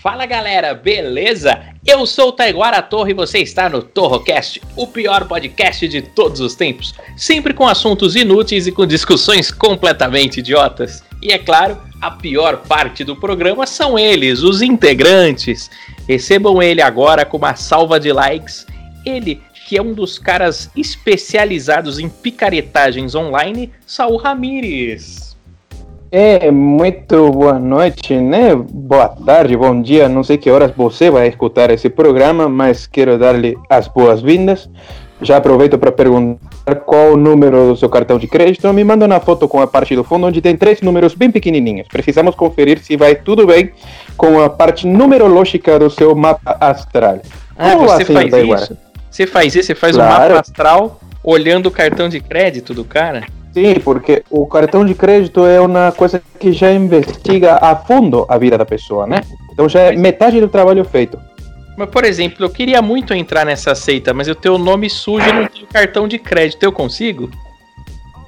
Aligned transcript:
Fala 0.00 0.26
galera, 0.26 0.74
beleza? 0.74 1.60
Eu 1.84 2.06
sou 2.06 2.28
o 2.28 2.32
Taiguara 2.32 2.80
Torre 2.80 3.10
e 3.10 3.14
você 3.14 3.38
está 3.38 3.68
no 3.68 3.82
Torrocast, 3.82 4.62
o 4.76 4.86
pior 4.86 5.26
podcast 5.26 5.88
de 5.88 6.00
todos 6.00 6.40
os 6.40 6.54
tempos, 6.54 6.94
sempre 7.16 7.52
com 7.52 7.66
assuntos 7.66 8.14
inúteis 8.14 8.68
e 8.68 8.72
com 8.72 8.86
discussões 8.86 9.50
completamente 9.50 10.38
idiotas. 10.38 11.02
E 11.20 11.32
é 11.32 11.38
claro, 11.38 11.76
a 12.00 12.12
pior 12.12 12.58
parte 12.58 13.02
do 13.02 13.16
programa 13.16 13.66
são 13.66 13.98
eles, 13.98 14.40
os 14.42 14.62
integrantes. 14.62 15.68
Recebam 16.06 16.62
ele 16.62 16.80
agora 16.80 17.24
com 17.24 17.36
uma 17.36 17.56
salva 17.56 17.98
de 17.98 18.12
likes. 18.12 18.64
Ele, 19.04 19.42
que 19.66 19.76
é 19.76 19.82
um 19.82 19.94
dos 19.94 20.16
caras 20.16 20.70
especializados 20.76 21.98
em 21.98 22.08
picaretagens 22.08 23.16
online, 23.16 23.72
Saul 23.84 24.16
Ramires. 24.16 25.27
É, 26.10 26.50
muito 26.50 27.30
boa 27.30 27.58
noite, 27.58 28.14
né? 28.16 28.54
Boa 28.56 29.08
tarde, 29.08 29.54
bom 29.54 29.80
dia. 29.82 30.08
Não 30.08 30.24
sei 30.24 30.38
que 30.38 30.50
horas 30.50 30.72
você 30.74 31.10
vai 31.10 31.28
escutar 31.28 31.70
esse 31.70 31.90
programa, 31.90 32.48
mas 32.48 32.86
quero 32.86 33.18
dar-lhe 33.18 33.58
as 33.68 33.88
boas-vindas. 33.88 34.70
Já 35.20 35.36
aproveito 35.36 35.76
para 35.76 35.92
perguntar 35.92 36.76
qual 36.86 37.12
o 37.12 37.16
número 37.16 37.68
do 37.68 37.76
seu 37.76 37.90
cartão 37.90 38.18
de 38.18 38.26
crédito. 38.26 38.72
Me 38.72 38.84
manda 38.84 39.04
uma 39.04 39.20
foto 39.20 39.46
com 39.46 39.60
a 39.60 39.66
parte 39.66 39.94
do 39.94 40.02
fundo, 40.02 40.26
onde 40.26 40.40
tem 40.40 40.56
três 40.56 40.80
números 40.80 41.14
bem 41.14 41.30
pequenininhos. 41.30 41.88
Precisamos 41.88 42.34
conferir 42.34 42.78
se 42.78 42.96
vai 42.96 43.14
tudo 43.14 43.46
bem 43.46 43.72
com 44.16 44.40
a 44.40 44.48
parte 44.48 44.86
numerológica 44.86 45.78
do 45.78 45.90
seu 45.90 46.14
mapa 46.14 46.56
astral. 46.58 47.20
Ah, 47.56 47.72
Como 47.72 47.86
você 47.86 48.04
faz 48.06 48.32
isso? 48.32 48.78
Você 49.10 49.26
faz 49.26 49.54
isso? 49.54 49.66
Você 49.66 49.74
faz 49.74 49.94
claro. 49.94 50.14
um 50.14 50.28
mapa 50.28 50.40
astral 50.40 51.00
olhando 51.22 51.66
o 51.66 51.70
cartão 51.70 52.08
de 52.08 52.20
crédito 52.20 52.72
do 52.72 52.84
cara? 52.84 53.26
Sim, 53.52 53.80
porque 53.82 54.22
o 54.30 54.46
cartão 54.46 54.84
de 54.84 54.94
crédito 54.94 55.44
é 55.46 55.60
uma 55.60 55.92
coisa 55.92 56.22
que 56.38 56.52
já 56.52 56.72
investiga 56.72 57.58
a 57.60 57.74
fundo 57.74 58.26
a 58.28 58.38
vida 58.38 58.58
da 58.58 58.64
pessoa, 58.64 59.06
né? 59.06 59.22
Então 59.52 59.68
já 59.68 59.80
é 59.80 59.96
metade 59.96 60.40
do 60.40 60.48
trabalho 60.48 60.84
feito. 60.84 61.18
Mas, 61.76 61.90
por 61.90 62.04
exemplo, 62.04 62.44
eu 62.44 62.50
queria 62.50 62.82
muito 62.82 63.14
entrar 63.14 63.46
nessa 63.46 63.74
seita, 63.74 64.12
mas 64.12 64.28
o 64.28 64.34
teu 64.34 64.58
nome 64.58 64.90
sujo 64.90 65.32
não 65.32 65.46
tem 65.46 65.64
cartão 65.66 66.08
de 66.08 66.18
crédito. 66.18 66.62
Eu 66.62 66.72
consigo? 66.72 67.30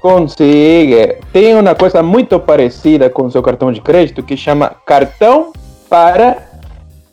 Consiga. 0.01 1.17
Tem 1.33 1.53
uma 1.53 1.75
coisa 1.75 2.01
muito 2.01 2.39
parecida 2.39 3.09
com 3.09 3.25
o 3.25 3.31
seu 3.31 3.43
cartão 3.43 3.71
de 3.71 3.81
crédito 3.81 4.23
que 4.23 4.37
chama 4.37 4.73
cartão 4.85 5.51
para 5.89 6.37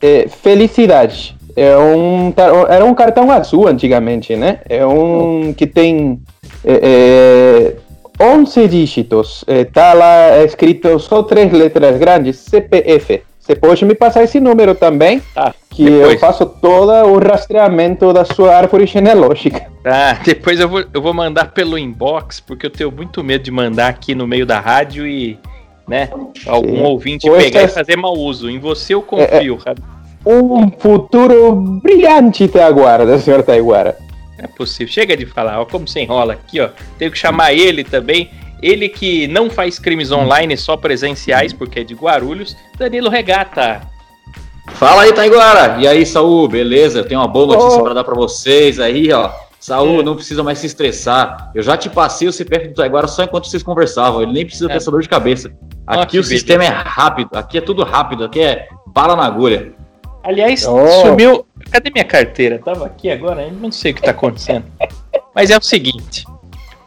é, 0.00 0.28
felicidade. 0.28 1.36
É 1.56 1.76
um, 1.76 2.32
era 2.68 2.84
um 2.84 2.94
cartão 2.94 3.32
azul 3.32 3.66
antigamente, 3.66 4.36
né? 4.36 4.60
É 4.68 4.86
um 4.86 5.52
que 5.52 5.66
tem 5.66 6.20
é, 6.64 7.74
11 8.20 8.68
dígitos. 8.68 9.44
Está 9.46 9.92
lá 9.92 10.42
escrito 10.44 10.98
só 10.98 11.22
três 11.22 11.52
letras 11.52 11.98
grandes, 11.98 12.36
CPF. 12.36 13.22
Você 13.38 13.54
pode 13.54 13.84
me 13.86 13.94
passar 13.94 14.24
esse 14.24 14.38
número 14.38 14.74
também, 14.74 15.22
tá, 15.34 15.54
que 15.70 15.84
depois. 15.84 16.12
eu 16.12 16.18
faço 16.18 16.44
todo 16.44 16.92
o 17.08 17.18
rastreamento 17.18 18.12
da 18.12 18.22
sua 18.22 18.54
árvore 18.54 18.86
genealógica. 18.86 19.66
Tá, 19.82 20.20
depois 20.22 20.60
eu 20.60 20.68
vou, 20.68 20.84
eu 20.92 21.00
vou 21.00 21.14
mandar 21.14 21.52
pelo 21.52 21.78
inbox, 21.78 22.40
porque 22.40 22.66
eu 22.66 22.70
tenho 22.70 22.92
muito 22.92 23.24
medo 23.24 23.44
de 23.44 23.50
mandar 23.50 23.88
aqui 23.88 24.14
no 24.14 24.26
meio 24.26 24.44
da 24.44 24.60
rádio 24.60 25.06
e, 25.06 25.38
né, 25.88 26.10
algum 26.46 26.76
Sim. 26.76 26.82
ouvinte 26.82 27.26
pois 27.26 27.42
pegar 27.42 27.60
é... 27.60 27.64
e 27.64 27.68
fazer 27.68 27.96
mau 27.96 28.14
uso. 28.14 28.50
Em 28.50 28.58
você 28.58 28.92
eu 28.92 29.00
confio, 29.00 29.58
é, 29.64 29.70
é... 29.70 29.74
Um 30.30 30.70
futuro 30.70 31.54
brilhante 31.82 32.48
te 32.48 32.58
aguarda, 32.58 33.18
senhor 33.18 33.42
Taiguara. 33.42 33.96
É 34.38 34.46
possível. 34.46 34.92
Chega 34.92 35.16
de 35.16 35.26
falar, 35.26 35.60
ó, 35.60 35.64
como 35.64 35.86
você 35.86 36.00
enrola 36.00 36.34
aqui, 36.34 36.60
ó. 36.60 36.70
Tenho 36.96 37.10
que 37.10 37.18
chamar 37.18 37.52
ele 37.52 37.82
também. 37.82 38.30
Ele 38.62 38.88
que 38.88 39.26
não 39.28 39.50
faz 39.50 39.78
crimes 39.78 40.10
online, 40.10 40.56
só 40.56 40.76
presenciais, 40.76 41.52
porque 41.52 41.80
é 41.80 41.84
de 41.84 41.94
Guarulhos. 41.94 42.56
Danilo 42.76 43.08
Regata. 43.08 43.82
Fala 44.74 45.02
aí, 45.02 45.12
Taiguara. 45.12 45.78
E 45.80 45.86
aí, 45.86 46.04
Saul, 46.04 46.48
beleza? 46.48 47.00
Eu 47.00 47.04
tenho 47.04 47.20
uma 47.20 47.28
boa 47.28 47.54
notícia 47.54 47.80
oh. 47.80 47.82
para 47.82 47.94
dar 47.94 48.04
para 48.04 48.14
vocês 48.14 48.78
aí, 48.78 49.12
ó. 49.12 49.30
Saul, 49.58 50.00
é. 50.00 50.02
não 50.02 50.14
precisa 50.14 50.42
mais 50.42 50.58
se 50.58 50.66
estressar. 50.66 51.50
Eu 51.54 51.62
já 51.62 51.76
te 51.76 51.90
passei 51.90 52.28
o 52.28 52.32
CPF 52.32 52.68
do 52.68 52.74
Taiguara 52.74 53.08
só 53.08 53.24
enquanto 53.24 53.48
vocês 53.48 53.62
conversavam. 53.62 54.22
Ele 54.22 54.32
nem 54.32 54.44
precisa 54.44 54.66
é. 54.66 54.68
ter 54.68 54.76
essa 54.76 54.90
dor 54.90 55.02
de 55.02 55.08
cabeça. 55.08 55.52
Aqui 55.86 56.18
oh, 56.18 56.20
o 56.20 56.24
sistema 56.24 56.64
beleza. 56.64 56.80
é 56.80 56.82
rápido. 56.84 57.30
Aqui 57.32 57.58
é 57.58 57.60
tudo 57.60 57.82
rápido. 57.82 58.24
Aqui 58.24 58.40
é 58.40 58.68
bala 58.86 59.16
na 59.16 59.24
agulha. 59.24 59.72
Aliás, 60.22 60.66
oh. 60.66 61.06
sumiu. 61.06 61.44
Cadê 61.70 61.90
minha 61.90 62.04
carteira? 62.04 62.58
Tava 62.58 62.86
aqui 62.86 63.10
agora, 63.10 63.50
não 63.50 63.70
sei 63.70 63.92
o 63.92 63.94
que 63.94 64.02
tá 64.02 64.10
acontecendo. 64.10 64.64
Mas 65.34 65.50
é 65.50 65.56
o 65.56 65.62
seguinte. 65.62 66.24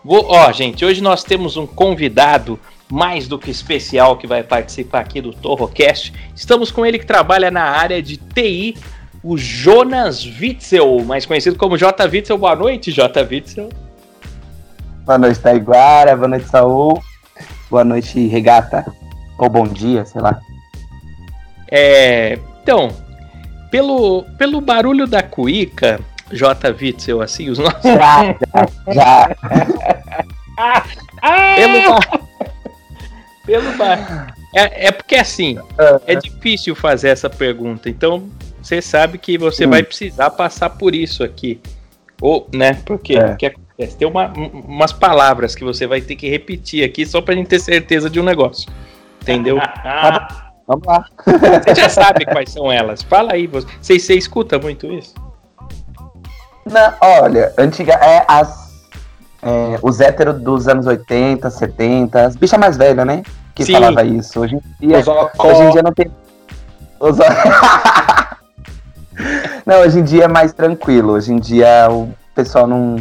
Vou, 0.03 0.25
ó, 0.29 0.51
gente, 0.51 0.83
hoje 0.83 1.01
nós 1.01 1.23
temos 1.23 1.57
um 1.57 1.67
convidado 1.67 2.59
mais 2.89 3.27
do 3.27 3.39
que 3.39 3.49
especial 3.49 4.17
que 4.17 4.27
vai 4.27 4.43
participar 4.43 4.99
aqui 4.99 5.21
do 5.21 5.31
Torrocast. 5.31 6.11
Estamos 6.35 6.71
com 6.71 6.85
ele 6.85 6.99
que 6.99 7.05
trabalha 7.05 7.49
na 7.49 7.63
área 7.63 8.01
de 8.01 8.17
TI, 8.17 8.75
o 9.23 9.37
Jonas 9.37 10.25
Witzel, 10.25 11.03
mais 11.05 11.25
conhecido 11.25 11.55
como 11.55 11.77
J. 11.77 12.03
Witzel. 12.05 12.37
Boa 12.37 12.55
noite, 12.55 12.91
J. 12.91 13.21
Witzel. 13.21 13.69
Boa 15.05 15.17
noite, 15.17 15.39
Taiguara. 15.39 16.15
Boa 16.15 16.27
noite, 16.27 16.47
Saul. 16.47 17.01
Boa 17.69 17.83
noite, 17.83 18.27
Regata. 18.27 18.85
Ou 19.37 19.49
bom 19.49 19.67
dia, 19.67 20.03
sei 20.05 20.21
lá. 20.21 20.39
É, 21.69 22.37
então, 22.61 22.89
pelo, 23.71 24.23
pelo 24.37 24.61
barulho 24.61 25.07
da 25.07 25.23
cuíca, 25.23 25.99
J. 26.31 26.69
Witzel, 26.79 27.21
assim, 27.21 27.49
os 27.49 27.57
nossos. 27.57 27.81
Já, 27.81 28.35
já. 28.93 29.35
pelo 31.55 31.89
bar... 31.89 32.21
pelo 33.45 33.77
bar... 33.77 34.35
É, 34.53 34.87
é 34.87 34.91
porque 34.91 35.15
assim, 35.15 35.57
é 36.05 36.13
difícil 36.13 36.75
fazer 36.75 37.07
essa 37.07 37.29
pergunta, 37.29 37.89
então 37.89 38.29
você 38.61 38.81
sabe 38.81 39.17
que 39.17 39.37
você 39.37 39.65
hum. 39.65 39.69
vai 39.69 39.81
precisar 39.81 40.29
passar 40.31 40.71
por 40.71 40.93
isso 40.93 41.23
aqui. 41.23 41.59
Ou, 42.21 42.47
né? 42.53 42.79
Porque 42.85 43.17
é. 43.17 43.35
que 43.35 43.45
acontece? 43.45 43.97
Tem 43.97 44.07
uma, 44.07 44.27
umas 44.27 44.91
palavras 44.91 45.55
que 45.55 45.63
você 45.63 45.87
vai 45.87 46.01
ter 46.01 46.15
que 46.15 46.29
repetir 46.29 46.83
aqui 46.83 47.05
só 47.05 47.21
pra 47.21 47.33
gente 47.33 47.47
ter 47.47 47.59
certeza 47.59 48.09
de 48.09 48.19
um 48.19 48.23
negócio. 48.23 48.69
Entendeu? 49.21 49.57
Vamos 50.71 50.87
lá. 50.87 51.05
Você 51.65 51.75
já 51.75 51.89
sabe 51.89 52.25
quais 52.25 52.49
são 52.49 52.71
elas. 52.71 53.01
Fala 53.01 53.33
aí, 53.33 53.45
você, 53.45 53.99
você, 53.99 54.13
escuta 54.15 54.57
muito 54.57 54.87
isso? 54.87 55.13
Não, 56.65 56.93
olha, 57.01 57.53
antiga 57.57 57.93
é 57.95 58.23
as 58.27 58.71
é, 59.41 59.79
os 59.81 59.99
héteros 59.99 60.39
dos 60.41 60.67
anos 60.67 60.85
80, 60.85 61.49
70, 61.49 62.25
as 62.25 62.35
bichas 62.37 62.59
mais 62.59 62.77
velhas, 62.77 63.05
né? 63.05 63.23
Que 63.53 63.65
Sim. 63.65 63.73
falava 63.73 64.03
isso. 64.03 64.39
Hoje 64.39 64.55
em 64.55 64.87
dia, 64.87 65.03
hoje 65.39 65.61
em 65.63 65.71
dia 65.71 65.83
não 65.83 65.91
tem. 65.91 66.09
Os... 66.99 67.17
não, 69.65 69.81
hoje 69.81 69.99
em 69.99 70.03
dia 70.03 70.23
é 70.25 70.27
mais 70.27 70.53
tranquilo. 70.53 71.13
Hoje 71.13 71.33
em 71.33 71.39
dia 71.39 71.89
o 71.89 72.13
pessoal 72.33 72.65
não, 72.65 72.95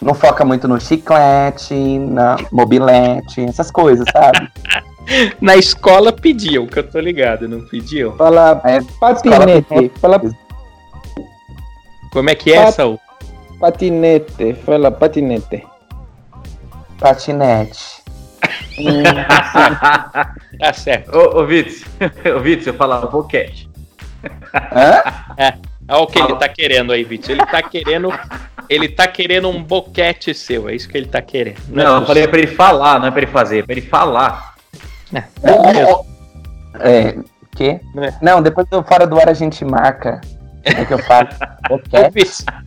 não 0.00 0.14
foca 0.14 0.44
muito 0.44 0.68
no 0.68 0.80
chiclete, 0.80 1.98
na 1.98 2.36
mobilete, 2.52 3.40
essas 3.40 3.72
coisas, 3.72 4.06
sabe? 4.12 4.48
Na 5.40 5.56
escola 5.56 6.12
pediam, 6.12 6.66
que 6.66 6.78
eu 6.78 6.82
tô 6.82 6.98
ligado, 6.98 7.48
não 7.48 7.60
pediam? 7.66 8.16
Fala 8.16 8.60
é, 8.64 8.80
patinete. 9.00 9.92
Fala... 10.00 10.20
Como 12.12 12.30
é 12.30 12.34
que 12.34 12.52
é, 12.52 12.64
Pat... 12.64 12.74
Saul? 12.74 13.00
Patinete. 13.60 14.54
Fala 14.64 14.90
patinete. 14.90 15.64
Patinete. 16.98 18.02
Hum, 18.78 19.02
tá 20.58 20.72
certo. 20.72 21.10
Ô, 21.16 21.40
ô 21.40 21.46
Vitz, 21.46 21.84
ô 22.36 22.40
Vitz, 22.40 22.66
eu 22.66 22.74
falava 22.74 23.06
boquete. 23.06 23.68
Hã? 24.54 25.02
É. 25.36 25.54
Olha 25.88 26.00
o 26.00 26.06
que 26.06 26.18
Fala. 26.18 26.32
ele 26.32 26.38
tá 26.38 26.48
querendo 26.48 26.92
aí, 26.92 27.04
Vitz. 27.04 27.28
Ele 27.28 27.46
tá 27.46 27.62
querendo. 27.62 28.12
Ele 28.68 28.88
tá 28.88 29.06
querendo 29.06 29.48
um 29.48 29.62
boquete 29.62 30.34
seu, 30.34 30.68
é 30.68 30.74
isso 30.74 30.88
que 30.88 30.98
ele 30.98 31.06
tá 31.06 31.22
querendo. 31.22 31.60
Não, 31.68 31.82
é 31.82 31.86
não 31.86 32.00
eu 32.00 32.06
falei 32.06 32.26
pra 32.26 32.38
ele 32.38 32.48
falar, 32.48 32.98
não 32.98 33.06
é 33.06 33.10
pra 33.10 33.22
ele 33.22 33.30
fazer, 33.30 33.60
é 33.60 33.62
pra 33.62 33.72
ele 33.72 33.82
falar. 33.82 34.55
É, 35.12 35.22
é, 36.78 37.08
é 37.08 37.16
que? 37.54 37.68
É. 37.68 37.80
Não, 38.20 38.42
depois 38.42 38.66
do 38.68 38.82
fora 38.82 39.06
do 39.06 39.18
ar 39.18 39.28
a 39.28 39.34
gente 39.34 39.64
marca. 39.64 40.20
O 40.80 40.86
que 40.86 40.94
eu 40.94 40.98
falo? 40.98 41.28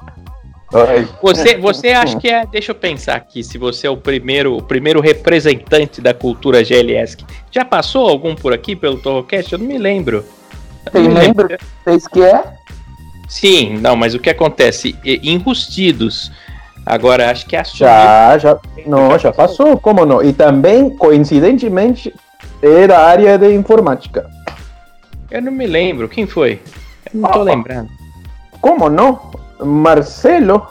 Você, 1.21 1.57
você 1.57 1.89
acha 1.89 2.19
que 2.19 2.27
é. 2.27 2.45
Deixa 2.45 2.71
eu 2.71 2.75
pensar 2.75 3.15
aqui, 3.15 3.43
se 3.43 3.57
você 3.57 3.87
é 3.87 3.89
o 3.89 3.97
primeiro, 3.97 4.55
o 4.55 4.61
primeiro 4.61 5.01
representante 5.01 5.99
da 5.99 6.13
cultura 6.13 6.63
GLS. 6.63 7.17
Já 7.49 7.65
passou 7.65 8.07
algum 8.07 8.35
por 8.35 8.53
aqui 8.53 8.75
pelo 8.75 9.01
Torrocast? 9.01 9.51
Eu 9.51 9.57
não 9.57 9.65
me 9.65 9.79
lembro. 9.79 10.23
Tem 10.91 11.07
lembro? 11.07 11.47
Vocês 11.83 12.07
que 12.07 12.21
é? 12.21 12.43
Sim, 13.27 13.79
não, 13.79 13.95
mas 13.95 14.13
o 14.13 14.19
que 14.19 14.29
acontece? 14.29 14.95
Enrustidos. 15.03 16.31
Agora, 16.85 17.31
acho 17.31 17.47
que 17.47 17.55
é 17.55 17.61
a 17.61 17.63
Já, 17.63 18.37
já. 18.37 18.59
Não, 18.85 19.17
já 19.17 19.31
passou, 19.31 19.75
como 19.77 20.05
não? 20.05 20.23
E 20.23 20.33
também, 20.33 20.89
coincidentemente, 20.89 22.13
é 22.61 22.87
da 22.87 22.99
área 22.99 23.37
de 23.37 23.53
informática. 23.53 24.29
Eu 25.31 25.41
não 25.41 25.51
me 25.51 25.67
lembro. 25.67 26.09
Quem 26.09 26.25
foi? 26.25 26.59
Eu 27.13 27.21
não 27.21 27.31
tô 27.31 27.39
ah, 27.39 27.43
lembrando. 27.43 27.89
Como 28.59 28.89
não? 28.89 29.31
Marcelo? 29.59 30.67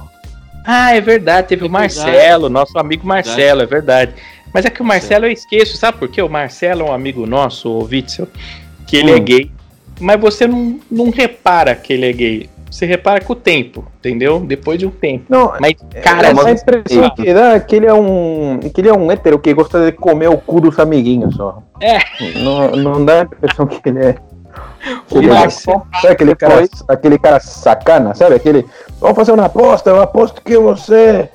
Ah, 0.64 0.94
é 0.94 1.00
verdade. 1.00 1.48
Teve 1.48 1.64
é 1.64 1.66
o 1.66 1.70
Marcelo, 1.70 2.48
nosso 2.48 2.78
amigo 2.78 3.06
Marcelo, 3.06 3.62
é 3.62 3.66
verdade. 3.66 4.14
Mas 4.52 4.64
é 4.64 4.70
que 4.70 4.82
o 4.82 4.84
Marcelo 4.84 5.26
eu 5.26 5.32
esqueço, 5.32 5.76
sabe 5.76 5.98
por 5.98 6.08
quê? 6.08 6.22
O 6.22 6.28
Marcelo 6.28 6.82
é 6.82 6.84
um 6.90 6.92
amigo 6.92 7.26
nosso, 7.26 7.70
o 7.70 7.84
Witzel, 7.84 8.28
que 8.86 8.96
ele 8.96 9.10
é 9.10 9.14
hum. 9.14 9.16
é 9.16 9.20
gay. 9.20 9.50
mas 10.00 10.20
você 10.20 10.46
não, 10.46 10.80
não 10.90 11.10
repara 11.10 11.74
que 11.74 11.92
ele 11.92 12.06
é 12.06 12.12
gay. 12.12 12.50
Você 12.70 12.84
repara 12.84 13.20
com 13.20 13.32
o 13.32 13.36
tempo, 13.36 13.84
entendeu? 13.98 14.40
Depois 14.40 14.78
de 14.78 14.86
um 14.86 14.90
tempo. 14.90 15.24
Não, 15.28 15.52
mas, 15.58 15.74
cara, 16.02 16.28
é, 16.28 16.30
a 16.30 16.52
impressão 16.52 17.10
que 17.10 17.32
dá 17.32 17.54
é 17.54 17.60
que 17.60 17.76
ele 17.76 17.86
é 17.86 17.94
um. 17.94 18.60
que 18.72 18.80
ele 18.80 18.88
é 18.88 18.92
um 18.92 19.10
hétero 19.10 19.38
que 19.38 19.54
gosta 19.54 19.86
de 19.86 19.92
comer 19.92 20.28
o 20.28 20.36
cu 20.36 20.60
dos 20.60 20.78
amiguinhos 20.78 21.34
só. 21.34 21.62
É. 21.80 21.98
Não, 22.38 22.70
não 22.70 23.04
dá 23.04 23.20
a 23.20 23.24
impressão 23.24 23.66
que 23.66 23.88
ele 23.88 24.04
é. 24.04 24.14
Que 25.08 25.18
ele 25.18 25.30
é 25.30 25.48
sabe 25.50 25.82
aquele 26.08 26.34
cara, 26.36 26.68
aquele 26.88 27.18
cara 27.18 27.40
sacana, 27.40 28.14
sabe? 28.14 28.34
Aquele. 28.34 28.66
Vamos 29.00 29.16
fazer 29.16 29.32
uma 29.32 29.46
aposta, 29.46 29.90
eu 29.90 30.00
aposto 30.00 30.42
que 30.42 30.56
você. 30.58 31.28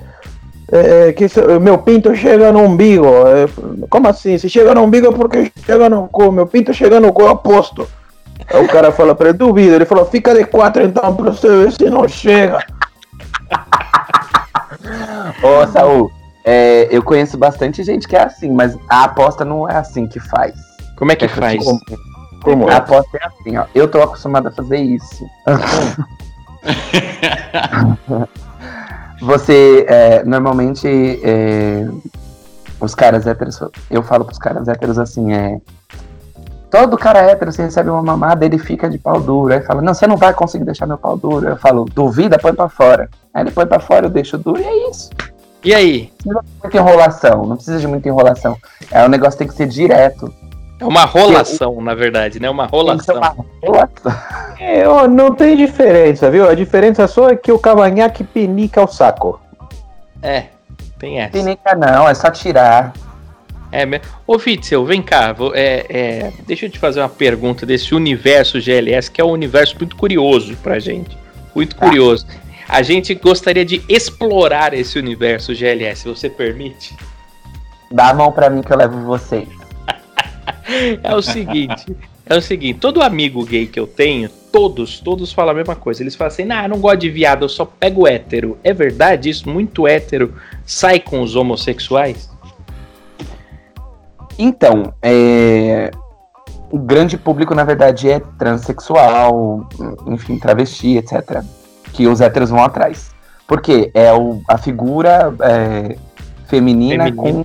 É, 0.72 1.12
que 1.12 1.26
meu 1.60 1.78
pinto 1.78 2.14
chega 2.14 2.52
no 2.52 2.60
umbigo. 2.60 3.06
É, 3.06 3.46
como 3.90 4.08
assim? 4.08 4.38
Se 4.38 4.48
chega 4.48 4.74
no 4.74 4.82
umbigo 4.82 5.08
é 5.08 5.12
porque 5.12 5.52
chega 5.66 5.88
no 5.88 6.08
cu. 6.08 6.30
Meu 6.32 6.46
pinto 6.46 6.72
chega 6.72 7.00
no 7.00 7.12
cu, 7.12 7.22
eu 7.22 7.28
aposto. 7.30 7.86
Aí 8.52 8.64
o 8.64 8.68
cara 8.68 8.92
fala 8.92 9.14
pra 9.14 9.28
ele, 9.28 9.38
duvido. 9.38 9.74
Ele 9.74 9.84
falou, 9.84 10.06
fica 10.06 10.34
de 10.34 10.44
quatro 10.44 10.82
então 10.82 11.14
pra 11.14 11.30
você 11.30 11.48
ver 11.48 11.72
se 11.72 11.90
não 11.90 12.08
chega. 12.08 12.64
Ô, 15.42 15.66
Saul, 15.68 16.10
é, 16.44 16.88
eu 16.90 17.02
conheço 17.02 17.38
bastante 17.38 17.82
gente 17.82 18.06
que 18.06 18.16
é 18.16 18.24
assim, 18.24 18.50
mas 18.50 18.76
a 18.88 19.04
aposta 19.04 19.44
não 19.44 19.68
é 19.68 19.76
assim 19.76 20.06
que 20.06 20.20
faz. 20.20 20.54
Como 20.96 21.12
é 21.12 21.16
que 21.16 21.24
é 21.24 21.28
faz? 21.28 21.64
Como, 21.64 21.80
como 22.42 22.68
a 22.68 22.76
aposta 22.76 23.16
é 23.16 23.26
assim, 23.26 23.56
ó. 23.56 23.64
Eu 23.74 23.88
tô 23.88 24.02
acostumado 24.02 24.48
a 24.48 24.52
fazer 24.52 24.78
isso. 24.78 25.24
Você, 29.20 29.86
é, 29.88 30.24
normalmente, 30.24 30.86
é, 31.22 31.86
os 32.80 32.94
caras 32.94 33.26
héteros, 33.26 33.60
eu 33.90 34.02
falo 34.02 34.24
pros 34.24 34.38
caras 34.38 34.68
héteros 34.68 34.98
assim, 34.98 35.32
é 35.32 35.60
Todo 36.74 36.98
cara 36.98 37.20
hétero, 37.20 37.52
você 37.52 37.62
recebe 37.62 37.88
uma 37.88 38.02
mamada, 38.02 38.44
ele 38.44 38.58
fica 38.58 38.90
de 38.90 38.98
pau 38.98 39.20
duro. 39.20 39.54
Aí 39.54 39.60
fala, 39.60 39.80
não, 39.80 39.94
você 39.94 40.08
não 40.08 40.16
vai 40.16 40.34
conseguir 40.34 40.64
deixar 40.64 40.86
meu 40.86 40.98
pau 40.98 41.16
duro. 41.16 41.48
Eu 41.48 41.56
falo, 41.56 41.84
duvida, 41.84 42.36
põe 42.36 42.52
pra 42.52 42.68
fora. 42.68 43.08
Aí 43.32 43.44
ele 43.44 43.52
põe 43.52 43.64
pra 43.64 43.78
fora, 43.78 44.06
eu 44.06 44.10
deixo 44.10 44.36
duro 44.36 44.60
e 44.60 44.64
é 44.64 44.90
isso. 44.90 45.08
E 45.62 45.72
aí? 45.72 46.12
Não 46.26 46.42
precisa 46.42 46.50
de 46.50 46.62
muita 46.64 46.78
enrolação, 46.78 47.46
não 47.46 47.54
precisa 47.54 47.78
de 47.78 47.86
muita 47.86 48.08
enrolação. 48.08 48.56
É, 48.90 49.04
o 49.04 49.08
negócio 49.08 49.38
tem 49.38 49.46
que 49.46 49.54
ser 49.54 49.68
direto. 49.68 50.34
É 50.80 50.84
uma 50.84 51.04
rolação, 51.04 51.80
na 51.80 51.94
verdade, 51.94 52.40
né? 52.40 52.50
Uma 52.50 52.66
rolação. 52.66 53.18
Uma 53.18 53.36
rolação. 53.64 54.12
É, 54.58 54.88
ó, 54.88 55.06
não 55.06 55.34
tem 55.34 55.56
diferença, 55.56 56.30
viu? 56.30 56.48
A 56.48 56.54
diferença 56.54 57.06
só 57.06 57.28
é 57.28 57.36
que 57.36 57.52
o 57.52 57.58
cavanhaque 57.58 58.24
pinica 58.24 58.82
o 58.82 58.86
saco. 58.86 59.38
É, 60.22 60.46
tem 60.98 61.20
essa. 61.20 61.32
Pinica 61.32 61.74
não, 61.74 62.08
é 62.08 62.14
só 62.14 62.30
tirar. 62.30 62.92
É, 63.74 64.00
ô 64.24 64.36
Witzel, 64.36 64.84
vem 64.84 65.02
cá, 65.02 65.32
vou, 65.32 65.52
é, 65.52 65.84
é, 65.88 66.32
deixa 66.46 66.66
eu 66.66 66.70
te 66.70 66.78
fazer 66.78 67.00
uma 67.00 67.08
pergunta 67.08 67.66
desse 67.66 67.92
universo 67.92 68.60
GLS, 68.60 69.10
que 69.10 69.20
é 69.20 69.24
um 69.24 69.32
universo 69.32 69.76
muito 69.76 69.96
curioso 69.96 70.56
pra 70.62 70.78
gente. 70.78 71.18
Muito 71.52 71.74
tá. 71.74 71.88
curioso. 71.88 72.24
A 72.68 72.82
gente 72.82 73.12
gostaria 73.14 73.64
de 73.64 73.82
explorar 73.88 74.72
esse 74.74 74.96
universo 74.96 75.52
GLS, 75.52 76.06
você 76.06 76.30
permite? 76.30 76.94
Dá 77.90 78.10
a 78.10 78.14
mão 78.14 78.30
pra 78.30 78.48
mim 78.48 78.62
que 78.62 78.72
eu 78.72 78.76
levo 78.76 79.00
você. 79.00 79.44
é 81.02 81.14
o 81.16 81.20
seguinte, 81.20 81.96
é 82.26 82.36
o 82.36 82.40
seguinte, 82.40 82.78
todo 82.78 83.02
amigo 83.02 83.44
gay 83.44 83.66
que 83.66 83.78
eu 83.78 83.88
tenho, 83.88 84.28
todos, 84.52 85.00
todos 85.00 85.32
falam 85.32 85.50
a 85.50 85.54
mesma 85.54 85.74
coisa. 85.74 86.00
Eles 86.00 86.14
falam 86.14 86.32
assim, 86.32 86.44
nah, 86.44 86.68
não 86.68 86.78
gosto 86.78 87.00
de 87.00 87.10
viado, 87.10 87.44
eu 87.44 87.48
só 87.48 87.64
pego 87.64 88.06
hétero. 88.06 88.56
É 88.62 88.72
verdade 88.72 89.28
isso? 89.28 89.48
Muito 89.48 89.88
hétero 89.88 90.32
sai 90.64 91.00
com 91.00 91.20
os 91.20 91.34
homossexuais? 91.34 92.33
Então, 94.38 94.92
é... 95.02 95.90
o 96.70 96.78
grande 96.78 97.16
público, 97.16 97.54
na 97.54 97.64
verdade, 97.64 98.10
é 98.10 98.20
transexual, 98.38 99.68
enfim, 100.06 100.38
travesti, 100.38 100.96
etc. 100.96 101.42
Que 101.92 102.06
os 102.06 102.20
héteros 102.20 102.50
vão 102.50 102.62
atrás. 102.62 103.12
Porque 103.46 103.90
é 103.94 104.12
o, 104.12 104.40
a 104.48 104.56
figura 104.56 105.34
é, 105.40 105.96
feminina 106.46 107.12
com, 107.12 107.44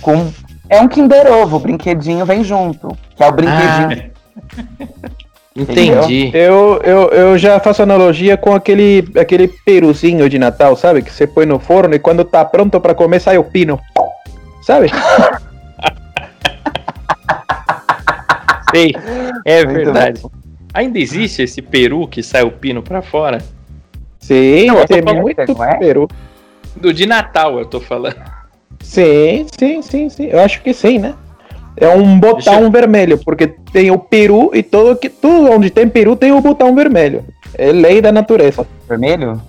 com. 0.00 0.32
É 0.70 0.80
um 0.80 0.88
Kinder 0.88 1.30
Ovo, 1.30 1.56
o 1.56 1.60
brinquedinho 1.60 2.24
vem 2.24 2.42
junto. 2.42 2.96
Que 3.14 3.22
é 3.22 3.28
o 3.28 3.32
brinquedinho. 3.32 4.10
Ah. 4.46 5.10
Entendi. 5.58 6.30
Eu, 6.32 6.80
eu, 6.84 7.08
eu 7.08 7.38
já 7.38 7.58
faço 7.58 7.82
analogia 7.82 8.36
com 8.36 8.54
aquele, 8.54 9.08
aquele 9.18 9.48
peruzinho 9.48 10.28
de 10.28 10.38
Natal, 10.38 10.76
sabe? 10.76 11.02
Que 11.02 11.12
você 11.12 11.26
põe 11.26 11.44
no 11.44 11.58
forno 11.58 11.94
e 11.94 11.98
quando 11.98 12.24
tá 12.24 12.44
pronto 12.44 12.80
para 12.80 12.94
comer 12.94 13.20
sai 13.20 13.38
o 13.38 13.44
pino. 13.44 13.80
Sabe? 14.62 14.88
Sei, 18.74 18.94
é 19.44 19.64
Muito 19.64 19.76
verdade. 19.76 20.20
Bom. 20.20 20.30
Ainda 20.74 20.98
existe 20.98 21.42
esse 21.42 21.62
peru 21.62 22.06
que 22.06 22.22
sai 22.22 22.42
o 22.42 22.50
pino 22.50 22.82
pra 22.82 23.02
fora? 23.02 23.38
Sim, 24.18 24.66
Não, 24.66 24.84
tem 24.84 25.02
muito 25.02 25.40
é? 25.40 25.74
peru. 25.78 26.08
Do 26.76 26.92
de 26.92 27.06
Natal 27.06 27.58
eu 27.58 27.64
tô 27.64 27.80
falando. 27.80 28.16
Sim, 28.80 29.46
sim, 29.58 29.82
sim, 29.82 30.08
sim. 30.08 30.26
Eu 30.26 30.40
acho 30.40 30.62
que 30.62 30.72
sim, 30.72 30.98
né? 30.98 31.14
É 31.76 31.88
um 31.88 32.18
botão 32.18 32.64
eu... 32.64 32.70
vermelho, 32.70 33.18
porque 33.18 33.46
tem 33.72 33.90
o 33.90 33.98
peru 33.98 34.50
e 34.52 34.62
todo 34.62 34.96
que 34.96 35.08
tudo 35.08 35.50
onde 35.50 35.70
tem 35.70 35.88
peru 35.88 36.16
tem 36.16 36.32
o 36.32 36.40
botão 36.40 36.74
vermelho. 36.74 37.24
É 37.54 37.72
lei 37.72 38.00
da 38.00 38.12
natureza. 38.12 38.66
Vermelho? 38.88 39.40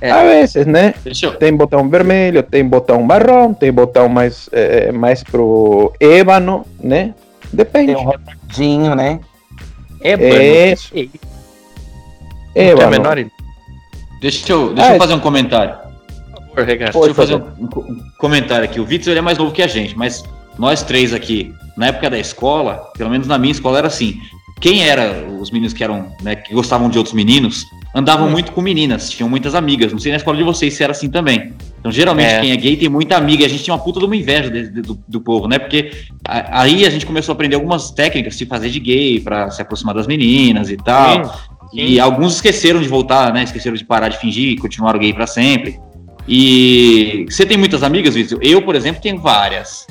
É. 0.00 0.10
A 0.10 0.22
vezes, 0.24 0.66
né? 0.66 0.94
Eu... 1.22 1.34
Tem 1.36 1.54
botão 1.54 1.88
vermelho, 1.88 2.42
tem 2.42 2.64
botão 2.64 3.02
marrom, 3.02 3.54
tem 3.54 3.72
botão 3.72 4.08
mais, 4.08 4.48
é, 4.52 4.92
mais 4.92 5.22
pro 5.22 5.92
ébano, 6.00 6.66
né? 6.80 7.14
Depende. 7.52 7.94
Tem 7.94 8.02
um 8.02 8.04
rodadinho, 8.04 8.94
né? 8.94 9.20
É, 10.00 10.12
é 10.12 10.72
isso. 10.72 10.92
É, 12.54 12.68
é 12.68 12.86
menor... 12.86 13.16
Deixa 14.20 14.52
eu, 14.52 14.74
deixa 14.74 14.90
ah, 14.90 14.94
eu 14.94 14.98
fazer 14.98 15.14
um 15.14 15.20
comentário. 15.20 15.74
Por 16.34 16.48
favor, 16.48 16.64
Regato. 16.64 16.92
Deixa 16.92 17.08
eu 17.10 17.14
fazer 17.14 17.34
um, 17.34 17.64
um, 17.64 18.00
comentário 18.18 18.64
aqui. 18.64 18.80
O 18.80 18.84
Vitor 18.84 19.10
ele 19.10 19.18
é 19.18 19.22
mais 19.22 19.36
novo 19.36 19.52
que 19.52 19.62
a 19.62 19.66
gente, 19.66 19.96
mas 19.96 20.24
nós 20.58 20.82
três 20.82 21.12
aqui, 21.12 21.54
na 21.76 21.88
época 21.88 22.08
da 22.08 22.18
escola, 22.18 22.90
pelo 22.96 23.10
menos 23.10 23.26
na 23.26 23.38
minha 23.38 23.52
escola 23.52 23.78
era 23.78 23.88
assim. 23.88 24.18
Quem 24.60 24.88
era 24.88 25.26
os 25.38 25.50
meninos 25.50 25.74
que 25.74 25.84
eram, 25.84 26.10
né, 26.22 26.34
que 26.34 26.54
gostavam 26.54 26.88
de 26.88 26.96
outros 26.96 27.14
meninos, 27.14 27.66
andavam 27.94 28.26
hum. 28.26 28.30
muito 28.30 28.52
com 28.52 28.62
meninas, 28.62 29.10
tinham 29.10 29.28
muitas 29.28 29.54
amigas. 29.54 29.92
Não 29.92 29.98
sei 29.98 30.12
na 30.12 30.16
escola 30.16 30.36
de 30.36 30.42
vocês 30.42 30.74
se 30.74 30.82
era 30.82 30.92
assim 30.92 31.10
também. 31.10 31.52
Então, 31.86 31.92
geralmente, 31.92 32.32
é. 32.32 32.40
quem 32.40 32.50
é 32.50 32.56
gay 32.56 32.76
tem 32.76 32.88
muita 32.88 33.16
amiga. 33.16 33.46
A 33.46 33.48
gente 33.48 33.62
tinha 33.62 33.72
uma 33.72 33.80
puta 33.80 34.00
de 34.00 34.06
uma 34.06 34.16
inveja 34.16 34.50
de, 34.50 34.70
de, 34.70 34.82
do, 34.82 34.98
do, 35.06 35.20
povo, 35.20 35.46
né? 35.46 35.56
Porque 35.56 35.92
a, 36.26 36.62
aí 36.62 36.84
a 36.84 36.90
gente 36.90 37.06
começou 37.06 37.32
a 37.32 37.34
aprender 37.34 37.54
algumas 37.54 37.92
técnicas 37.92 38.36
de 38.36 38.44
fazer 38.44 38.70
de 38.70 38.80
gay 38.80 39.20
para 39.20 39.52
se 39.52 39.62
aproximar 39.62 39.94
das 39.94 40.08
meninas 40.08 40.68
e 40.68 40.76
tal. 40.76 41.24
Sim, 41.24 41.30
sim. 41.70 41.76
E 41.76 42.00
alguns 42.00 42.34
esqueceram 42.34 42.82
de 42.82 42.88
voltar, 42.88 43.32
né? 43.32 43.44
Esqueceram 43.44 43.76
de 43.76 43.84
parar 43.84 44.08
de 44.08 44.18
fingir 44.18 44.50
e 44.50 44.56
continuaram 44.56 44.98
gay 44.98 45.12
para 45.12 45.28
sempre. 45.28 45.78
E 46.26 47.24
você 47.30 47.46
tem 47.46 47.56
muitas 47.56 47.84
amigas, 47.84 48.16
Vitor? 48.16 48.40
Eu, 48.42 48.62
por 48.62 48.74
exemplo, 48.74 49.00
tenho 49.00 49.20
várias. 49.20 49.86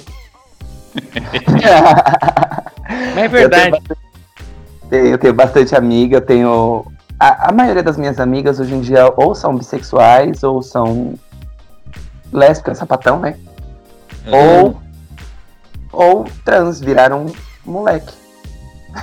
Mas 3.15 3.23
é 3.23 3.27
verdade. 3.29 3.67
Eu 3.69 3.71
tenho, 3.71 3.71
bastante, 3.71 5.11
eu 5.11 5.17
tenho 5.17 5.33
bastante 5.33 5.75
amiga, 5.77 6.17
eu 6.17 6.21
tenho. 6.21 6.85
A, 7.17 7.51
a 7.51 7.51
maioria 7.53 7.81
das 7.81 7.95
minhas 7.95 8.19
amigas 8.19 8.59
hoje 8.59 8.75
em 8.75 8.81
dia 8.81 9.13
ou 9.15 9.33
são 9.33 9.55
bissexuais 9.55 10.43
ou 10.43 10.61
são 10.61 11.17
lésbica, 12.35 12.75
sapatão, 12.75 13.19
né? 13.19 13.35
Uhum. 14.27 14.33
Ou, 14.33 14.81
ou 15.91 16.25
trans, 16.43 16.79
viraram 16.79 17.25
moleque. 17.65 18.13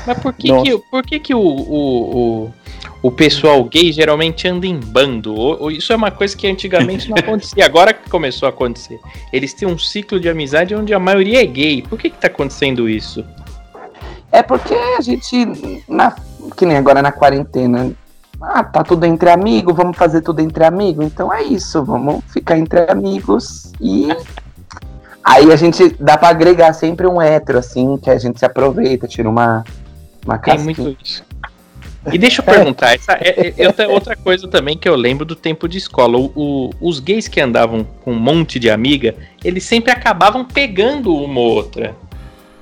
Mas 0.07 0.19
por 0.19 0.33
que, 0.33 0.63
que, 0.63 0.79
por 0.91 1.03
que, 1.03 1.21
que 1.21 1.35
o, 1.35 1.41
o, 1.41 2.47
o, 2.47 2.55
o, 3.03 3.11
pessoal 3.11 3.63
gay 3.65 3.93
geralmente 3.93 4.49
anda 4.49 4.67
em 4.67 4.79
bando? 4.79 5.71
Isso 5.71 5.93
é 5.93 5.97
uma 5.97 6.11
coisa 6.11 6.37
que 6.37 6.47
antigamente 6.47 7.11
não 7.11 7.17
acontecia, 7.21 7.65
agora 7.65 7.93
que 7.93 8.09
começou 8.09 8.47
a 8.47 8.51
acontecer. 8.51 8.99
Eles 9.33 9.53
têm 9.53 9.69
um 9.69 9.79
ciclo 9.79 10.19
de 10.19 10.29
amizade 10.29 10.75
onde 10.75 10.95
a 10.95 10.99
maioria 10.99 11.43
é 11.43 11.47
gay. 11.47 11.83
Por 11.83 11.99
que, 11.99 12.09
que 12.09 12.17
tá 12.17 12.29
acontecendo 12.29 12.89
isso? 12.89 13.25
É 14.31 14.43
porque 14.43 14.73
a 14.73 15.01
gente, 15.03 15.83
na, 15.87 16.17
que 16.57 16.65
nem 16.65 16.79
agora 16.79 17.03
na 17.03 17.13
quarentena, 17.13 17.93
ah, 18.43 18.65
tá 18.65 18.83
tudo 18.83 19.05
entre 19.07 19.31
amigos, 19.31 19.75
vamos 19.75 19.97
fazer 19.97 20.21
tudo 20.21 20.41
entre 20.41 20.65
amigos. 20.65 21.07
Então 21.07 21.33
é 21.33 21.43
isso, 21.43 21.85
vamos 21.85 22.23
ficar 22.33 22.59
entre 22.59 22.91
amigos 22.91 23.73
e. 23.81 24.09
Aí 25.25 25.53
a 25.53 25.57
gente 25.57 25.97
dá 26.01 26.19
pra 26.19 26.31
agregar 26.31 26.73
sempre 26.73 27.07
um 27.07 27.23
hétero, 27.23 27.59
assim, 27.59 27.97
que 27.97 28.11
a 28.11 28.19
gente 28.19 28.41
se 28.41 28.45
aproveita, 28.45 29.07
tira 29.07 29.31
uma, 29.31 29.65
uma 30.27 30.37
casquinha. 30.37 30.75
Tem 30.75 30.85
muito 30.85 31.05
isso. 31.05 31.25
E 32.11 32.19
deixa 32.19 32.41
eu 32.41 32.45
perguntar, 32.45 32.95
essa 32.95 33.13
é, 33.13 33.55
é, 33.57 33.83
é, 33.85 33.87
outra 33.87 34.17
coisa 34.17 34.49
também 34.49 34.77
que 34.77 34.89
eu 34.89 34.97
lembro 34.97 35.25
do 35.25 35.37
tempo 35.37 35.69
de 35.69 35.79
escola. 35.79 36.19
O, 36.19 36.33
o, 36.35 36.71
os 36.81 36.99
gays 36.99 37.29
que 37.29 37.41
andavam 37.41 37.85
com 37.85 38.13
um 38.13 38.19
monte 38.19 38.59
de 38.59 38.69
amiga, 38.69 39.15
eles 39.45 39.63
sempre 39.63 39.93
acabavam 39.93 40.45
pegando 40.45 41.15
uma 41.15 41.39
ou 41.39 41.53
outra. 41.53 41.95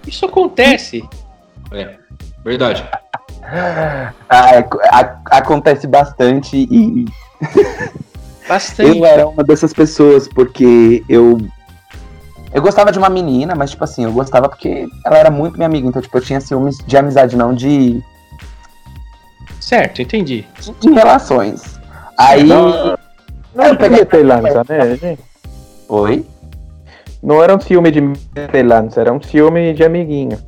Isso 0.06 0.26
acontece. 0.26 1.02
É, 1.72 1.94
verdade. 2.44 2.87
Ah, 3.50 4.12
acontece 5.30 5.87
bastante 5.87 6.57
e. 6.57 7.04
Bastante. 8.49 8.99
eu 8.99 9.07
era 9.07 9.28
uma 9.28 9.45
dessas 9.45 9.73
pessoas, 9.73 10.26
porque 10.28 11.04
eu. 11.09 11.38
Eu 12.52 12.61
gostava 12.61 12.90
de 12.90 12.99
uma 12.99 13.09
menina, 13.09 13.54
mas, 13.54 13.71
tipo 13.71 13.85
assim, 13.85 14.04
eu 14.04 14.12
gostava 14.12 14.49
porque 14.49 14.88
ela 15.07 15.19
era 15.19 15.30
muito 15.30 15.54
minha 15.54 15.66
amiga. 15.66 15.87
Então, 15.87 16.02
tipo, 16.02 16.16
eu 16.16 16.23
tinha 16.23 16.40
ciúmes 16.40 16.78
de 16.78 16.97
amizade, 16.97 17.37
não 17.37 17.54
de. 17.54 18.02
Certo, 19.61 20.02
entendi. 20.02 20.45
De 20.80 20.90
relações. 20.90 21.78
Aí. 22.19 22.45
Não, 22.45 22.99
não 23.54 23.64
eu 23.66 23.76
peguei 23.76 24.23
lança, 24.25 24.64
né, 24.69 24.97
gente? 24.97 25.23
Oi? 25.88 26.26
Não 27.23 27.42
era 27.42 27.54
um 27.54 27.61
ciúme 27.61 27.90
de 27.90 28.00
lança, 28.64 29.00
era 29.00 29.12
um 29.12 29.23
ciúme 29.23 29.73
de 29.73 29.85
amiguinho. 29.85 30.38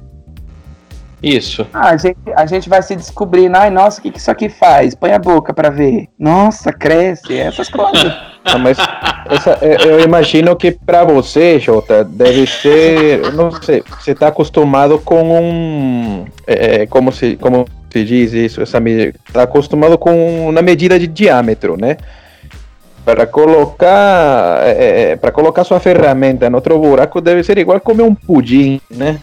Isso. 1.23 1.67
Ah, 1.73 1.91
a, 1.91 1.97
gente, 1.97 2.19
a 2.35 2.47
gente 2.47 2.69
vai 2.69 2.83
se 2.83 2.97
descobrindo. 2.97 3.57
Ai, 3.57 3.71
nossa, 3.71 4.01
o 4.01 4.03
que, 4.03 4.11
que 4.11 4.19
isso 4.19 4.31
aqui 4.31 4.49
faz? 4.49 4.95
Põe 4.95 5.13
a 5.13 5.19
boca 5.19 5.55
pra 5.55 5.71
ver. 5.71 6.09
Nossa, 6.19 6.73
cresce, 6.73 7.39
essas 7.39 7.69
coisas. 7.69 8.13
Não, 8.45 8.59
mas 8.59 8.77
essa, 9.31 9.57
é, 9.63 9.77
eu 9.85 10.01
imagino 10.01 10.57
que 10.57 10.73
para 10.73 11.05
você, 11.05 11.61
Jota, 11.61 12.03
deve 12.03 12.45
ser, 12.45 13.33
não 13.35 13.53
sei, 13.53 13.85
você 14.01 14.11
está 14.11 14.27
acostumado 14.27 14.99
com 14.99 15.41
um, 15.41 16.25
é, 16.45 16.85
como 16.87 17.13
se, 17.13 17.37
como 17.37 17.65
se 17.89 18.05
diz 18.05 18.33
isso, 18.33 18.61
essa 18.61 18.79
está 18.89 19.45
acostumado 19.45 19.97
com 19.97 20.49
uma 20.49 20.61
medida 20.61 20.99
de 20.99 21.07
diâmetro, 21.07 21.77
né? 21.81 21.99
Para 23.05 23.29
colocar, 23.29 24.61
é, 24.65 25.15
para 25.15 25.31
colocar 25.31 25.63
sua 25.63 25.79
ferramenta 25.79 26.51
no 26.51 26.57
outro 26.57 26.77
buraco 26.81 27.21
deve 27.21 27.45
ser 27.45 27.59
igual 27.59 27.79
comer 27.81 28.03
um 28.03 28.15
pudim, 28.15 28.81
né? 28.91 29.21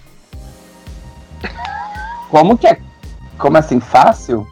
Como 2.29 2.57
que 2.57 2.67
é? 2.67 2.77
Como 3.37 3.57
assim, 3.57 3.79
fácil? 3.79 4.47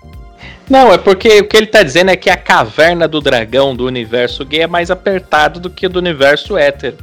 Não, 0.70 0.92
é 0.92 0.98
porque 0.98 1.40
o 1.40 1.48
que 1.48 1.56
ele 1.56 1.68
tá 1.68 1.82
dizendo 1.82 2.12
é 2.12 2.18
que 2.18 2.30
a 2.30 2.36
caverna 2.36 3.08
do 3.08 3.22
dragão 3.22 3.74
do 3.76 3.86
universo 3.86 4.46
gay 4.46 4.62
é 4.62 4.68
mais 4.68 4.92
apertado 4.92 5.60
do 5.60 5.70
que 5.70 5.88
do 5.88 6.00
universo 6.00 6.58
hétero. 6.58 6.98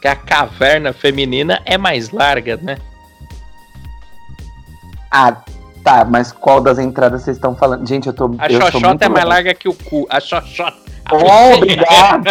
Que 0.00 0.08
a 0.08 0.16
caverna 0.16 0.94
feminina 0.94 1.60
é 1.66 1.76
mais 1.76 2.10
larga, 2.10 2.58
né? 2.62 2.78
Ah, 5.10 5.36
tá, 5.84 6.04
mas 6.04 6.32
qual 6.32 6.60
das 6.60 6.78
entradas 6.78 7.22
vocês 7.22 7.36
estão 7.36 7.54
falando? 7.54 7.86
Gente, 7.86 8.06
eu 8.06 8.12
tô. 8.12 8.34
A 8.38 8.50
eu 8.50 8.60
xoxota 8.60 9.04
é 9.04 9.08
mais 9.08 9.26
larga 9.26 9.52
que 9.52 9.68
o 9.68 9.74
cu. 9.74 10.06
A 10.08 10.20
xoxota. 10.20 10.78
Oh, 11.12 11.56
obrigado! 11.58 12.24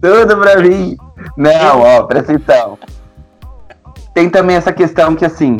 Tudo 0.00 0.36
pra 0.36 0.60
mim! 0.60 0.96
Não, 1.36 1.80
ó, 1.80 2.04
presta 2.04 2.34
atenção. 2.34 2.78
Tem 4.16 4.30
também 4.30 4.56
essa 4.56 4.72
questão 4.72 5.14
que, 5.14 5.26
assim, 5.26 5.58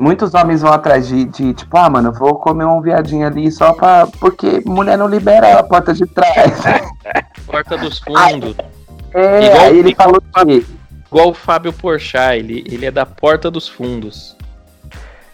muitos 0.00 0.32
homens 0.32 0.62
vão 0.62 0.72
atrás 0.72 1.06
de, 1.06 1.26
de, 1.26 1.52
tipo, 1.52 1.76
ah, 1.76 1.90
mano, 1.90 2.14
vou 2.14 2.36
comer 2.36 2.64
um 2.64 2.80
viadinho 2.80 3.26
ali 3.26 3.52
só 3.52 3.74
pra. 3.74 4.06
Porque 4.18 4.62
mulher 4.64 4.96
não 4.96 5.06
libera 5.06 5.58
a 5.58 5.62
porta 5.62 5.92
de 5.92 6.06
trás. 6.06 6.62
porta 7.46 7.76
dos 7.76 7.98
fundos. 7.98 8.56
É, 9.12 9.44
igual, 9.44 9.66
aí 9.66 9.78
ele 9.80 9.94
falou 9.94 10.18
que. 10.18 10.66
Igual 11.08 11.28
o 11.28 11.34
Fábio 11.34 11.74
Porchat, 11.74 12.38
ele, 12.38 12.64
ele 12.66 12.86
é 12.86 12.90
da 12.90 13.04
porta 13.04 13.50
dos 13.50 13.68
fundos. 13.68 14.34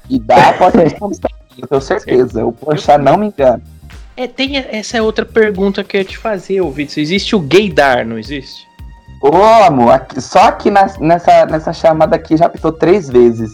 E 0.09 0.19
da 0.19 0.53
porta 0.55 0.83
dos 0.83 0.93
fundos 0.95 1.21
também, 1.21 1.37
eu 1.57 1.69
tenho 1.69 1.81
certeza. 1.81 2.45
O 2.45 2.51
Porchat 2.51 3.01
não 3.01 3.17
me 3.17 3.29
engana. 3.29 3.63
É, 4.17 4.27
tem 4.27 4.57
essa 4.57 4.97
é 4.97 5.03
outra 5.03 5.25
pergunta 5.25 5.85
que 5.85 5.97
eu 5.97 6.01
ia 6.01 6.05
te 6.05 6.19
fazer, 6.19 6.61
ouvido. 6.61 6.91
Existe 6.97 7.37
o 7.37 7.39
gaydar, 7.39 8.05
não 8.05 8.19
existe? 8.19 8.67
Ô, 9.21 9.37
amor, 9.67 9.93
aqui, 9.93 10.21
só 10.21 10.49
aqui 10.49 10.71
na, 10.71 10.87
nessa, 10.99 11.45
nessa 11.47 11.73
chamada 11.73 12.17
aqui 12.17 12.37
já 12.37 12.49
pitou 12.49 12.73
três 12.73 13.09
vezes. 13.09 13.53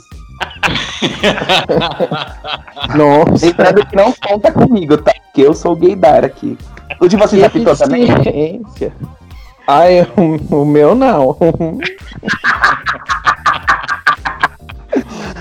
Nossa. 2.94 3.46
Lembrando 3.46 3.86
que 3.86 3.96
não 3.96 4.12
conta 4.12 4.52
comigo, 4.52 4.96
tá? 4.98 5.12
Porque 5.24 5.42
eu 5.42 5.52
sou 5.54 5.72
o 5.72 5.76
gaydar 5.76 6.24
aqui. 6.24 6.56
O 7.00 7.08
de 7.08 7.16
vocês 7.16 7.42
já 7.42 7.50
pitou 7.50 7.76
também? 7.76 8.06
Ai, 9.66 10.02
o, 10.16 10.60
o 10.62 10.64
meu 10.64 10.94
não. 10.94 11.36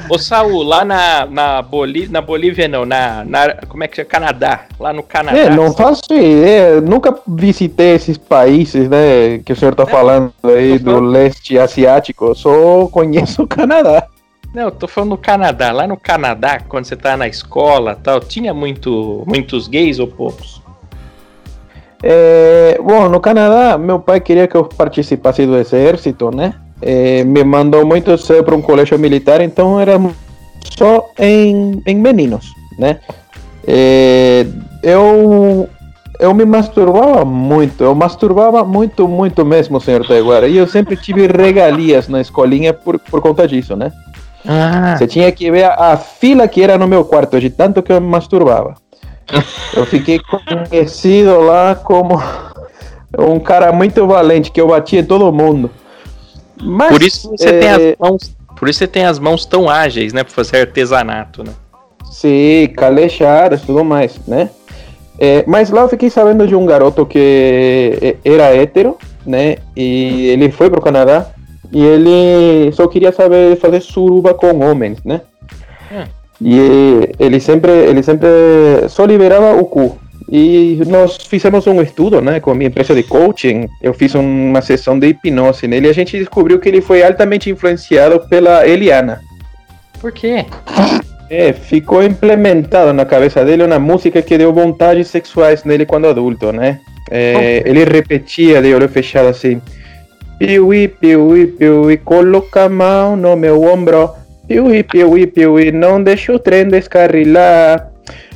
Ô 0.09 0.19
Saul, 0.19 0.63
lá 0.63 0.85
na, 0.85 1.25
na, 1.25 1.61
Bolívia, 1.61 2.09
na 2.11 2.21
Bolívia 2.21 2.67
não, 2.67 2.85
na, 2.85 3.23
na. 3.25 3.55
Como 3.67 3.83
é 3.83 3.87
que 3.87 4.01
é? 4.01 4.05
Canadá. 4.05 4.65
Lá 4.79 4.93
no 4.93 5.01
Canadá. 5.01 5.37
É, 5.37 5.49
não 5.49 5.73
faço 5.73 6.01
ideia. 6.11 6.79
Nunca 6.81 7.17
visitei 7.27 7.95
esses 7.95 8.17
países, 8.17 8.87
né? 8.89 9.39
Que 9.39 9.53
o 9.53 9.55
senhor 9.55 9.73
tá 9.73 9.83
é, 9.83 9.87
falando 9.87 10.33
aí 10.43 10.77
do 10.77 10.91
falando... 10.91 11.09
leste 11.09 11.57
asiático. 11.57 12.35
Só 12.35 12.87
conheço 12.87 13.43
o 13.43 13.47
Canadá. 13.47 14.07
Não, 14.53 14.63
eu 14.63 14.71
tô 14.71 14.87
falando 14.87 15.11
do 15.11 15.17
Canadá. 15.17 15.71
Lá 15.71 15.87
no 15.87 15.97
Canadá, 15.97 16.59
quando 16.67 16.85
você 16.85 16.95
tá 16.95 17.17
na 17.17 17.27
escola 17.27 17.95
tal, 17.95 18.19
tinha 18.19 18.53
muito, 18.53 19.23
muitos 19.25 19.67
gays 19.67 19.99
ou 19.99 20.07
poucos? 20.07 20.61
É, 22.03 22.79
bom, 22.81 23.09
no 23.09 23.19
Canadá, 23.19 23.77
meu 23.77 23.99
pai 23.99 24.19
queria 24.19 24.47
que 24.47 24.55
eu 24.55 24.65
participasse 24.65 25.45
do 25.45 25.57
exército, 25.57 26.29
né? 26.29 26.53
É, 26.81 27.23
me 27.23 27.43
mandou 27.43 27.85
muito 27.85 28.17
cedo 28.17 28.43
para 28.43 28.55
um 28.55 28.61
colégio 28.61 28.97
militar, 28.99 29.41
então 29.41 29.79
era 29.79 29.99
só 30.77 31.09
em, 31.17 31.81
em 31.85 31.95
meninos, 31.95 32.47
né? 32.77 32.99
É, 33.67 34.45
eu 34.83 35.67
eu 36.19 36.33
me 36.33 36.45
masturbava 36.45 37.25
muito, 37.25 37.83
eu 37.83 37.93
masturbava 37.93 38.63
muito, 38.63 39.07
muito 39.07 39.45
mesmo, 39.45 39.81
senhor 39.81 40.07
Taiguara, 40.07 40.47
e 40.47 40.55
eu 40.57 40.67
sempre 40.67 40.95
tive 40.95 41.27
regalias 41.27 42.07
na 42.07 42.21
escolinha 42.21 42.73
por, 42.73 42.97
por 42.99 43.21
conta 43.21 43.47
disso, 43.47 43.75
né? 43.75 43.91
Ah. 44.47 44.95
Você 44.97 45.07
tinha 45.07 45.31
que 45.31 45.49
ver 45.51 45.65
a, 45.65 45.93
a 45.93 45.97
fila 45.97 46.47
que 46.47 46.61
era 46.61 46.77
no 46.77 46.87
meu 46.87 47.03
quarto, 47.03 47.39
de 47.39 47.49
tanto 47.49 47.81
que 47.81 47.91
eu 47.91 47.99
me 47.99 48.07
masturbava. 48.07 48.75
Eu 49.75 49.85
fiquei 49.85 50.19
conhecido 50.69 51.39
lá 51.41 51.75
como 51.75 52.21
um 53.17 53.39
cara 53.39 53.71
muito 53.71 54.05
valente, 54.05 54.51
que 54.51 54.61
eu 54.61 54.67
batia 54.67 54.99
em 54.99 55.05
todo 55.05 55.31
mundo. 55.33 55.69
Mas, 56.61 56.89
por 56.89 57.01
isso 57.01 57.29
você 57.29 57.49
é... 57.49 57.59
tem 57.59 57.69
as 57.69 57.95
mãos, 57.99 58.35
por 58.57 58.69
isso 58.69 58.79
você 58.79 58.87
tem 58.87 59.05
as 59.05 59.19
mãos 59.19 59.45
tão 59.45 59.69
ágeis, 59.69 60.13
né, 60.13 60.23
para 60.23 60.33
fazer 60.33 60.57
artesanato, 60.61 61.43
né? 61.43 61.51
Sim, 62.11 62.67
calechadas, 62.75 63.61
tudo 63.61 63.83
mais, 63.83 64.19
né? 64.27 64.49
É, 65.17 65.43
mas 65.47 65.69
lá 65.69 65.81
eu 65.81 65.89
fiquei 65.89 66.09
sabendo 66.09 66.47
de 66.47 66.55
um 66.55 66.65
garoto 66.65 67.05
que 67.05 67.97
é, 68.01 68.15
era 68.23 68.55
hétero, 68.55 68.97
né? 69.25 69.57
E 69.75 70.27
ele 70.27 70.51
foi 70.51 70.69
pro 70.69 70.81
Canadá 70.81 71.27
e 71.71 71.83
ele 71.83 72.71
só 72.73 72.87
queria 72.87 73.11
saber 73.11 73.57
fazer 73.57 73.81
suruba 73.81 74.33
com 74.33 74.59
homens, 74.59 75.03
né? 75.03 75.21
Hum. 75.91 76.03
E 76.41 77.09
ele 77.17 77.39
sempre, 77.39 77.71
ele 77.71 78.03
sempre 78.03 78.27
só 78.89 79.05
liberava 79.05 79.55
o 79.55 79.65
cu. 79.65 79.97
E 80.31 80.81
nós 80.87 81.17
fizemos 81.17 81.67
um 81.67 81.81
estudo, 81.81 82.19
né, 82.19 82.39
com 82.39 82.51
a 82.51 82.55
minha 82.55 82.67
empresa 82.67 82.95
de 82.95 83.03
coaching. 83.03 83.69
Eu 83.81 83.93
fiz 83.93 84.15
uma 84.15 84.61
sessão 84.61 84.97
de 84.97 85.07
hipnose 85.07 85.67
nele 85.67 85.87
e 85.87 85.89
a 85.89 85.93
gente 85.93 86.17
descobriu 86.17 86.59
que 86.59 86.67
ele 86.67 86.81
foi 86.81 87.03
altamente 87.03 87.49
influenciado 87.49 88.19
pela 88.27 88.67
Eliana. 88.67 89.21
Por 90.01 90.11
quê? 90.11 90.45
É, 91.29 91.53
ficou 91.53 92.03
implementado 92.03 92.93
na 92.93 93.05
cabeça 93.05 93.43
dele 93.43 93.63
uma 93.63 93.79
música 93.79 94.21
que 94.21 94.37
deu 94.37 94.53
vontades 94.53 95.07
sexuais 95.07 95.63
nele 95.63 95.85
quando 95.85 96.07
adulto, 96.07 96.51
né? 96.51 96.79
É, 97.09 97.61
ele 97.65 97.83
repetia 97.83 98.61
de 98.61 98.73
olho 98.73 98.89
fechado 98.89 99.27
assim: 99.27 99.61
Piuí, 100.39 100.87
piuí, 100.87 101.47
piuí, 101.47 101.97
coloca 101.97 102.63
a 102.63 102.69
mão 102.69 103.15
no 103.15 103.35
meu 103.35 103.63
ombro. 103.63 104.09
Piuí, 104.47 104.83
piuí, 104.83 105.25
piuí, 105.25 105.71
não 105.71 106.01
deixa 106.01 106.33
o 106.33 106.39
trem 106.39 106.67
descarrilar. 106.67 107.89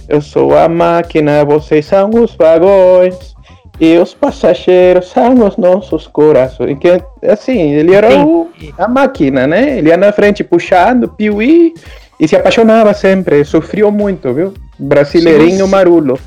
Eu 0.10 0.22
sou 0.22 0.58
a 0.58 0.68
máquina, 0.68 1.46
vocês 1.46 1.86
são 1.86 2.10
os 2.10 2.34
vagões. 2.36 3.36
E 3.80 3.96
os 3.98 4.14
passageiros 4.14 5.08
são 5.10 5.48
os 5.48 5.56
nossos 5.56 6.08
corações. 6.08 6.78
Que, 6.80 7.02
assim, 7.24 7.74
ele 7.74 7.94
era 7.94 8.26
o, 8.26 8.50
a 8.78 8.88
máquina, 8.88 9.46
né? 9.46 9.78
Ele 9.78 9.90
ia 9.90 9.96
na 9.96 10.12
frente 10.12 10.44
puxando, 10.44 11.08
piuí, 11.08 11.74
e 12.20 12.28
se 12.28 12.36
apaixonava 12.36 12.94
sempre. 12.94 13.46
Sofreu 13.46 13.92
muito, 13.92 14.34
viu? 14.34 14.54
Brasileirinho 14.78 15.66
sim, 15.66 15.72
marulo. 15.72 16.20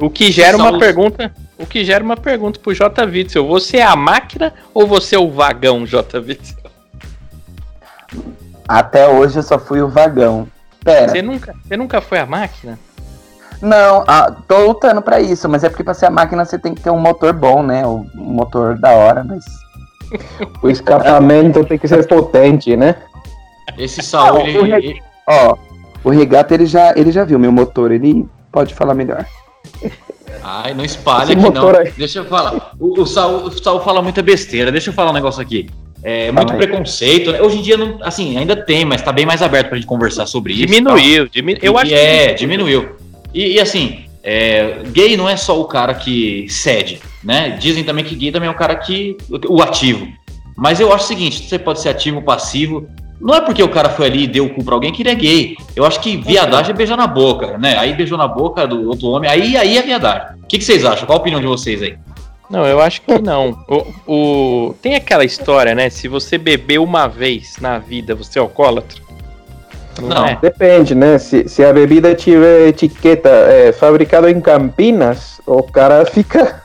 O 0.00 0.10
que 0.10 0.32
gera 0.32 0.56
uma 0.56 0.78
pergunta. 0.78 1.32
O 1.56 1.64
que 1.64 1.84
gera 1.84 2.02
uma 2.04 2.16
pergunta 2.16 2.58
pro 2.60 2.74
J. 2.74 3.04
Witzel. 3.06 3.46
Você 3.46 3.78
é 3.78 3.84
a 3.84 3.96
máquina 3.96 4.52
ou 4.74 4.86
você 4.86 5.14
é 5.14 5.18
o 5.18 5.30
vagão, 5.30 5.86
J. 5.86 6.18
Witzel? 6.18 6.58
Até 8.66 9.08
hoje 9.08 9.38
eu 9.38 9.42
só 9.42 9.58
fui 9.58 9.80
o 9.80 9.88
vagão. 9.88 10.46
Pera. 10.84 11.08
Você 11.08 11.22
nunca, 11.22 11.54
você 11.64 11.76
nunca 11.76 12.00
foi 12.00 12.18
a 12.18 12.26
máquina? 12.26 12.78
Não, 13.60 14.04
ah, 14.06 14.34
tô 14.46 14.66
lutando 14.66 15.02
pra 15.02 15.20
isso, 15.20 15.48
mas 15.48 15.64
é 15.64 15.68
porque 15.68 15.82
pra 15.82 15.94
ser 15.94 16.06
a 16.06 16.10
máquina 16.10 16.44
você 16.44 16.58
tem 16.58 16.74
que 16.74 16.80
ter 16.80 16.90
um 16.90 16.98
motor 16.98 17.32
bom, 17.32 17.62
né? 17.62 17.86
Um 17.86 18.06
motor 18.14 18.78
da 18.78 18.92
hora, 18.92 19.24
mas. 19.24 19.44
o 20.62 20.70
escapamento 20.70 21.64
tem 21.64 21.78
que 21.78 21.88
ser 21.88 22.06
potente, 22.06 22.76
né? 22.76 22.94
Esse 23.76 24.02
Saul, 24.02 24.42
ah, 24.42 24.48
ele, 24.48 25.02
Ó, 25.28 25.56
o 26.02 26.10
regata 26.10 26.54
ele 26.54 26.66
já, 26.66 26.94
ele 26.96 27.12
já 27.12 27.24
viu 27.24 27.38
meu 27.38 27.52
motor, 27.52 27.92
ele 27.92 28.26
pode 28.50 28.74
falar 28.74 28.94
melhor. 28.94 29.26
Ai, 30.42 30.72
não 30.72 30.84
espalha 30.84 31.32
aqui 31.32 31.50
não. 31.50 31.68
Aí. 31.76 31.92
Deixa 31.96 32.20
eu 32.20 32.24
falar. 32.24 32.72
O, 32.78 33.02
o, 33.02 33.06
Saul, 33.06 33.44
o 33.44 33.50
Saul 33.50 33.80
fala 33.80 34.00
muita 34.00 34.22
besteira. 34.22 34.72
Deixa 34.72 34.90
eu 34.90 34.94
falar 34.94 35.10
um 35.10 35.14
negócio 35.14 35.42
aqui. 35.42 35.68
É 36.02 36.30
muito 36.30 36.54
preconceito. 36.54 37.32
Né? 37.32 37.42
Hoje 37.42 37.58
em 37.58 37.62
dia, 37.62 37.76
não, 37.76 37.98
assim, 38.02 38.38
ainda 38.38 38.56
tem, 38.56 38.84
mas 38.84 39.02
tá 39.02 39.12
bem 39.12 39.26
mais 39.26 39.42
aberto 39.42 39.68
pra 39.68 39.76
gente 39.76 39.86
conversar 39.86 40.26
sobre 40.26 40.52
isso. 40.52 40.66
Diminuiu, 40.66 41.28
diminu 41.28 41.58
eu 41.60 41.76
acho 41.76 41.92
é, 41.92 41.96
que. 41.96 42.30
É, 42.30 42.34
diminuiu. 42.34 42.96
E, 43.32 43.54
e 43.54 43.60
assim, 43.60 44.04
é, 44.22 44.82
gay 44.92 45.16
não 45.16 45.28
é 45.28 45.36
só 45.36 45.60
o 45.60 45.64
cara 45.64 45.94
que 45.94 46.46
cede. 46.48 47.00
né? 47.22 47.50
Dizem 47.50 47.84
também 47.84 48.04
que 48.04 48.14
gay 48.14 48.32
também 48.32 48.48
é 48.48 48.50
um 48.50 48.56
cara 48.56 48.76
que. 48.76 49.16
o 49.48 49.62
ativo. 49.62 50.06
Mas 50.56 50.80
eu 50.80 50.92
acho 50.92 51.04
o 51.04 51.08
seguinte: 51.08 51.48
você 51.48 51.58
pode 51.58 51.80
ser 51.80 51.90
ativo 51.90 52.22
passivo. 52.22 52.88
Não 53.20 53.34
é 53.34 53.40
porque 53.40 53.62
o 53.62 53.68
cara 53.68 53.88
foi 53.88 54.06
ali 54.06 54.24
e 54.24 54.26
deu 54.28 54.46
o 54.46 54.50
cu 54.50 54.62
pra 54.62 54.74
alguém 54.74 54.92
que 54.92 55.02
ele 55.02 55.10
é 55.10 55.14
gay. 55.14 55.56
Eu 55.74 55.84
acho 55.84 55.98
que 56.00 56.16
viadagem 56.16 56.70
é 56.70 56.76
beijar 56.76 56.96
na 56.96 57.06
boca, 57.06 57.58
né? 57.58 57.76
Aí 57.76 57.92
beijou 57.92 58.16
na 58.16 58.28
boca 58.28 58.64
do 58.64 58.88
outro 58.88 59.08
homem, 59.08 59.28
aí, 59.28 59.56
aí 59.56 59.76
é 59.76 59.82
viadagem. 59.82 60.38
O 60.40 60.46
que, 60.46 60.56
que 60.58 60.64
vocês 60.64 60.84
acham? 60.84 61.04
Qual 61.04 61.18
a 61.18 61.20
opinião 61.20 61.40
de 61.40 61.46
vocês 61.46 61.82
aí? 61.82 61.98
Não, 62.48 62.64
eu 62.64 62.80
acho 62.80 63.02
que 63.02 63.18
não. 63.18 63.58
O, 63.68 63.84
o, 64.06 64.74
Tem 64.80 64.94
aquela 64.94 65.24
história, 65.24 65.74
né? 65.74 65.90
Se 65.90 66.06
você 66.06 66.38
beber 66.38 66.78
uma 66.78 67.08
vez 67.08 67.56
na 67.60 67.78
vida, 67.78 68.14
você 68.14 68.38
é 68.38 68.42
alcoólatra? 68.42 69.02
Não, 70.02 70.08
não. 70.08 70.26
É? 70.26 70.38
Depende, 70.40 70.94
né? 70.94 71.18
Se, 71.18 71.48
se 71.48 71.64
a 71.64 71.72
bebida 71.72 72.14
tiver 72.14 72.68
etiqueta 72.68 73.28
é, 73.28 73.72
fabricado 73.72 74.28
em 74.28 74.40
Campinas, 74.40 75.40
o 75.46 75.62
cara 75.62 76.04
fica 76.06 76.62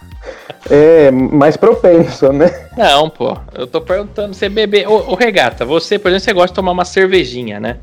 é 0.70 1.12
mais 1.12 1.58
propenso, 1.58 2.32
né? 2.32 2.68
Não, 2.78 3.10
pô. 3.10 3.38
Eu 3.54 3.68
tô 3.68 3.82
perguntando, 3.82 4.34
você 4.34 4.50
beber. 4.50 4.88
Ô, 4.88 5.12
ô, 5.12 5.16
Regata, 5.16 5.66
você, 5.66 6.00
por 6.00 6.10
exemplo, 6.10 6.26
você 6.26 6.34
gosta 6.34 6.48
de 6.50 6.54
tomar 6.54 6.72
uma 6.72 6.86
cervejinha, 6.86 7.60
né? 7.60 7.78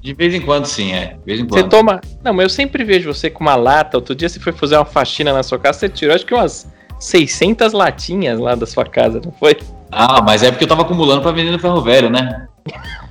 De 0.00 0.12
vez 0.14 0.32
em 0.34 0.40
quando, 0.40 0.66
sim, 0.66 0.92
é. 0.92 1.16
De 1.18 1.24
vez 1.24 1.40
em 1.40 1.46
quando. 1.46 1.60
Você 1.60 1.68
toma. 1.68 2.00
Não, 2.22 2.32
mas 2.32 2.44
eu 2.44 2.50
sempre 2.50 2.84
vejo 2.84 3.12
você 3.12 3.28
com 3.28 3.40
uma 3.40 3.56
lata. 3.56 3.96
Outro 3.96 4.14
dia 4.14 4.28
você 4.28 4.38
foi 4.38 4.52
fazer 4.52 4.76
uma 4.76 4.84
faxina 4.84 5.32
na 5.32 5.42
sua 5.42 5.58
casa, 5.58 5.80
você 5.80 5.88
tirou 5.88 6.14
acho 6.14 6.24
que 6.24 6.34
umas 6.34 6.70
600 6.98 7.72
latinhas 7.72 8.38
lá 8.38 8.54
da 8.54 8.66
sua 8.66 8.84
casa, 8.84 9.20
não 9.24 9.32
foi? 9.32 9.56
Ah, 9.90 10.22
mas 10.22 10.42
é 10.42 10.50
porque 10.50 10.64
eu 10.64 10.68
tava 10.68 10.82
acumulando 10.82 11.22
pra 11.22 11.32
vender 11.32 11.50
no 11.50 11.58
ferro 11.58 11.80
velho, 11.80 12.10
né? 12.10 12.46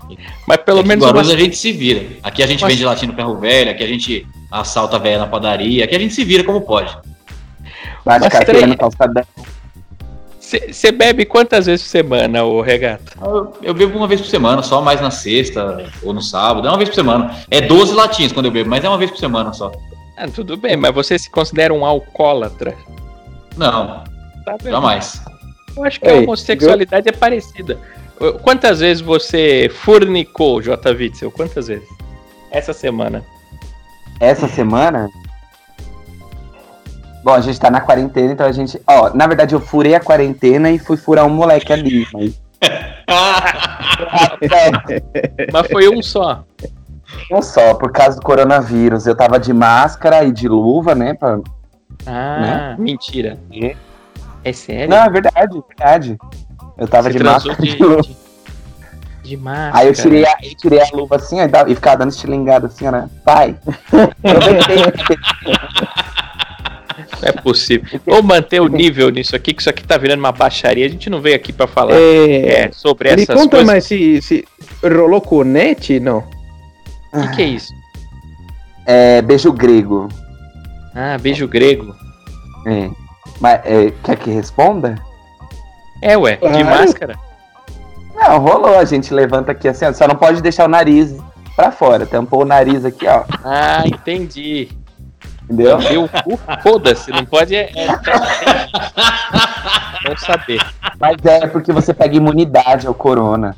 mas 0.48 0.58
pelo 0.58 0.82
menos. 0.84 1.04
Em 1.04 1.08
Guarulhos 1.08 1.30
a 1.30 1.36
gente 1.38 1.58
se 1.58 1.74
vira. 1.74 2.06
Aqui 2.24 2.42
a 2.42 2.48
gente 2.48 2.62
mas... 2.62 2.72
vende 2.72 2.86
latinha 2.86 3.12
no 3.12 3.16
ferro 3.18 3.38
velho, 3.38 3.70
aqui 3.70 3.84
a 3.84 3.88
gente 3.88 4.26
assalta 4.50 4.96
a 4.96 5.00
velha 5.00 5.20
na 5.20 5.28
padaria, 5.28 5.84
aqui 5.84 5.94
a 5.94 6.00
gente 6.00 6.14
se 6.14 6.24
vira 6.24 6.44
como 6.44 6.62
pode. 6.62 6.98
Bate 8.06 8.30
carteira 8.30 8.66
no 8.66 8.78
calçadão. 8.78 9.24
Você 10.40 10.94
bebe 10.94 11.26
quantas 11.26 11.66
vezes 11.66 11.84
por 11.84 11.90
semana, 11.90 12.42
o 12.46 12.62
regata? 12.62 13.12
Eu, 13.22 13.54
eu, 13.62 13.74
bebo 13.74 13.98
uma 13.98 14.08
vez 14.08 14.22
por 14.22 14.28
semana, 14.28 14.64
só 14.64 14.82
mais 14.82 15.02
na 15.02 15.12
sexta 15.12 15.92
ou 16.02 16.14
no 16.14 16.22
sábado. 16.22 16.66
É 16.66 16.72
uma 16.72 16.78
vez 16.78 16.88
por 16.88 16.96
semana. 16.96 17.36
É 17.52 17.60
12 17.60 17.94
latinhas 17.94 18.32
quando 18.32 18.46
eu 18.46 18.52
bebo, 18.52 18.70
mas 18.70 18.82
é 18.82 18.88
uma 18.88 18.98
vez 18.98 19.12
por 19.12 19.20
semana 19.20 19.52
só. 19.52 19.70
Ah, 20.16 20.30
tudo 20.34 20.56
bem, 20.56 20.78
mas 20.78 20.96
você 20.96 21.20
se 21.20 21.30
considera 21.30 21.74
um 21.74 21.86
alcoólatra? 21.86 22.74
Não. 23.58 24.06
Tá 24.46 24.56
jamais. 24.64 25.22
Eu 25.76 25.84
acho 25.84 26.00
que 26.00 26.08
Ei, 26.08 26.20
a 26.20 26.22
homossexualidade 26.22 27.10
eu... 27.10 27.14
é 27.14 27.18
parecida. 27.18 27.78
Quantas 28.42 28.80
vezes 28.80 29.02
você 29.02 29.70
furnicou, 29.70 30.62
J. 30.62 30.92
Witzel? 30.92 31.32
Quantas 31.32 31.68
vezes? 31.68 31.88
Essa 32.52 32.74
semana. 32.74 33.24
Essa 34.20 34.48
semana? 34.48 35.10
Bom, 37.24 37.34
a 37.34 37.42
gente 37.42 37.60
tá 37.60 37.70
na 37.70 37.82
quarentena, 37.82 38.34
então 38.34 38.48
a 38.48 38.52
gente. 38.52 38.82
Ó, 38.88 39.12
na 39.14 39.28
verdade 39.28 39.54
eu 39.54 39.60
furei 39.60 39.94
a 39.94 40.00
quarentena 40.00 40.72
e 40.72 40.80
fui 40.80 40.98
furar 40.98 41.26
um 41.26 41.30
moleque 41.30 41.74
ali, 41.74 42.08
mas. 42.14 42.42
mas 45.52 45.68
foi 45.68 45.90
um 45.90 46.02
só. 46.02 46.44
Um 47.32 47.42
só, 47.42 47.74
por 47.74 47.92
causa 47.92 48.18
do 48.18 48.24
coronavírus. 48.24 49.06
Eu 49.06 49.16
tava 49.16 49.40
de 49.40 49.54
máscara 49.54 50.24
e 50.24 50.32
de 50.32 50.48
luva, 50.48 50.96
né? 50.96 51.14
Pra, 51.14 51.40
ah, 52.06 52.40
né? 52.40 52.76
mentira. 52.80 53.38
É 54.44 54.54
sério? 54.54 54.90
Não, 54.90 55.04
é 55.04 55.10
verdade, 55.10 55.58
é 55.58 55.62
verdade. 55.68 56.18
Eu 56.78 56.88
tava 56.88 57.12
Você 57.12 57.18
de 57.18 57.24
máscara 57.24 57.62
de, 57.62 57.76
de. 57.76 58.16
De, 59.24 59.38
máscara. 59.38 59.78
Aí 59.78 59.88
eu 59.88 59.94
tirei, 59.94 60.26
a, 60.26 60.38
eu 60.42 60.56
tirei 60.56 60.80
a 60.80 60.88
luva 60.94 61.18
assim 61.18 61.38
ó, 61.42 61.46
e 61.68 61.76
ficava 61.76 61.98
dando 61.98 62.12
estilingada 62.12 62.68
assim, 62.68 62.90
né? 62.90 63.10
Pai. 63.26 63.58
Não 63.92 64.04
é 67.22 67.32
possível. 67.32 68.00
Vou 68.06 68.24
manter 68.24 68.62
o 68.62 68.68
nível 68.68 69.10
nisso 69.10 69.36
aqui, 69.36 69.54
que 69.54 69.62
isso 69.62 69.70
aqui 69.70 69.84
tá 69.84 69.98
virando 69.98 70.20
uma 70.20 70.32
baixaria. 70.32 70.86
A 70.86 70.90
gente 70.90 71.10
não 71.10 71.20
veio 71.20 71.36
aqui 71.36 71.52
para 71.52 71.68
falar 71.68 71.96
é, 71.96 72.66
é, 72.66 72.72
sobre 72.72 73.10
essas 73.10 73.26
coisas. 73.26 73.44
Me 73.44 73.50
conta 73.50 73.66
mais 73.66 73.86
se, 73.86 74.22
se 74.22 74.48
rolou 74.82 75.20
conete, 75.20 76.00
não? 76.00 76.24
O 77.14 77.22
que, 77.22 77.36
que, 77.36 77.42
é 77.42 77.46
isso? 77.46 77.74
É 78.86 79.22
beijo 79.22 79.52
grego. 79.52 80.08
Ah, 80.96 81.18
beijo 81.18 81.48
grego. 81.48 81.96
É. 82.66 82.90
Mas 83.40 83.62
é, 83.66 83.92
quer 84.04 84.18
que 84.18 84.30
responda? 84.30 84.96
É, 86.02 86.18
ué, 86.18 86.36
de 86.38 86.64
máscara? 86.64 87.16
Não, 88.16 88.40
rolou. 88.40 88.78
A 88.78 88.86
gente 88.86 89.14
levanta 89.14 89.52
aqui 89.52 89.68
assim, 89.68 89.86
ó, 89.86 89.94
só 89.94 90.08
não 90.08 90.16
pode 90.16 90.42
deixar 90.42 90.66
o 90.66 90.70
nariz 90.70 91.16
pra 91.56 91.72
fora. 91.72 92.06
Tampou 92.06 92.42
o 92.42 92.46
nariz 92.46 92.84
aqui, 92.84 93.08
ó. 93.08 93.24
Ah, 93.44 93.84
entendi. 93.86 94.70
Entendeu? 95.44 95.78
Deu 95.78 96.10
foda-se, 96.62 97.10
não 97.10 97.24
pode 97.24 97.56
é, 97.56 97.72
é, 97.74 97.88
não 100.08 100.18
saber. 100.18 100.60
Mas 101.00 101.16
é 101.26 101.48
porque 101.48 101.72
você 101.72 101.94
pega 101.94 102.18
imunidade 102.18 102.86
ao 102.86 102.94
corona. 102.94 103.56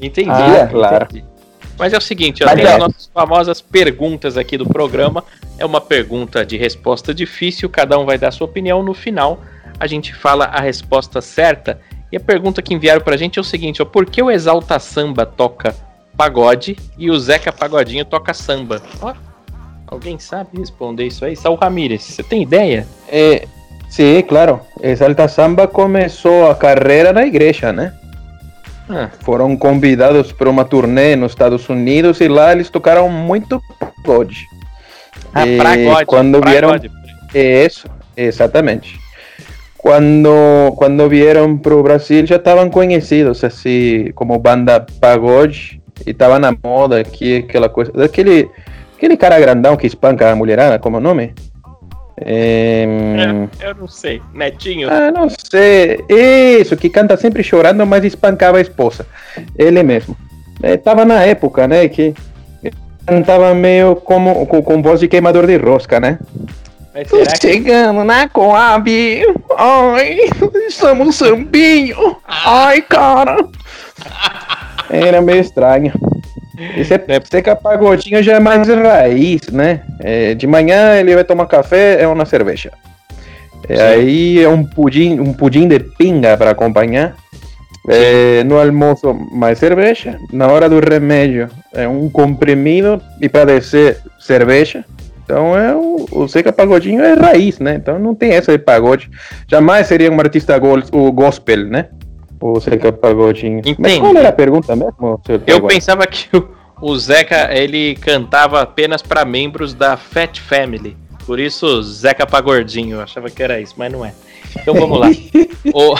Entendi, 0.00 0.30
ah, 0.30 0.66
claro. 0.66 1.04
Entendi. 1.04 1.24
Mas 1.78 1.92
é 1.92 1.98
o 1.98 2.00
seguinte, 2.00 2.42
ó, 2.42 2.52
tem 2.54 2.64
é. 2.64 2.72
as 2.72 2.78
nossas 2.78 3.10
famosas 3.12 3.60
perguntas 3.60 4.36
aqui 4.36 4.56
do 4.56 4.66
programa. 4.66 5.22
É 5.58 5.64
uma 5.64 5.80
pergunta 5.80 6.44
de 6.44 6.56
resposta 6.56 7.14
difícil, 7.14 7.68
cada 7.68 7.98
um 7.98 8.04
vai 8.04 8.18
dar 8.18 8.32
sua 8.32 8.46
opinião. 8.46 8.82
No 8.82 8.94
final, 8.94 9.40
a 9.78 9.86
gente 9.86 10.14
fala 10.14 10.46
a 10.46 10.60
resposta 10.60 11.20
certa. 11.20 11.80
E 12.10 12.16
a 12.16 12.20
pergunta 12.20 12.62
que 12.62 12.74
enviaram 12.74 13.00
pra 13.00 13.16
gente 13.16 13.38
é 13.38 13.40
o 13.40 13.44
seguinte: 13.44 13.82
ó, 13.82 13.84
por 13.84 14.06
que 14.06 14.22
o 14.22 14.30
Exalta 14.30 14.78
Samba 14.78 15.26
toca 15.26 15.74
pagode 16.16 16.76
e 16.96 17.10
o 17.10 17.18
Zeca 17.18 17.52
Pagodinho 17.52 18.04
toca 18.04 18.32
samba? 18.32 18.80
Ó, 19.02 19.12
Alguém 19.86 20.18
sabe 20.18 20.58
responder 20.58 21.06
isso 21.06 21.24
aí? 21.24 21.36
Saul 21.36 21.56
Ramírez, 21.56 22.02
você 22.02 22.22
tem 22.22 22.42
ideia? 22.42 22.86
É, 23.08 23.46
sim, 23.88 24.20
claro. 24.22 24.60
Exalta 24.82 25.28
Samba 25.28 25.68
começou 25.68 26.50
a 26.50 26.54
carreira 26.54 27.12
na 27.12 27.24
igreja, 27.24 27.72
né? 27.72 27.92
Ah. 28.88 29.10
Foram 29.20 29.56
convidados 29.56 30.32
para 30.32 30.50
uma 30.50 30.64
turnê 30.64 31.14
nos 31.14 31.32
Estados 31.32 31.68
Unidos 31.68 32.20
e 32.20 32.28
lá 32.28 32.52
eles 32.52 32.68
tocaram 32.68 33.08
muito 33.08 33.62
pagode. 33.78 34.46
Ah, 35.32 35.46
e 35.46 35.58
pagode. 35.58 36.06
Quando 36.06 36.40
vieram... 36.40 36.70
Isso, 37.32 37.88
exatamente. 38.16 38.98
Quando, 39.86 40.72
quando 40.76 41.08
vieram 41.08 41.56
para 41.56 41.74
o 41.74 41.82
Brasil 41.82 42.26
já 42.26 42.36
estavam 42.36 42.68
conhecidos 42.68 43.44
assim 43.44 44.10
como 44.16 44.36
banda 44.36 44.84
pagode 45.00 45.80
e 46.04 46.10
estava 46.10 46.40
na 46.40 46.52
moda 46.52 46.98
aqui 46.98 47.36
aquela 47.36 47.68
coisa 47.68 47.92
daquele 47.92 48.50
Aquele 48.96 49.16
cara 49.16 49.38
grandão 49.38 49.76
que 49.76 49.86
espanca 49.86 50.30
a 50.30 50.34
mulherada, 50.34 50.78
como 50.78 50.96
é 50.96 51.00
o 51.00 51.02
nome? 51.02 51.34
É... 52.18 52.86
É, 53.60 53.68
eu 53.68 53.74
não 53.74 53.86
sei. 53.86 54.22
Netinho? 54.32 54.88
Ah, 54.90 55.10
não 55.10 55.28
sei. 55.28 56.02
Isso, 56.08 56.74
que 56.78 56.88
canta 56.88 57.14
sempre 57.18 57.42
chorando, 57.42 57.84
mas 57.84 58.04
espancava 58.04 58.56
a 58.56 58.62
esposa. 58.62 59.06
Ele 59.58 59.82
mesmo. 59.82 60.16
Estava 60.62 61.04
na 61.04 61.22
época, 61.22 61.68
né? 61.68 61.86
Que 61.88 62.14
cantava 63.06 63.54
meio 63.54 63.96
como 63.96 64.46
com, 64.46 64.62
com 64.62 64.80
voz 64.80 64.98
de 64.98 65.08
queimador 65.08 65.46
de 65.46 65.58
rosca, 65.58 66.00
né? 66.00 66.18
Mas 66.96 67.08
será 67.08 67.32
que... 67.32 67.46
Chegando 67.46 68.04
na 68.04 68.26
Coab, 68.26 68.90
ai, 69.58 70.18
somos 70.70 71.16
sambinho, 71.16 72.16
ai, 72.26 72.80
cara. 72.80 73.36
Era 74.88 75.20
meio 75.20 75.42
estranho. 75.42 75.92
Esse 76.74 76.94
é, 76.94 77.04
é 77.08 77.20
seca 77.20 77.54
pagodinho 77.54 78.22
já 78.22 78.36
é 78.36 78.40
mais 78.40 78.66
raiz, 78.66 79.42
né? 79.52 79.82
É, 80.00 80.32
de 80.34 80.46
manhã 80.46 80.94
ele 80.94 81.14
vai 81.14 81.22
tomar 81.22 81.44
café, 81.44 82.00
é 82.00 82.08
uma 82.08 82.24
cerveja. 82.24 82.72
É, 83.68 83.88
aí 83.88 84.42
é 84.42 84.48
um 84.48 84.64
pudim, 84.64 85.20
um 85.20 85.34
pudim 85.34 85.68
de 85.68 85.80
pinga 85.80 86.34
para 86.38 86.52
acompanhar. 86.52 87.14
É, 87.90 88.42
no 88.44 88.58
almoço, 88.58 89.12
mais 89.30 89.58
cerveja. 89.58 90.18
Na 90.32 90.46
hora 90.46 90.66
do 90.66 90.80
remédio, 90.80 91.50
é 91.74 91.86
um 91.86 92.08
comprimido 92.08 93.02
e 93.20 93.28
para 93.28 93.44
descer, 93.44 93.98
cerveja. 94.18 94.82
Então 95.26 95.58
é 95.58 95.74
o, 95.74 96.06
o 96.12 96.28
Seca 96.28 96.52
Pagodinho 96.52 97.02
é 97.02 97.14
raiz, 97.14 97.58
né? 97.58 97.74
Então 97.74 97.98
não 97.98 98.14
tem 98.14 98.30
essa 98.30 98.52
de 98.52 98.62
pagode. 98.62 99.10
Jamais 99.48 99.88
seria 99.88 100.10
um 100.10 100.20
artista 100.20 100.56
go 100.56 100.80
o 100.92 101.10
gospel, 101.10 101.66
né? 101.66 101.88
O 102.40 102.60
Zeca 102.60 102.92
Pagodinho. 102.92 103.58
Entendi. 103.58 103.76
Mas 103.76 103.98
qual 103.98 104.16
era 104.16 104.28
a 104.28 104.32
pergunta 104.32 104.76
mesmo? 104.76 105.20
Eu 105.44 105.66
pensava 105.66 106.06
que 106.06 106.28
o, 106.36 106.48
o 106.80 106.96
Zeca 106.96 107.52
ele 107.52 107.96
cantava 107.96 108.62
apenas 108.62 109.02
para 109.02 109.24
membros 109.24 109.74
da 109.74 109.96
Fat 109.96 110.38
Family. 110.38 110.96
Por 111.26 111.40
isso, 111.40 111.82
Zeca 111.82 112.24
Pagordinho. 112.24 112.98
Eu 112.98 113.00
achava 113.00 113.28
que 113.28 113.42
era 113.42 113.60
isso, 113.60 113.74
mas 113.76 113.90
não 113.90 114.04
é. 114.04 114.14
Então 114.54 114.74
vamos 114.74 115.00
lá. 115.00 115.08
o, 115.74 115.94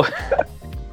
o, 0.00 0.04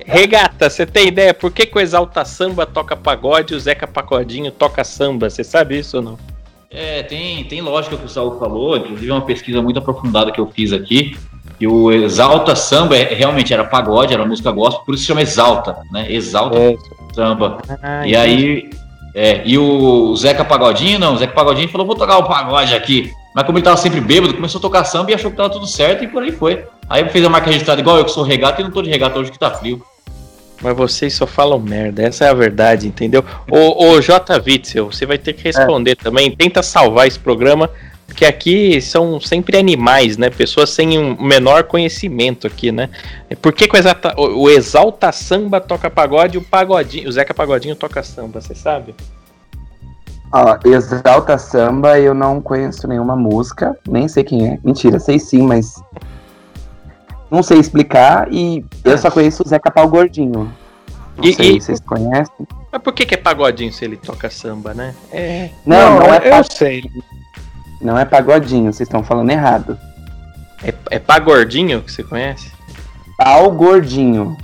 Regata, 0.05 0.69
você 0.69 0.85
tem 0.85 1.07
ideia 1.07 1.33
por 1.33 1.49
que, 1.49 1.65
que 1.65 1.77
o 1.77 1.79
Exalta 1.79 2.25
Samba 2.25 2.65
toca 2.65 2.93
pagode 2.93 3.53
e 3.53 3.55
o 3.55 3.59
Zeca 3.59 3.87
Pagodinho 3.87 4.51
toca 4.51 4.83
samba? 4.83 5.29
Você 5.29 5.45
sabe 5.45 5.79
isso 5.79 5.95
ou 5.95 6.03
não? 6.03 6.32
É, 6.73 7.03
tem, 7.03 7.43
tem 7.43 7.61
lógica 7.61 7.95
que 7.95 8.05
o 8.05 8.09
Saul 8.09 8.39
falou, 8.39 8.75
inclusive 8.75 9.11
é 9.11 9.13
uma 9.13 9.21
pesquisa 9.21 9.61
muito 9.61 9.77
aprofundada 9.77 10.31
que 10.31 10.39
eu 10.39 10.47
fiz 10.47 10.73
aqui. 10.73 11.15
E 11.59 11.67
o 11.67 11.91
Exalta 11.91 12.55
Samba 12.55 12.97
é, 12.97 13.13
realmente 13.13 13.53
era 13.53 13.63
pagode, 13.63 14.13
era 14.13 14.25
música 14.25 14.51
gospel, 14.51 14.83
por 14.83 14.95
isso 14.95 15.03
se 15.03 15.07
chama 15.07 15.21
Exalta, 15.21 15.77
né? 15.91 16.11
Exalta 16.11 16.57
é. 16.57 16.75
Samba. 17.13 17.59
Ah, 17.81 18.07
e 18.07 18.15
aí. 18.15 18.69
É, 19.15 19.43
e 19.45 19.59
o 19.59 20.15
Zeca 20.15 20.43
Pagodinho, 20.43 20.97
não, 20.97 21.13
o 21.13 21.17
Zeca 21.17 21.35
Pagodinho 21.35 21.69
falou, 21.69 21.85
vou 21.85 21.95
tocar 21.95 22.17
o 22.17 22.23
pagode 22.23 22.73
aqui. 22.73 23.11
Mas 23.35 23.45
como 23.45 23.59
ele 23.59 23.65
tava 23.65 23.77
sempre 23.77 24.01
bêbado, 24.01 24.33
começou 24.33 24.57
a 24.57 24.61
tocar 24.61 24.83
samba 24.83 25.11
e 25.11 25.13
achou 25.13 25.29
que 25.29 25.37
tava 25.37 25.51
tudo 25.51 25.67
certo 25.67 26.03
e 26.03 26.07
por 26.07 26.23
aí 26.23 26.31
foi. 26.31 26.65
Aí 26.89 27.07
fez 27.09 27.23
a 27.23 27.29
marca 27.29 27.51
registrada 27.51 27.79
igual 27.79 27.97
eu 27.97 28.05
que 28.05 28.11
sou 28.11 28.23
regata 28.23 28.61
e 28.61 28.63
não 28.63 28.71
tô 28.71 28.81
de 28.81 28.89
regata 28.89 29.19
hoje 29.19 29.31
que 29.31 29.37
tá 29.37 29.51
frio. 29.51 29.83
Mas 30.63 30.77
vocês 30.77 31.13
só 31.13 31.27
falam 31.27 31.59
merda, 31.59 32.01
essa 32.01 32.25
é 32.25 32.29
a 32.29 32.33
verdade, 32.33 32.87
entendeu? 32.87 33.23
Ô, 33.51 33.85
ô 33.85 34.01
J. 34.01 34.41
Witzel, 34.45 34.85
você 34.91 35.05
vai 35.05 35.17
ter 35.17 35.33
que 35.33 35.43
responder 35.43 35.91
é. 35.91 35.95
também. 35.95 36.33
Tenta 36.33 36.63
salvar 36.63 37.05
esse 37.05 37.19
programa, 37.19 37.69
porque 38.07 38.23
aqui 38.23 38.79
são 38.79 39.19
sempre 39.19 39.57
animais, 39.57 40.17
né? 40.17 40.29
Pessoas 40.29 40.69
sem 40.69 40.97
um 40.97 41.21
menor 41.21 41.63
conhecimento 41.65 42.47
aqui, 42.47 42.71
né? 42.71 42.89
Por 43.41 43.51
que, 43.51 43.67
que 43.67 43.75
o, 43.75 43.79
Exalta, 43.79 44.15
o, 44.17 44.49
Exalta 44.49 45.11
Samba 45.11 45.59
toca 45.59 45.89
pagode 45.89 46.37
e 46.37 46.39
o 46.39 46.43
Pagodinho, 46.43 47.09
o 47.09 47.11
Zeca 47.11 47.33
Pagodinho 47.33 47.75
toca 47.75 48.01
samba, 48.01 48.39
você 48.39 48.55
sabe? 48.55 48.95
Ó, 50.31 50.57
Exalta 50.65 51.37
Samba, 51.37 51.99
eu 51.99 52.13
não 52.13 52.41
conheço 52.41 52.87
nenhuma 52.87 53.15
música, 53.15 53.77
nem 53.87 54.07
sei 54.07 54.23
quem 54.23 54.47
é. 54.47 54.59
Mentira, 54.63 54.97
sei 54.97 55.19
sim, 55.19 55.41
mas. 55.41 55.75
Não 57.33 57.41
sei 57.41 57.57
explicar 57.57 58.31
e 58.31 58.63
eu 58.85 58.95
só 58.95 59.09
conheço 59.09 59.41
o 59.41 59.49
Zeca 59.49 59.71
Pau 59.71 59.89
Gordinho. 59.89 60.53
Não 61.17 61.23
e, 61.23 61.33
sei, 61.33 61.55
e... 61.55 61.59
vocês 61.59 61.79
conhecem? 61.79 62.47
Mas 62.71 62.79
por 62.79 62.93
que, 62.93 63.07
que 63.07 63.15
é 63.15 63.17
pagodinho 63.17 63.73
se 63.73 63.83
ele 63.83 63.97
toca 63.97 64.29
samba, 64.29 64.75
né? 64.75 64.93
É... 65.11 65.49
Não, 65.65 65.97
não, 65.97 65.99
não 66.01 66.13
é 66.13 66.39
eu 66.39 66.43
sei. 66.43 66.83
Não 67.81 67.97
é 67.97 68.05
pagodinho, 68.05 68.71
vocês 68.71 68.87
estão 68.87 69.03
falando 69.03 69.31
errado. 69.31 69.75
É, 70.63 70.71
é 70.91 70.99
pagordinho 70.99 71.81
que 71.81 71.91
você 71.91 72.03
conhece? 72.03 72.51
Pau 73.17 73.49
gordinho. 73.49 74.37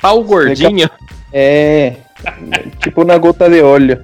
Pau 0.00 0.24
gordinho? 0.24 0.90
É. 1.32 1.94
tipo 2.82 3.04
na 3.04 3.18
gota 3.18 3.48
de 3.48 3.62
óleo. 3.62 4.02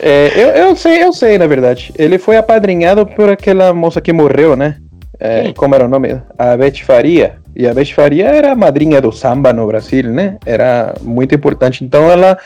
É, 0.00 0.32
eu, 0.34 0.48
eu 0.48 0.76
sei, 0.76 1.04
eu 1.04 1.12
sei, 1.12 1.38
na 1.38 1.46
verdade. 1.46 1.92
Ele 1.96 2.18
foi 2.18 2.36
apadrinhado 2.36 3.06
por 3.06 3.28
aquela 3.28 3.72
moça 3.72 4.00
que 4.00 4.12
morreu, 4.12 4.56
né? 4.56 4.78
É, 5.18 5.52
como 5.52 5.74
era 5.74 5.84
o 5.84 5.88
nome? 5.88 6.20
A 6.38 6.56
Beth 6.56 6.82
Faria. 6.84 7.36
E 7.54 7.68
a 7.68 7.74
Beth 7.74 7.92
Faria 7.94 8.26
era 8.26 8.52
a 8.52 8.56
madrinha 8.56 9.00
do 9.00 9.12
samba 9.12 9.52
no 9.52 9.66
Brasil, 9.66 10.10
né? 10.10 10.38
Era 10.44 10.94
muito 11.02 11.34
importante. 11.34 11.84
Então 11.84 12.10
ela, 12.10 12.36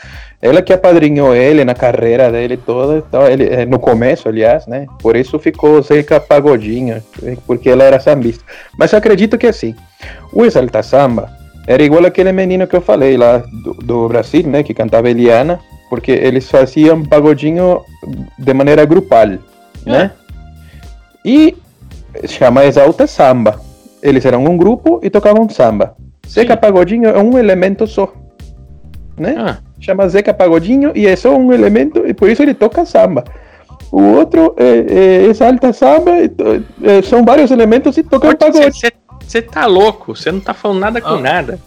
ela 0.41 0.61
que 0.61 0.71
apadrinhou 0.71 1.35
ele 1.35 1.65
na 1.65 1.73
carreira 1.73 2.31
dele 2.31 2.57
toda. 2.57 3.03
Então 3.07 3.27
ele, 3.27 3.45
é, 3.45 3.65
no 3.65 3.79
começo, 3.79 4.29
aliás, 4.29 4.67
né? 4.67 4.85
Por 5.01 5.15
isso 5.15 5.39
ficou 5.39 5.81
Zeca 5.81 6.19
Pagodinho, 6.19 7.01
porque 7.47 7.69
ela 7.69 7.83
era 7.83 7.99
sambista. 7.99 8.43
Mas 8.77 8.91
eu 8.91 8.99
acredito 8.99 9.37
que 9.37 9.47
assim, 9.47 9.75
o 10.31 10.45
Exalta 10.45 10.83
Samba 10.83 11.29
era 11.67 11.81
igual 11.83 12.05
aquele 12.05 12.31
menino 12.31 12.67
que 12.67 12.75
eu 12.75 12.81
falei 12.81 13.17
lá 13.17 13.37
do, 13.63 13.73
do 13.73 14.07
Brasil, 14.07 14.47
né? 14.47 14.61
Que 14.63 14.73
cantava 14.73 15.09
Eliana 15.09 15.59
porque 15.89 16.11
eles 16.11 16.49
faziam 16.49 17.03
pagodinho 17.03 17.83
de 18.37 18.53
maneira 18.53 18.85
grupal, 18.85 19.27
né? 19.85 20.11
E 21.25 21.57
chama 22.27 22.65
Exalta 22.65 23.07
Samba. 23.07 23.59
Eles 24.01 24.25
eram 24.25 24.45
um 24.45 24.57
grupo 24.57 24.99
e 25.03 25.09
tocavam 25.09 25.47
samba. 25.49 25.95
Zeca 26.27 26.55
Pagodinho 26.55 27.09
é 27.09 27.21
um 27.21 27.37
elemento 27.37 27.85
só, 27.87 28.13
né? 29.17 29.35
Ah. 29.37 29.57
Chama 29.79 30.07
Zeca 30.07 30.33
Pagodinho 30.33 30.91
e 30.95 31.07
é 31.07 31.15
só 31.15 31.35
um 31.35 31.51
elemento 31.51 32.05
e 32.07 32.13
por 32.13 32.29
isso 32.29 32.41
ele 32.41 32.53
toca 32.53 32.85
samba. 32.85 33.23
O 33.91 34.01
outro 34.01 34.55
é, 34.57 34.63
é 34.63 35.25
Exalta 35.25 35.73
Samba, 35.73 36.11
é, 36.83 37.01
são 37.01 37.25
vários 37.25 37.49
elementos 37.49 37.97
e 37.97 38.03
toca 38.03 38.35
pagode. 38.35 38.71
Você 39.25 39.41
tá 39.41 39.65
louco, 39.65 40.15
você 40.15 40.31
não 40.31 40.39
tá 40.39 40.53
falando 40.53 40.79
nada 40.79 41.01
com 41.01 41.09
ah. 41.09 41.19
nada. 41.19 41.59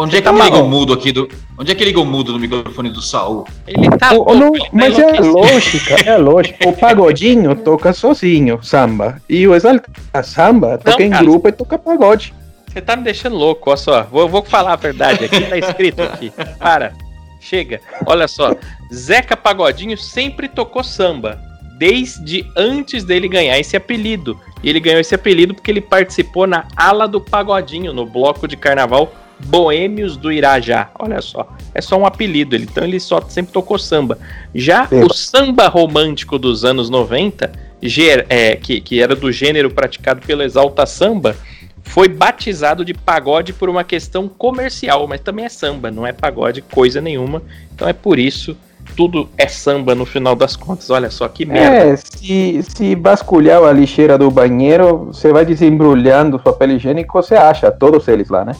Onde 0.00 0.16
é 0.16 0.20
que 0.20 0.28
tá 0.28 0.32
ele 0.32 0.42
liga 0.44 0.58
o 0.58 0.68
mudo 0.68 0.92
aqui 0.92 1.10
do. 1.10 1.28
Onde 1.58 1.72
é 1.72 1.74
que 1.74 1.84
liga 1.84 1.98
o 1.98 2.04
mudo 2.04 2.32
no 2.32 2.38
microfone 2.38 2.88
do 2.88 3.02
Saul? 3.02 3.44
Ele 3.66 3.90
tá. 3.98 4.14
O, 4.14 4.32
não, 4.32 4.54
ele 4.54 4.64
tá 4.64 4.70
mas 4.72 4.96
é 4.96 5.20
lógica, 5.20 5.94
é 6.08 6.16
lógico. 6.16 6.68
O 6.68 6.72
pagodinho 6.72 7.56
toca 7.56 7.92
sozinho, 7.92 8.60
samba. 8.62 9.20
E 9.28 9.44
o 9.48 9.56
Exalta 9.56 9.90
Samba 10.22 10.78
toca 10.78 10.98
não, 11.00 11.06
em 11.06 11.10
cara, 11.10 11.24
grupo 11.24 11.48
e 11.48 11.52
toca 11.52 11.76
pagode. 11.76 12.32
Você 12.68 12.80
tá 12.80 12.94
me 12.94 13.02
deixando 13.02 13.34
louco, 13.34 13.70
olha 13.70 13.76
só. 13.76 14.04
Vou, 14.04 14.28
vou 14.28 14.44
falar 14.44 14.74
a 14.74 14.76
verdade 14.76 15.24
aqui, 15.24 15.40
tá 15.40 15.58
escrito 15.58 16.00
aqui. 16.00 16.32
Para. 16.60 16.92
Chega. 17.40 17.80
Olha 18.06 18.28
só. 18.28 18.54
Zeca 18.94 19.36
Pagodinho 19.36 19.98
sempre 19.98 20.46
tocou 20.48 20.84
samba. 20.84 21.40
Desde 21.76 22.46
antes 22.56 23.02
dele 23.02 23.26
ganhar 23.26 23.58
esse 23.58 23.76
apelido. 23.76 24.38
E 24.62 24.70
ele 24.70 24.78
ganhou 24.78 25.00
esse 25.00 25.14
apelido 25.14 25.54
porque 25.54 25.72
ele 25.72 25.80
participou 25.80 26.46
na 26.46 26.68
ala 26.76 27.08
do 27.08 27.20
Pagodinho, 27.20 27.92
no 27.92 28.06
bloco 28.06 28.46
de 28.46 28.56
carnaval 28.56 29.12
Boêmios 29.46 30.16
do 30.16 30.32
Irajá. 30.32 30.90
Olha 30.98 31.20
só, 31.20 31.48
é 31.74 31.80
só 31.80 31.96
um 31.96 32.06
apelido, 32.06 32.54
ele, 32.54 32.64
então 32.64 32.84
ele 32.84 32.98
só 32.98 33.20
sempre 33.28 33.52
tocou 33.52 33.78
samba. 33.78 34.18
Já 34.54 34.88
o 34.90 35.12
samba 35.12 35.68
romântico 35.68 36.38
dos 36.38 36.64
anos 36.64 36.90
90, 36.90 37.52
ger, 37.82 38.26
é, 38.28 38.56
que, 38.56 38.80
que 38.80 39.00
era 39.00 39.14
do 39.14 39.30
gênero 39.30 39.70
praticado 39.70 40.20
pelo 40.26 40.42
Exalta 40.42 40.84
Samba, 40.86 41.36
foi 41.82 42.08
batizado 42.08 42.84
de 42.84 42.92
pagode 42.92 43.52
por 43.52 43.68
uma 43.68 43.84
questão 43.84 44.28
comercial, 44.28 45.06
mas 45.06 45.20
também 45.20 45.44
é 45.44 45.48
samba, 45.48 45.90
não 45.90 46.06
é 46.06 46.12
pagode 46.12 46.60
coisa 46.60 47.00
nenhuma. 47.00 47.42
Então 47.74 47.88
é 47.88 47.92
por 47.92 48.18
isso 48.18 48.56
tudo 48.96 49.28
é 49.36 49.46
samba 49.46 49.94
no 49.94 50.04
final 50.04 50.34
das 50.34 50.56
contas. 50.56 50.90
Olha 50.90 51.10
só 51.10 51.28
que 51.28 51.44
merda. 51.44 51.76
É, 51.76 51.96
se, 51.96 52.62
se 52.62 52.94
vasculhar 52.94 53.62
a 53.62 53.72
lixeira 53.72 54.18
do 54.18 54.30
banheiro, 54.30 55.06
você 55.06 55.32
vai 55.32 55.44
desembrulhando 55.44 56.36
o 56.36 56.40
papel 56.40 56.72
higiênico, 56.72 57.12
você 57.12 57.34
acha 57.34 57.70
todos 57.70 58.08
eles 58.08 58.28
lá, 58.28 58.44
né? 58.44 58.52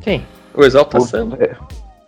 Quem? 0.00 0.26
O 0.54 0.64
Exalta 0.64 0.98
o, 0.98 1.00
Samba? 1.02 1.38
É, 1.40 1.56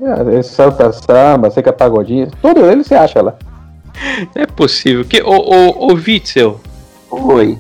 é, 0.00 0.38
Exalta 0.38 0.92
Samba, 0.92 1.50
Seca 1.50 1.72
Pagodinho, 1.72 2.30
todo 2.40 2.64
ele 2.64 2.82
você 2.84 2.94
acha 2.94 3.20
lá. 3.20 3.36
É 4.34 4.46
possível. 4.46 5.04
Que, 5.04 5.22
ô, 5.22 5.36
ô, 5.36 5.92
ô 5.92 5.94
Witzel. 5.94 6.60
Oi. 7.10 7.58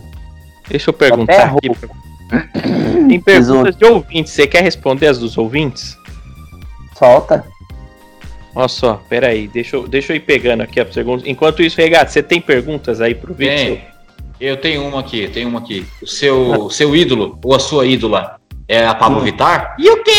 Deixa 0.68 0.90
eu 0.90 0.94
perguntar 0.94 1.54
aqui. 1.54 1.70
Tem 3.08 3.20
perguntas 3.20 3.76
de 3.76 3.84
ouvintes. 3.84 4.32
Você 4.32 4.46
quer 4.46 4.62
responder 4.62 5.08
as 5.08 5.18
dos 5.18 5.36
ouvintes? 5.36 5.96
Solta. 6.96 7.44
Olha 8.54 8.68
só, 8.68 9.00
peraí, 9.08 9.48
deixa 9.48 9.76
eu, 9.76 9.88
deixa 9.88 10.12
eu 10.12 10.16
ir 10.16 10.20
pegando 10.20 10.62
aqui 10.62 10.78
a 10.78 10.84
pergunta. 10.84 11.28
Enquanto 11.28 11.62
isso, 11.62 11.78
Regato, 11.78 12.10
você 12.10 12.22
tem 12.22 12.40
perguntas 12.40 13.00
aí 13.00 13.14
pro 13.14 13.34
Witzel? 13.38 13.78
Eu 14.38 14.56
tenho 14.56 14.86
uma 14.86 15.00
aqui, 15.00 15.28
tenho 15.28 15.48
uma 15.48 15.60
aqui. 15.60 15.86
O 16.02 16.06
seu, 16.06 16.68
seu 16.68 16.96
ídolo, 16.96 17.38
ou 17.42 17.54
a 17.54 17.60
sua 17.60 17.86
ídola, 17.86 18.40
é 18.68 18.86
a 18.86 18.94
Pablo 18.94 19.18
hum. 19.18 19.24
Vittar? 19.24 19.74
E 19.78 19.90
o 19.90 20.02
quê? 20.02 20.10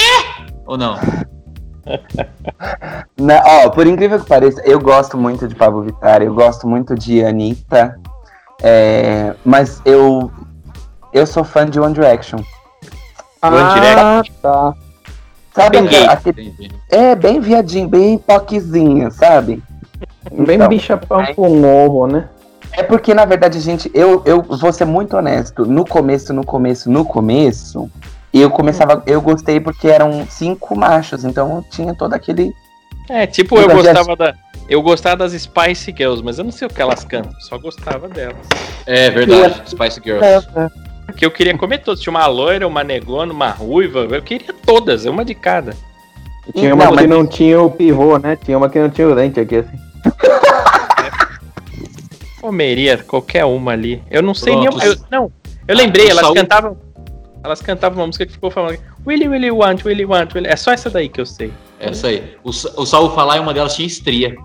Ou 0.66 0.78
não? 0.78 0.98
não 3.18 3.36
ó, 3.46 3.70
por 3.70 3.86
incrível 3.86 4.20
que 4.20 4.28
pareça, 4.28 4.62
eu 4.66 4.80
gosto 4.80 5.18
muito 5.18 5.48
de 5.48 5.56
Pablo 5.56 5.84
Vittar, 5.84 6.22
eu 6.22 6.34
gosto 6.34 6.68
muito 6.68 6.96
de 6.96 7.24
Anitta, 7.24 8.00
é, 8.62 9.34
mas 9.44 9.82
eu 9.86 10.32
eu 11.12 11.28
sou 11.28 11.44
fã 11.44 11.70
de 11.70 11.80
One 11.80 11.94
Direction. 11.94 12.40
Ah, 13.42 13.50
One 13.50 13.74
Direction. 13.74 14.34
tá. 14.42 14.74
Sabe 15.54 15.82
bem 15.82 16.08
aquele, 16.08 16.72
É, 16.90 17.14
bem 17.16 17.40
viadinho, 17.40 17.88
bem 17.88 18.18
poquezinho, 18.18 19.12
sabe? 19.12 19.62
Bem 20.32 20.56
então, 20.56 20.68
bicha-pão 20.68 21.22
é, 21.22 21.34
com 21.34 21.64
ovo, 21.64 22.08
né? 22.08 22.28
É 22.72 22.82
porque, 22.82 23.14
na 23.14 23.24
verdade, 23.24 23.60
gente, 23.60 23.92
eu, 23.94 24.24
eu 24.26 24.42
vou 24.42 24.74
ser 24.74 24.86
muito 24.86 25.16
honesto. 25.16 25.64
No 25.64 25.86
começo, 25.86 26.34
no 26.34 26.44
começo, 26.44 26.90
no 26.90 27.06
começo, 27.06 27.90
e 28.34 28.41
eu 28.41 28.50
começava, 28.50 29.04
eu 29.06 29.22
gostei 29.22 29.60
porque 29.60 29.88
eram 29.88 30.26
cinco 30.28 30.76
machos, 30.76 31.24
então 31.24 31.63
tinha 31.69 31.93
todo 31.93 32.13
aquele. 32.13 32.52
É, 33.08 33.28
tipo, 33.28 33.60
eu 33.60 33.69
gostava 33.69 34.15
da. 34.15 34.34
Eu 34.67 34.82
gostava 34.82 35.17
das 35.17 35.34
Spice 35.34 35.93
Girls, 35.96 36.24
mas 36.24 36.39
eu 36.39 36.43
não 36.43 36.52
sei 36.52 36.67
o 36.67 36.69
que 36.69 36.82
elas 36.82 37.04
cantam, 37.04 37.32
só 37.41 37.60
gostava 37.60 38.10
delas. 38.10 38.48
É 38.88 39.12
verdade, 39.12 39.69
Spice 39.69 40.02
Girls. 40.04 40.26
É, 40.26 40.38
é. 40.38 40.69
Porque 41.06 41.26
eu 41.26 41.30
queria 41.30 41.56
comer 41.58 41.80
todas. 41.80 42.00
Tinha 42.00 42.12
uma 42.12 42.26
loira, 42.26 42.67
uma 42.67 42.84
negona, 42.84 43.32
uma 43.32 43.52
ruiva, 43.52 44.00
eu 44.00 44.22
queria 44.22 44.54
todas, 44.65 45.06
uma 45.06 45.24
de 45.24 45.36
cada. 45.36 45.76
E 46.48 46.54
tinha 46.54 46.74
uma 46.74 46.86
não, 46.86 46.91
que 46.91 47.02
mas... 47.02 47.10
não 47.10 47.28
tinha 47.28 47.62
o 47.62 47.69
pivô, 47.69 48.17
né? 48.17 48.36
Tinha 48.36 48.58
uma 48.58 48.69
que 48.69 48.80
não 48.80 48.89
tinha 48.89 49.08
o 49.08 49.15
dente 49.15 49.39
aqui, 49.39 49.58
assim. 49.58 49.78
Comeria 52.41 52.98
qualquer 52.98 53.46
uma 53.46 53.74
ali. 53.74 54.02
Eu 54.10 54.22
não 54.22 54.34
sei 54.34 54.54
Pronto. 54.54 54.78
nem. 54.78 54.88
Eu, 54.88 54.96
não, 55.12 55.32
eu 55.67 55.76
lembrei, 55.76 56.10
elas 56.10 56.32
cantavam. 56.32 56.78
Elas 57.44 57.62
cantavam 57.62 58.00
uma 58.00 58.08
música 58.08 58.26
que 58.26 58.32
ficou 58.32 58.50
falando 58.50 58.80
Willy 59.06 59.28
Willy 59.28 59.52
Want, 59.52 59.84
Willy 59.84 60.06
Want, 60.06 60.34
Willy. 60.34 60.48
É 60.48 60.56
só 60.56 60.72
essa 60.72 60.90
daí 60.90 61.10
que 61.10 61.20
eu 61.20 61.26
sei. 61.26 61.52
Essa 61.80 62.08
aí. 62.08 62.38
O, 62.44 62.50
o 62.50 62.86
Saul 62.86 63.10
falar 63.14 63.38
e 63.38 63.40
uma 63.42 63.54
delas 63.54 63.76
tinha 63.76 63.86
estria. 63.86 64.34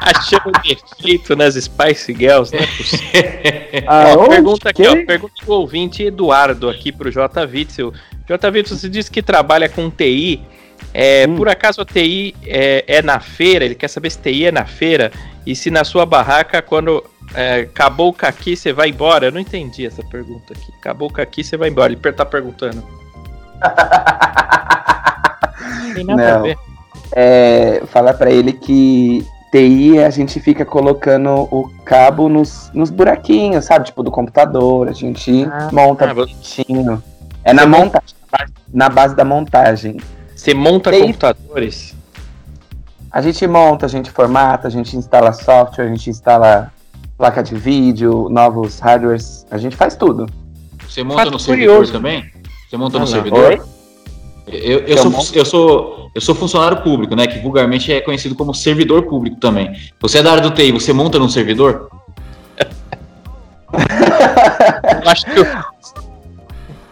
Achando 0.00 0.52
defeito 0.62 1.34
nas 1.36 1.54
Spice 1.54 2.14
Girls, 2.14 2.54
né? 2.54 2.60
ah, 3.86 4.14
ó, 4.16 4.28
pergunta 4.28 4.70
aqui, 4.70 4.86
ó, 4.86 5.04
pergunta 5.04 5.34
do 5.44 5.52
ouvinte 5.52 6.02
Eduardo 6.04 6.68
aqui 6.68 6.92
pro 6.92 7.10
J. 7.10 7.44
Witzel. 7.44 7.92
J. 8.26 8.50
Witzel, 8.50 8.76
você 8.76 8.88
disse 8.88 9.10
que 9.10 9.22
trabalha 9.22 9.68
com 9.68 9.90
TI. 9.90 10.40
É, 10.94 11.26
hum. 11.28 11.36
Por 11.36 11.48
acaso 11.48 11.80
a 11.80 11.84
TI 11.84 12.34
é, 12.44 12.84
é, 12.86 13.02
na 13.02 13.20
feira? 13.20 13.64
Ele 13.64 13.74
quer 13.74 13.88
saber 13.88 14.10
se 14.10 14.18
TI 14.18 14.46
é 14.46 14.52
na 14.52 14.64
feira 14.64 15.10
e 15.46 15.54
se 15.56 15.70
na 15.70 15.84
sua 15.84 16.04
barraca, 16.04 16.60
quando 16.60 17.04
é, 17.34 17.60
acabou 17.60 18.10
o 18.10 18.12
caqui, 18.12 18.56
você 18.56 18.72
vai 18.72 18.90
embora? 18.90 19.26
Eu 19.26 19.32
não 19.32 19.40
entendi 19.40 19.86
essa 19.86 20.02
pergunta 20.02 20.52
aqui. 20.52 20.72
Acabou 20.78 21.08
o 21.08 21.12
caqui, 21.12 21.42
você 21.42 21.56
vai 21.56 21.68
embora. 21.70 21.92
Ele 21.92 22.12
tá 22.12 22.24
perguntando. 22.24 22.82
Tem 25.94 26.04
nada 26.04 26.30
não. 26.30 26.38
a 26.38 26.42
ver. 26.42 26.58
É, 27.14 27.82
falar 27.86 28.14
para 28.14 28.30
ele 28.30 28.52
que 28.52 29.26
TI, 29.50 29.98
a 29.98 30.10
gente 30.10 30.40
fica 30.40 30.64
colocando 30.64 31.46
o 31.50 31.70
cabo 31.84 32.28
nos, 32.28 32.70
nos 32.72 32.90
buraquinhos, 32.90 33.66
sabe? 33.66 33.84
Tipo, 33.86 34.02
do 34.02 34.10
computador, 34.10 34.88
a 34.88 34.92
gente 34.92 35.44
ah, 35.44 35.68
monta 35.72 36.10
ah, 36.10 36.14
bonitinho. 36.14 37.02
É 37.44 37.52
na 37.52 37.66
montagem, 37.66 38.16
na 38.72 38.88
base 38.88 39.14
da 39.14 39.24
montagem. 39.24 39.98
Você 40.34 40.54
monta 40.54 40.90
TI, 40.90 41.00
computadores? 41.00 41.94
A 43.10 43.20
gente 43.20 43.46
monta, 43.46 43.84
a 43.84 43.88
gente 43.88 44.10
formata, 44.10 44.68
a 44.68 44.70
gente 44.70 44.96
instala 44.96 45.34
software, 45.34 45.84
a 45.84 45.88
gente 45.88 46.08
instala 46.08 46.72
placa 47.22 47.40
de 47.40 47.54
vídeo, 47.54 48.26
novos 48.28 48.80
hardwares, 48.80 49.46
a 49.48 49.56
gente 49.56 49.76
faz 49.76 49.94
tudo. 49.94 50.26
Você 50.88 51.04
monta 51.04 51.30
no 51.30 51.38
servidor 51.38 51.88
também? 51.88 52.28
Você 52.68 52.76
monta 52.76 52.96
ah, 52.96 53.00
no 53.00 53.06
servidor? 53.06 53.44
Oi? 53.44 53.62
Eu, 54.48 54.80
eu, 54.80 54.98
sou, 54.98 55.12
eu, 55.32 55.44
sou, 55.44 56.10
eu 56.16 56.20
sou 56.20 56.34
funcionário 56.34 56.82
público, 56.82 57.14
né? 57.14 57.28
Que 57.28 57.38
vulgarmente 57.38 57.92
é 57.92 58.00
conhecido 58.00 58.34
como 58.34 58.52
servidor 58.52 59.04
público 59.04 59.36
também. 59.36 59.70
Você 60.00 60.18
é 60.18 60.22
da 60.24 60.32
área 60.32 60.42
do 60.42 60.50
TI, 60.50 60.72
você 60.72 60.92
monta 60.92 61.16
num 61.16 61.28
servidor? 61.28 61.88
eu 65.04 65.08
acho 65.08 65.24
que 65.24 65.38
eu... 65.38 65.46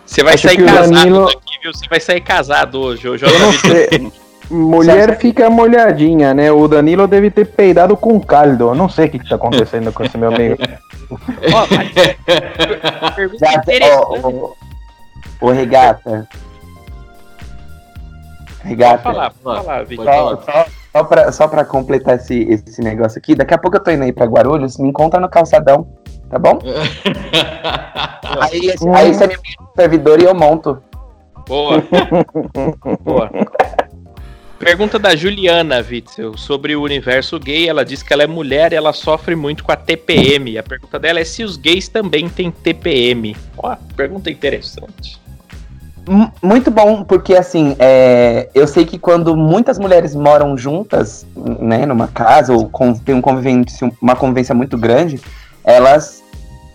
Você 0.06 0.22
vai 0.22 0.34
acho 0.34 0.46
sair 0.46 0.64
casado 0.64 0.92
Danilo... 0.92 1.26
daqui, 1.26 1.58
viu? 1.60 1.74
Você 1.74 1.88
vai 1.88 1.98
sair 1.98 2.20
casado 2.20 2.80
hoje. 2.80 3.08
hoje 3.08 3.24
eu 3.24 3.36
não 3.36 3.52
sei. 3.52 4.12
Mulher 4.50 5.16
fica 5.18 5.48
molhadinha, 5.48 6.34
né? 6.34 6.50
O 6.50 6.66
Danilo 6.66 7.06
deve 7.06 7.30
ter 7.30 7.44
peidado 7.46 7.96
com 7.96 8.20
caldo. 8.20 8.74
Não 8.74 8.88
sei 8.88 9.06
o 9.06 9.10
que 9.10 9.18
está 9.18 9.36
acontecendo 9.36 9.92
com 9.92 10.02
esse 10.02 10.18
meu 10.18 10.34
amigo. 10.34 10.56
oh, 11.10 11.66
mas... 11.74 11.92
Já, 13.38 13.62
oh, 13.96 14.18
oh, 14.24 14.56
oh, 15.40 15.50
regata. 15.52 16.28
Regata. 18.64 19.02
Pode 19.02 19.34
falar, 19.42 19.84
pode 19.86 19.96
falar. 19.96 20.36
Só, 20.36 20.42
só, 20.42 20.66
só, 20.92 21.04
pra, 21.04 21.32
só 21.32 21.48
pra 21.48 21.64
completar 21.64 22.16
esse, 22.16 22.42
esse 22.42 22.82
negócio 22.82 23.18
aqui, 23.18 23.36
daqui 23.36 23.54
a 23.54 23.58
pouco 23.58 23.76
eu 23.76 23.82
tô 23.82 23.90
indo 23.92 24.02
aí 24.02 24.12
pra 24.12 24.26
Guarulhos, 24.26 24.76
me 24.78 24.88
encontra 24.88 25.20
no 25.20 25.28
calçadão, 25.28 25.86
tá 26.28 26.38
bom? 26.38 26.58
aí, 28.40 28.74
aí 28.94 29.14
você 29.14 29.26
me 29.28 29.34
no 29.34 29.70
servidor 29.76 30.20
e 30.20 30.24
eu 30.24 30.34
monto. 30.34 30.82
Boa. 31.46 31.82
Boa. 33.02 33.30
Pergunta 34.60 34.98
da 34.98 35.16
Juliana 35.16 35.78
Witzel 35.78 36.36
sobre 36.36 36.76
o 36.76 36.82
universo 36.82 37.40
gay. 37.40 37.66
Ela 37.66 37.82
diz 37.82 38.02
que 38.02 38.12
ela 38.12 38.24
é 38.24 38.26
mulher 38.26 38.74
e 38.74 38.76
ela 38.76 38.92
sofre 38.92 39.34
muito 39.34 39.64
com 39.64 39.72
a 39.72 39.76
TPM. 39.76 40.58
A 40.58 40.62
pergunta 40.62 40.98
dela 40.98 41.18
é 41.18 41.24
se 41.24 41.42
os 41.42 41.56
gays 41.56 41.88
também 41.88 42.28
têm 42.28 42.50
TPM. 42.50 43.34
Ó, 43.56 43.74
pergunta 43.96 44.30
interessante. 44.30 45.18
Muito 46.42 46.70
bom, 46.70 47.02
porque 47.04 47.34
assim, 47.34 47.74
é, 47.78 48.50
eu 48.54 48.66
sei 48.66 48.84
que 48.84 48.98
quando 48.98 49.34
muitas 49.34 49.78
mulheres 49.78 50.14
moram 50.14 50.58
juntas, 50.58 51.26
né, 51.34 51.86
numa 51.86 52.08
casa, 52.08 52.52
ou 52.52 52.68
com, 52.68 52.92
tem 52.92 53.14
um 53.14 53.22
convivência, 53.22 53.90
uma 54.00 54.14
convivência 54.14 54.54
muito 54.54 54.76
grande, 54.76 55.18
elas 55.64 56.22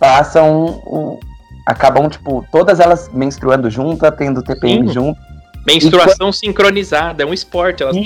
passam. 0.00 0.82
Um, 0.88 1.20
acabam, 1.64 2.08
tipo, 2.08 2.44
todas 2.50 2.80
elas 2.80 3.08
menstruando 3.12 3.70
juntas, 3.70 4.12
tendo 4.18 4.42
TPM 4.42 4.88
Sim. 4.88 4.94
junto. 4.94 5.35
Menstruação 5.66 6.32
sincronizada, 6.32 7.22
é 7.22 7.26
um 7.26 7.34
esporte. 7.34 7.82
Elas... 7.82 7.96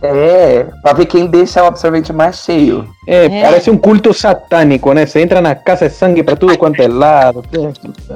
É, 0.00 0.64
pra 0.80 0.92
ver 0.92 1.06
quem 1.06 1.26
deixa 1.26 1.62
o 1.62 1.66
absorvente 1.66 2.12
mais 2.12 2.44
cheio. 2.44 2.88
É, 3.06 3.24
é, 3.24 3.42
parece 3.42 3.68
um 3.70 3.76
culto 3.76 4.14
satânico, 4.14 4.92
né? 4.92 5.04
Você 5.04 5.20
entra 5.20 5.40
na 5.40 5.56
casa 5.56 5.88
de 5.88 5.94
sangue 5.94 6.22
pra 6.22 6.36
tudo 6.36 6.56
quanto 6.56 6.80
é 6.80 6.86
lado. 6.86 7.44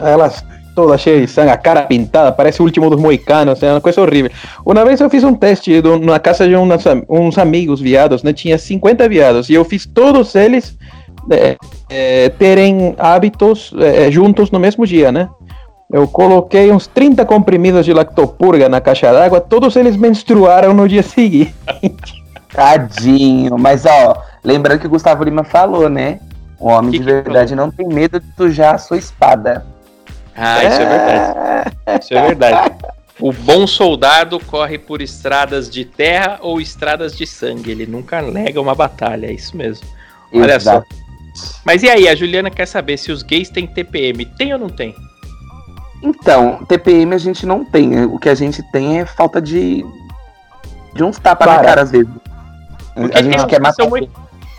Elas 0.00 0.44
toda 0.74 0.96
cheia 0.96 1.20
de 1.20 1.26
sangue, 1.26 1.50
a 1.50 1.56
cara 1.56 1.82
pintada, 1.82 2.32
parece 2.32 2.62
o 2.62 2.64
último 2.64 2.88
dos 2.88 3.00
moicanos, 3.00 3.62
é 3.62 3.70
uma 3.70 3.80
coisa 3.80 4.00
horrível. 4.00 4.30
Uma 4.64 4.84
vez 4.84 5.00
eu 5.00 5.10
fiz 5.10 5.22
um 5.22 5.34
teste 5.34 5.82
na 6.00 6.18
casa 6.18 6.48
de 6.48 6.54
umas, 6.54 6.84
uns 7.08 7.36
amigos 7.36 7.80
viados, 7.80 8.22
né? 8.22 8.32
Tinha 8.32 8.56
50 8.56 9.08
viados 9.08 9.50
e 9.50 9.54
eu 9.54 9.64
fiz 9.64 9.84
todos 9.84 10.34
eles 10.34 10.76
é, 11.30 11.56
é, 11.90 12.28
terem 12.30 12.94
hábitos 12.98 13.72
é, 13.78 14.10
juntos 14.10 14.50
no 14.50 14.58
mesmo 14.58 14.86
dia, 14.86 15.12
né? 15.12 15.28
Eu 15.92 16.08
coloquei 16.08 16.72
uns 16.72 16.86
30 16.86 17.24
comprimidos 17.26 17.84
de 17.84 17.92
lactopurga 17.92 18.66
na 18.66 18.80
caixa 18.80 19.12
d'água, 19.12 19.42
todos 19.42 19.76
eles 19.76 19.94
menstruaram 19.94 20.72
no 20.72 20.88
dia 20.88 21.02
seguinte. 21.02 21.52
Tadinho, 22.50 23.58
mas 23.58 23.84
ó, 23.84 24.22
lembrando 24.42 24.80
que 24.80 24.86
o 24.86 24.90
Gustavo 24.90 25.22
Lima 25.22 25.44
falou, 25.44 25.88
né? 25.90 26.18
O 26.58 26.68
homem 26.68 26.92
que 26.92 26.98
de 26.98 27.04
verdade 27.04 27.54
não 27.54 27.70
tem 27.70 27.86
medo 27.86 28.18
de 28.18 28.26
sujar 28.36 28.74
a 28.74 28.78
sua 28.78 28.96
espada. 28.96 29.66
Ah, 30.34 30.64
isso 30.64 30.80
é, 30.80 30.82
é 30.82 30.88
verdade. 30.88 31.76
Isso 32.00 32.14
é 32.14 32.26
verdade. 32.26 32.72
O 33.20 33.32
bom 33.32 33.66
soldado 33.66 34.40
corre 34.40 34.78
por 34.78 35.02
estradas 35.02 35.68
de 35.68 35.84
terra 35.84 36.38
ou 36.40 36.60
estradas 36.60 37.16
de 37.16 37.26
sangue. 37.26 37.70
Ele 37.70 37.86
nunca 37.86 38.22
nega 38.22 38.60
uma 38.60 38.74
batalha, 38.74 39.26
é 39.26 39.32
isso 39.32 39.56
mesmo. 39.56 39.86
Olha 40.32 40.56
Exato. 40.56 40.86
só. 40.88 41.02
Mas 41.64 41.82
e 41.82 41.90
aí, 41.90 42.08
a 42.08 42.14
Juliana 42.14 42.50
quer 42.50 42.66
saber 42.66 42.96
se 42.96 43.12
os 43.12 43.22
gays 43.22 43.50
têm 43.50 43.66
TPM. 43.66 44.24
Tem 44.24 44.52
ou 44.52 44.58
não 44.58 44.68
tem? 44.68 44.94
Então, 46.02 46.64
TPM 46.64 47.14
a 47.14 47.18
gente 47.18 47.46
não 47.46 47.64
tem. 47.64 48.04
O 48.04 48.18
que 48.18 48.28
a 48.28 48.34
gente 48.34 48.62
tem 48.72 49.00
é 49.00 49.06
falta 49.06 49.40
de. 49.40 49.86
de 50.92 51.04
uns 51.04 51.18
tapas 51.18 51.46
na 51.46 51.58
cara, 51.60 51.82
às 51.82 51.90
vezes. 51.90 52.10
Porque 52.94 53.18
a 53.18 53.22
gente 53.22 53.46
quer 53.46 53.60
matar. 53.60 53.88
Muito, 53.88 54.10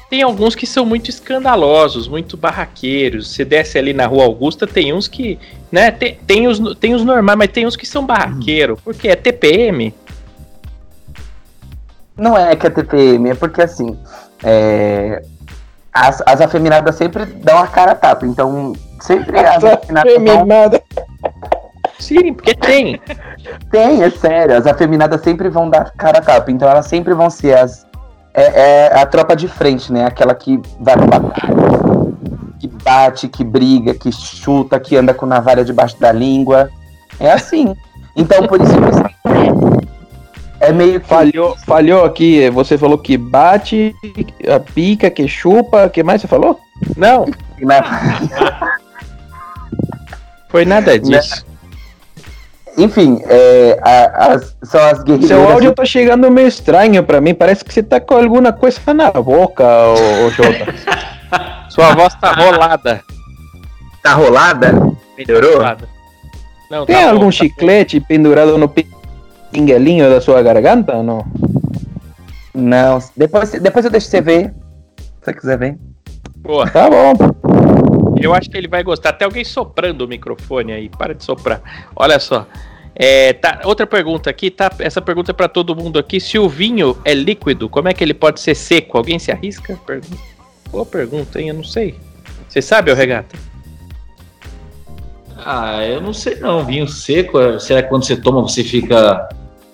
tem 0.09 0.21
alguns 0.21 0.55
que 0.55 0.65
são 0.65 0.85
muito 0.85 1.09
escandalosos, 1.09 2.07
muito 2.07 2.37
barraqueiros. 2.37 3.31
Você 3.31 3.43
desce 3.43 3.77
ali 3.77 3.93
na 3.93 4.05
Rua 4.05 4.23
Augusta, 4.23 4.65
tem 4.65 4.93
uns 4.93 5.07
que. 5.07 5.37
né? 5.71 5.91
Tem, 5.91 6.15
tem, 6.25 6.47
os, 6.47 6.59
tem 6.79 6.93
os 6.93 7.03
normais, 7.03 7.37
mas 7.37 7.51
tem 7.51 7.67
uns 7.67 7.75
que 7.75 7.85
são 7.85 8.05
barraqueiros. 8.05 8.79
Porque 8.81 9.07
é 9.07 9.15
TPM. 9.15 9.93
Não 12.15 12.37
é 12.37 12.55
que 12.55 12.67
é 12.67 12.69
TPM, 12.69 13.31
é 13.31 13.35
porque 13.35 13.61
assim. 13.61 13.97
É, 14.43 15.23
as, 15.91 16.21
as 16.25 16.41
afeminadas 16.41 16.95
sempre 16.95 17.25
dão 17.25 17.57
a 17.57 17.67
cara 17.67 17.91
a 17.91 17.95
tapa. 17.95 18.25
Então, 18.25 18.73
sempre 19.01 19.37
as 19.45 19.63
afeminadas. 19.63 20.81
Sim, 22.03 22.33
porque 22.33 22.53
tem. 22.53 22.99
Tem, 23.71 24.03
é 24.03 24.09
sério. 24.09 24.57
As 24.57 24.67
afeminadas 24.67 25.21
sempre 25.21 25.49
vão 25.49 25.69
dar 25.69 25.91
cara 25.91 26.17
a 26.19 26.21
tapa. 26.21 26.51
Então 26.51 26.67
elas 26.69 26.85
sempre 26.87 27.13
vão 27.13 27.29
ser 27.29 27.57
as. 27.57 27.87
É, 28.33 28.87
é 28.89 29.01
a 29.01 29.05
tropa 29.05 29.35
de 29.35 29.47
frente, 29.47 29.93
né? 29.93 30.05
Aquela 30.05 30.35
que 30.35 30.59
vai 30.79 30.95
pra 30.95 31.19
batalha, 31.19 31.55
que 32.59 32.67
bate, 32.67 33.27
que 33.27 33.43
briga, 33.43 33.93
que 33.93 34.11
chuta, 34.11 34.79
que 34.79 34.97
anda 34.97 35.13
com 35.13 35.25
navalha 35.25 35.63
debaixo 35.63 35.99
da 35.99 36.11
língua. 36.11 36.69
É 37.19 37.31
assim. 37.31 37.75
Então 38.15 38.45
por 38.47 38.59
isso 38.61 38.73
que 38.73 38.79
é 40.59 40.71
meio 40.73 40.99
que. 40.99 41.07
Falhou, 41.07 41.55
falhou 41.65 42.03
aqui. 42.03 42.49
Você 42.49 42.77
falou 42.77 42.97
que 42.97 43.17
bate, 43.17 43.95
a 44.53 44.59
pica, 44.59 45.09
que 45.09 45.27
chupa. 45.27 45.85
O 45.85 45.89
que 45.89 46.03
mais 46.03 46.21
você 46.21 46.27
falou? 46.27 46.59
Não. 46.97 47.25
Foi 50.49 50.65
nada 50.65 50.99
disso. 50.99 51.45
Enfim, 52.77 53.21
é, 53.25 53.79
a, 53.81 54.33
as, 54.33 54.55
são 54.63 54.81
as 54.81 55.03
guerreiras. 55.03 55.27
Seu 55.27 55.49
áudio 55.49 55.73
tá 55.73 55.85
chegando 55.85 56.29
meio 56.31 56.47
estranho 56.47 57.03
pra 57.03 57.21
mim. 57.21 57.33
Parece 57.33 57.63
que 57.63 57.73
você 57.73 57.83
tá 57.83 57.99
com 57.99 58.15
alguma 58.15 58.51
coisa 58.51 58.93
na 58.93 59.11
boca, 59.11 59.63
ô, 59.63 60.25
ô 60.25 60.29
Jota. 60.31 60.73
Sua 61.69 61.93
voz 61.95 62.13
tá 62.15 62.31
rolada. 62.33 63.01
Tá 64.01 64.13
rolada? 64.13 64.73
Melhorou? 65.17 65.63
Não, 66.69 66.85
Tem 66.85 66.95
tá 66.95 67.09
algum 67.09 67.25
bom, 67.25 67.25
tá 67.25 67.31
chiclete 67.31 67.99
bom. 67.99 68.05
pendurado 68.07 68.57
no 68.57 68.71
pinguelinho 69.51 70.09
da 70.09 70.19
sua 70.19 70.41
garganta 70.41 70.95
ou 70.95 71.03
não? 71.03 71.25
Não. 72.53 72.99
Depois, 73.15 73.51
depois 73.51 73.85
eu 73.85 73.91
deixo 73.91 74.07
você 74.07 74.21
ver. 74.21 74.53
Se 74.97 75.25
você 75.25 75.33
quiser 75.33 75.57
ver. 75.57 75.77
Boa. 76.37 76.69
Tá 76.69 76.89
bom. 76.89 77.13
Eu 78.23 78.33
acho 78.33 78.49
que 78.49 78.57
ele 78.57 78.67
vai 78.67 78.83
gostar. 78.83 79.09
Até 79.09 79.25
alguém 79.25 79.43
soprando 79.43 80.01
o 80.03 80.07
microfone 80.07 80.71
aí. 80.71 80.89
Para 80.89 81.13
de 81.13 81.23
soprar. 81.23 81.61
Olha 81.95 82.19
só. 82.19 82.47
É, 82.95 83.33
tá, 83.33 83.61
outra 83.63 83.87
pergunta 83.87 84.29
aqui, 84.29 84.51
tá? 84.51 84.71
Essa 84.79 85.01
pergunta 85.01 85.31
é 85.31 85.33
para 85.33 85.47
todo 85.47 85.75
mundo 85.75 85.97
aqui. 85.97 86.19
Se 86.19 86.37
o 86.37 86.47
vinho 86.47 86.97
é 87.03 87.13
líquido, 87.13 87.67
como 87.67 87.87
é 87.87 87.93
que 87.93 88.03
ele 88.03 88.13
pode 88.13 88.39
ser 88.39 88.55
seco? 88.55 88.97
Alguém 88.97 89.17
se 89.17 89.31
arrisca? 89.31 89.79
Pergunta. 89.85 90.21
Boa 90.69 90.85
pergunta, 90.85 91.41
hein? 91.41 91.49
Eu 91.49 91.55
não 91.55 91.63
sei. 91.63 91.95
Você 92.47 92.61
sabe, 92.61 92.91
ô 92.91 92.95
Regata? 92.95 93.35
Ah, 95.37 95.83
eu 95.85 95.99
não 95.99 96.13
sei 96.13 96.35
não. 96.35 96.63
Vinho 96.63 96.87
seco, 96.87 97.39
é, 97.39 97.59
será 97.59 97.81
que 97.81 97.89
quando 97.89 98.05
você 98.05 98.15
toma 98.15 98.41
você 98.41 98.63
fica 98.63 99.27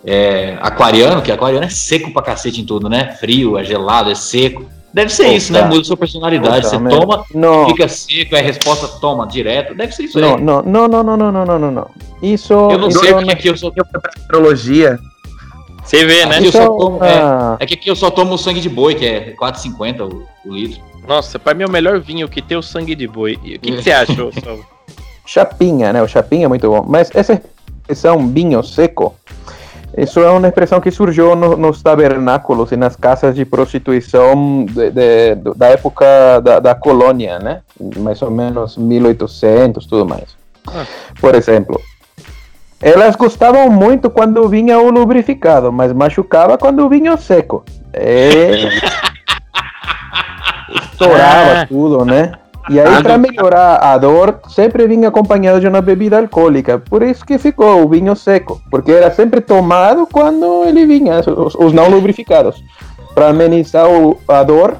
é, 0.05 0.57
aquariano? 0.61 1.21
Que 1.21 1.31
aquariano 1.31 1.65
é 1.65 1.69
seco 1.69 2.11
pra 2.11 2.21
cacete 2.21 2.61
em 2.61 2.65
tudo, 2.65 2.89
né? 2.89 3.15
Frio, 3.19 3.57
é 3.57 3.63
gelado, 3.63 4.09
é 4.09 4.15
seco. 4.15 4.65
Deve 4.93 5.11
ser 5.11 5.23
Opa. 5.23 5.33
isso, 5.33 5.53
né? 5.53 5.61
Muda 5.63 5.83
sua 5.83 5.97
personalidade. 5.97 6.59
Opa, 6.59 6.69
você 6.69 6.79
mesmo. 6.79 6.99
toma, 6.99 7.25
não. 7.33 7.69
fica 7.69 7.87
seco, 7.87 8.35
é 8.35 8.41
resposta 8.41 8.87
toma, 8.99 9.27
direto. 9.27 9.75
Deve 9.75 9.93
ser 9.93 10.03
isso 10.03 10.19
não, 10.19 10.35
aí. 10.35 10.41
Não, 10.41 10.61
não, 10.63 10.87
não, 10.87 11.03
não, 11.03 11.17
não, 11.17 11.31
não, 11.31 11.59
não, 11.59 11.71
não. 11.71 11.89
Isso. 12.21 12.53
Eu 12.53 12.77
não 12.77 12.89
isso 12.89 12.99
sei 12.99 13.13
porque 13.13 13.29
é 13.29 13.33
aqui 13.33 13.47
eu 13.49 13.57
sou 13.57 13.71
astrologia. 14.17 14.99
Você 15.83 16.05
vê, 16.05 16.25
né? 16.25 16.39
Então, 16.41 16.77
tomo, 16.77 17.03
é, 17.03 17.13
ah. 17.13 17.57
é, 17.59 17.65
que 17.65 17.73
aqui 17.73 17.89
eu 17.89 17.95
só 17.95 18.11
tomo 18.11 18.35
o 18.35 18.37
sangue 18.37 18.59
de 18.59 18.69
boi, 18.69 18.93
que 18.93 19.05
é 19.05 19.35
4,50 19.35 20.01
o, 20.01 20.27
o 20.47 20.53
litro. 20.53 20.81
Nossa, 21.07 21.39
pra 21.39 21.53
mim 21.53 21.63
é 21.63 21.65
o 21.65 21.71
melhor 21.71 21.99
vinho 21.99 22.27
que 22.29 22.41
tem 22.41 22.57
o 22.57 22.61
sangue 22.61 22.93
de 22.93 23.07
boi. 23.07 23.35
O 23.35 23.39
que, 23.39 23.57
que 23.57 23.81
você 23.81 23.91
acha, 23.91 24.13
Chapinha, 25.25 25.93
né? 25.93 26.01
O 26.01 26.07
chapinha 26.07 26.45
é 26.45 26.47
muito 26.47 26.67
bom. 26.67 26.83
Mas 26.87 27.11
essa 27.13 27.33
expressão 27.33 28.19
é 28.19 28.27
vinho 28.27 28.63
seco 28.63 29.15
isso 29.97 30.19
é 30.19 30.29
uma 30.29 30.47
expressão 30.47 30.79
que 30.79 30.91
surgiu 30.91 31.35
no, 31.35 31.57
nos 31.57 31.81
tabernáculos 31.81 32.71
e 32.71 32.77
nas 32.77 32.95
casas 32.95 33.35
de 33.35 33.43
prostituição 33.43 34.65
de, 34.65 34.91
de, 34.91 35.35
da 35.55 35.67
época 35.67 36.05
da, 36.41 36.59
da, 36.59 36.75
colônia, 36.75 37.39
né? 37.39 37.61
Mais 37.97 38.21
ou 38.21 38.29
menos 38.29 38.77
1800, 38.77 39.85
tudo 39.85 40.05
mais. 40.05 40.37
Ah. 40.67 40.85
Por 41.19 41.33
exemplo, 41.35 41.81
elas 42.81 43.15
gostavam 43.15 43.69
muito 43.69 44.09
quando 44.09 44.47
vinha 44.47 44.79
o 44.79 44.89
lubrificado, 44.89 45.71
mas 45.71 45.91
machucava 45.91 46.57
quando 46.57 46.87
vinha 46.87 47.13
o 47.13 47.17
seco. 47.17 47.65
É... 47.91 48.51
Estourava 50.91 51.65
tudo, 51.67 52.05
né? 52.05 52.33
E 52.69 52.79
aí, 52.79 53.01
para 53.01 53.17
melhorar 53.17 53.77
a 53.77 53.97
dor, 53.97 54.39
sempre 54.49 54.87
vinha 54.87 55.07
acompanhado 55.07 55.59
de 55.59 55.67
uma 55.67 55.81
bebida 55.81 56.19
alcoólica. 56.19 56.77
Por 56.77 57.01
isso 57.01 57.25
que 57.25 57.37
ficou 57.37 57.83
o 57.83 57.89
vinho 57.89 58.15
seco, 58.15 58.61
porque 58.69 58.91
era 58.91 59.11
sempre 59.11 59.41
tomado 59.41 60.05
quando 60.05 60.65
ele 60.65 60.85
vinha, 60.85 61.19
os, 61.19 61.55
os 61.55 61.73
não 61.73 61.89
lubrificados. 61.89 62.63
Para 63.15 63.29
amenizar 63.29 63.89
o, 63.89 64.19
a 64.27 64.43
dor, 64.43 64.77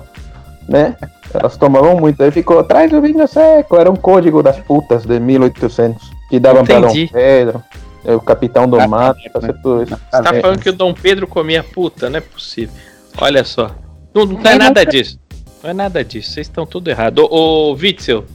né? 0.67 0.95
Elas 1.33 1.57
tomavam 1.57 1.95
muito. 1.95 2.21
Aí 2.21 2.31
ficou, 2.31 2.63
traz 2.63 2.91
o 2.93 3.01
vinho 3.01 3.27
seco. 3.27 3.75
Era 3.75 3.89
um 3.89 3.95
código 3.95 4.41
das 4.41 4.59
putas 4.59 5.05
de 5.05 5.19
1800 5.19 6.11
que 6.29 6.39
davam 6.39 6.63
para 6.63 6.79
Dom 6.79 7.07
Pedro. 7.11 7.63
O 8.05 8.21
capitão 8.21 8.67
do 8.67 8.79
ah, 8.79 8.87
mato, 8.87 9.19
fazer 9.33 9.53
tudo 9.61 9.83
isso. 9.83 9.97
Você 10.11 10.23
tá 10.23 10.33
falando 10.41 10.59
que 10.59 10.69
o 10.69 10.73
Dom 10.73 10.93
Pedro 10.93 11.27
comia 11.27 11.63
puta? 11.63 12.09
Não 12.09 12.17
é 12.17 12.21
possível. 12.21 12.73
Olha 13.17 13.43
só. 13.43 13.71
Não, 14.13 14.25
não 14.25 14.49
é 14.49 14.55
nada 14.55 14.85
disso. 14.85 15.19
Não 15.61 15.69
é 15.69 15.73
nada 15.73 16.03
disso, 16.03 16.31
vocês 16.31 16.47
estão 16.47 16.65
tudo 16.65 16.89
errado. 16.89 17.19
Ô, 17.29 17.71
ô 17.71 17.73
Witzel, 17.73 18.25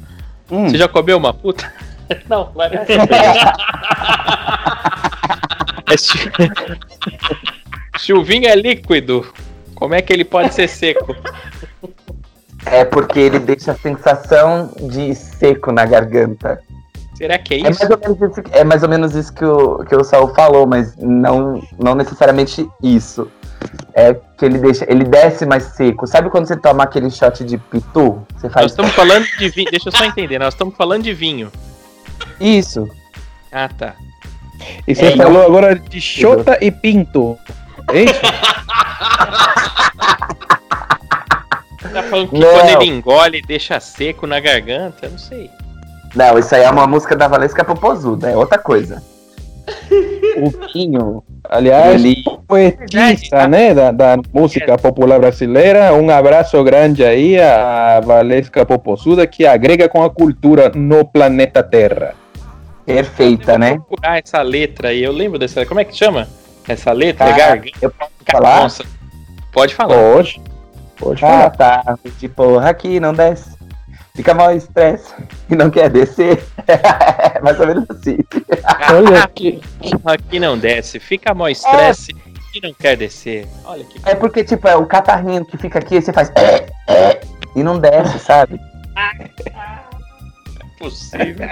hum. 0.51 0.69
você 0.69 0.77
já 0.77 0.87
comeu 0.87 1.17
uma 1.17 1.33
puta? 1.33 1.73
Não, 2.29 2.53
vai 2.53 2.69
é, 5.91 5.97
se... 5.97 6.19
se 7.99 8.13
o 8.13 8.23
vinho 8.23 8.47
é 8.47 8.55
líquido, 8.55 9.33
como 9.75 9.95
é 9.95 10.03
que 10.03 10.13
ele 10.13 10.25
pode 10.25 10.53
ser 10.53 10.69
seco? 10.69 11.17
É 12.67 12.85
porque 12.85 13.19
ele 13.19 13.39
deixa 13.39 13.73
a 13.73 13.77
sensação 13.77 14.71
de 14.91 15.15
seco 15.15 15.73
na 15.73 15.87
garganta. 15.87 16.61
Será 17.15 17.39
que 17.39 17.55
é, 17.55 17.61
é 17.67 17.71
isso? 17.71 17.83
É 17.83 17.85
mais 17.85 18.03
ou 18.03 18.19
menos 18.19 18.37
isso, 18.37 18.43
é 18.53 18.65
mais 18.65 18.83
ou 18.83 18.89
menos 18.89 19.15
isso 19.15 19.33
que, 19.33 19.45
o, 19.45 19.79
que 19.85 19.97
o 19.97 20.05
Saul 20.05 20.35
falou, 20.35 20.67
mas 20.67 20.95
não, 20.97 21.63
não 21.83 21.95
necessariamente 21.95 22.69
isso 22.83 23.31
é 23.95 24.15
que 24.37 24.45
ele 24.45 24.59
deixa, 24.59 24.85
ele 24.91 25.05
desce 25.05 25.47
mais 25.47 25.65
seco. 25.65 26.07
Sabe 26.07 26.31
quando 26.31 26.47
você 26.47 26.57
toma 26.57 26.85
aquele 26.85 27.11
shot 27.11 27.45
de 27.45 27.59
pitu? 27.59 28.23
Você 28.37 28.49
faz. 28.51 28.65
Nós 28.65 28.73
estamos 28.73 28.93
falando 28.93 29.27
de 29.39 29.49
vinho. 29.49 29.71
Deixa 29.71 29.89
eu 29.89 29.93
só 29.93 30.05
entender. 30.05 30.39
Nós 30.39 30.55
estamos 30.55 30.77
falando 30.77 31.03
de 31.03 31.15
vinho. 31.15 31.51
Isso. 32.41 32.89
Ah, 33.53 33.69
tá. 33.69 33.95
E 34.87 34.95
você 34.95 35.07
é, 35.07 35.17
falou 35.17 35.33
não... 35.35 35.47
agora 35.47 35.75
de 35.77 36.01
chota 36.01 36.59
e 36.61 36.71
pinto. 36.71 37.39
É 37.93 38.03
isso? 38.03 38.21
tá 41.93 42.03
falando 42.03 42.29
que 42.29 42.39
não. 42.39 42.51
quando 42.51 42.69
ele 42.83 42.91
engole 42.91 43.43
deixa 43.43 43.79
seco 43.79 44.27
na 44.27 44.41
garganta? 44.41 45.09
Não 45.09 45.19
sei. 45.19 45.51
Não, 46.15 46.39
isso 46.39 46.55
aí 46.55 46.63
é 46.63 46.71
uma 46.71 46.87
música 46.87 47.17
da 47.17 47.29
Valesca 47.29 47.65
Popozuda, 47.65 48.31
é 48.31 48.37
outra 48.37 48.59
coisa. 48.59 49.03
O 50.37 50.73
vinho 50.73 51.23
Aliás, 51.49 52.03
Ele... 52.03 52.23
poetista, 52.49 53.47
né, 53.47 53.75
da, 53.75 53.93
da, 53.93 54.17
música 54.33 54.77
popular 54.79 55.21
brasileira. 55.21 55.93
Um 55.95 56.11
abraço 56.11 56.63
grande 56.65 57.05
aí 57.05 57.39
a 57.39 58.01
Valesca 58.01 58.65
Popozuda, 58.65 59.27
que 59.27 59.47
agrega 59.47 59.89
com 59.89 60.03
a 60.03 60.11
cultura 60.11 60.73
no 60.75 61.05
planeta 61.05 61.63
Terra. 61.63 62.15
Perfeita, 62.87 63.59
né? 63.59 63.75
Procurar 63.75 64.19
essa 64.19 64.41
letra 64.43 64.89
aí. 64.89 65.03
Eu 65.03 65.13
lembro 65.13 65.39
dessa. 65.39 65.65
Como 65.67 65.81
é 65.81 65.85
que 65.85 65.97
chama? 65.97 66.27
Essa 66.67 66.93
letra? 66.93 67.27
Ah, 67.27 67.37
garganta. 67.37 67.79
Eu 67.81 67.91
posso 67.91 68.13
falar? 68.31 68.61
Nossa. 68.63 68.85
Pode 69.53 69.75
falar. 69.75 69.95
Pode. 69.95 70.41
Pode 70.99 71.25
ah, 71.25 71.29
falar. 71.29 71.51
tá. 71.51 71.99
De 72.19 72.29
porra 72.29 72.71
aqui, 72.71 72.99
não 72.99 73.13
desce 73.13 73.54
fica 74.17 74.33
mal 74.33 74.55
estresse 74.55 75.13
e 75.51 75.57
não 75.57 75.71
quer 75.71 75.91
descer. 75.91 76.43
Mais 77.43 77.59
ou 77.59 77.67
menos 77.67 77.85
assim. 77.91 78.19
Olha 78.93 79.23
aqui. 79.25 79.61
Aqui 80.05 80.41
não 80.41 80.57
desce, 80.57 81.01
fica 81.01 81.35
mal 81.35 81.49
estresse 81.51 82.13
é. 82.13 82.59
e 82.59 82.61
não 82.63 82.73
quer 82.73 82.97
descer. 82.97 83.47
Olha 83.65 83.85
que. 83.85 84.01
É 84.09 84.15
porque, 84.15 84.45
tipo, 84.45 84.67
é 84.69 84.77
o 84.77 84.87
catarrinho 84.87 85.45
que 85.45 85.59
fica 85.59 85.79
aqui, 85.79 86.01
você 86.01 86.13
faz. 86.13 86.31
É, 86.37 86.67
é, 86.89 87.21
e 87.57 87.63
não 87.63 87.79
desce, 87.79 88.19
sabe? 88.21 88.61
É 88.97 89.29
possível. 90.79 91.49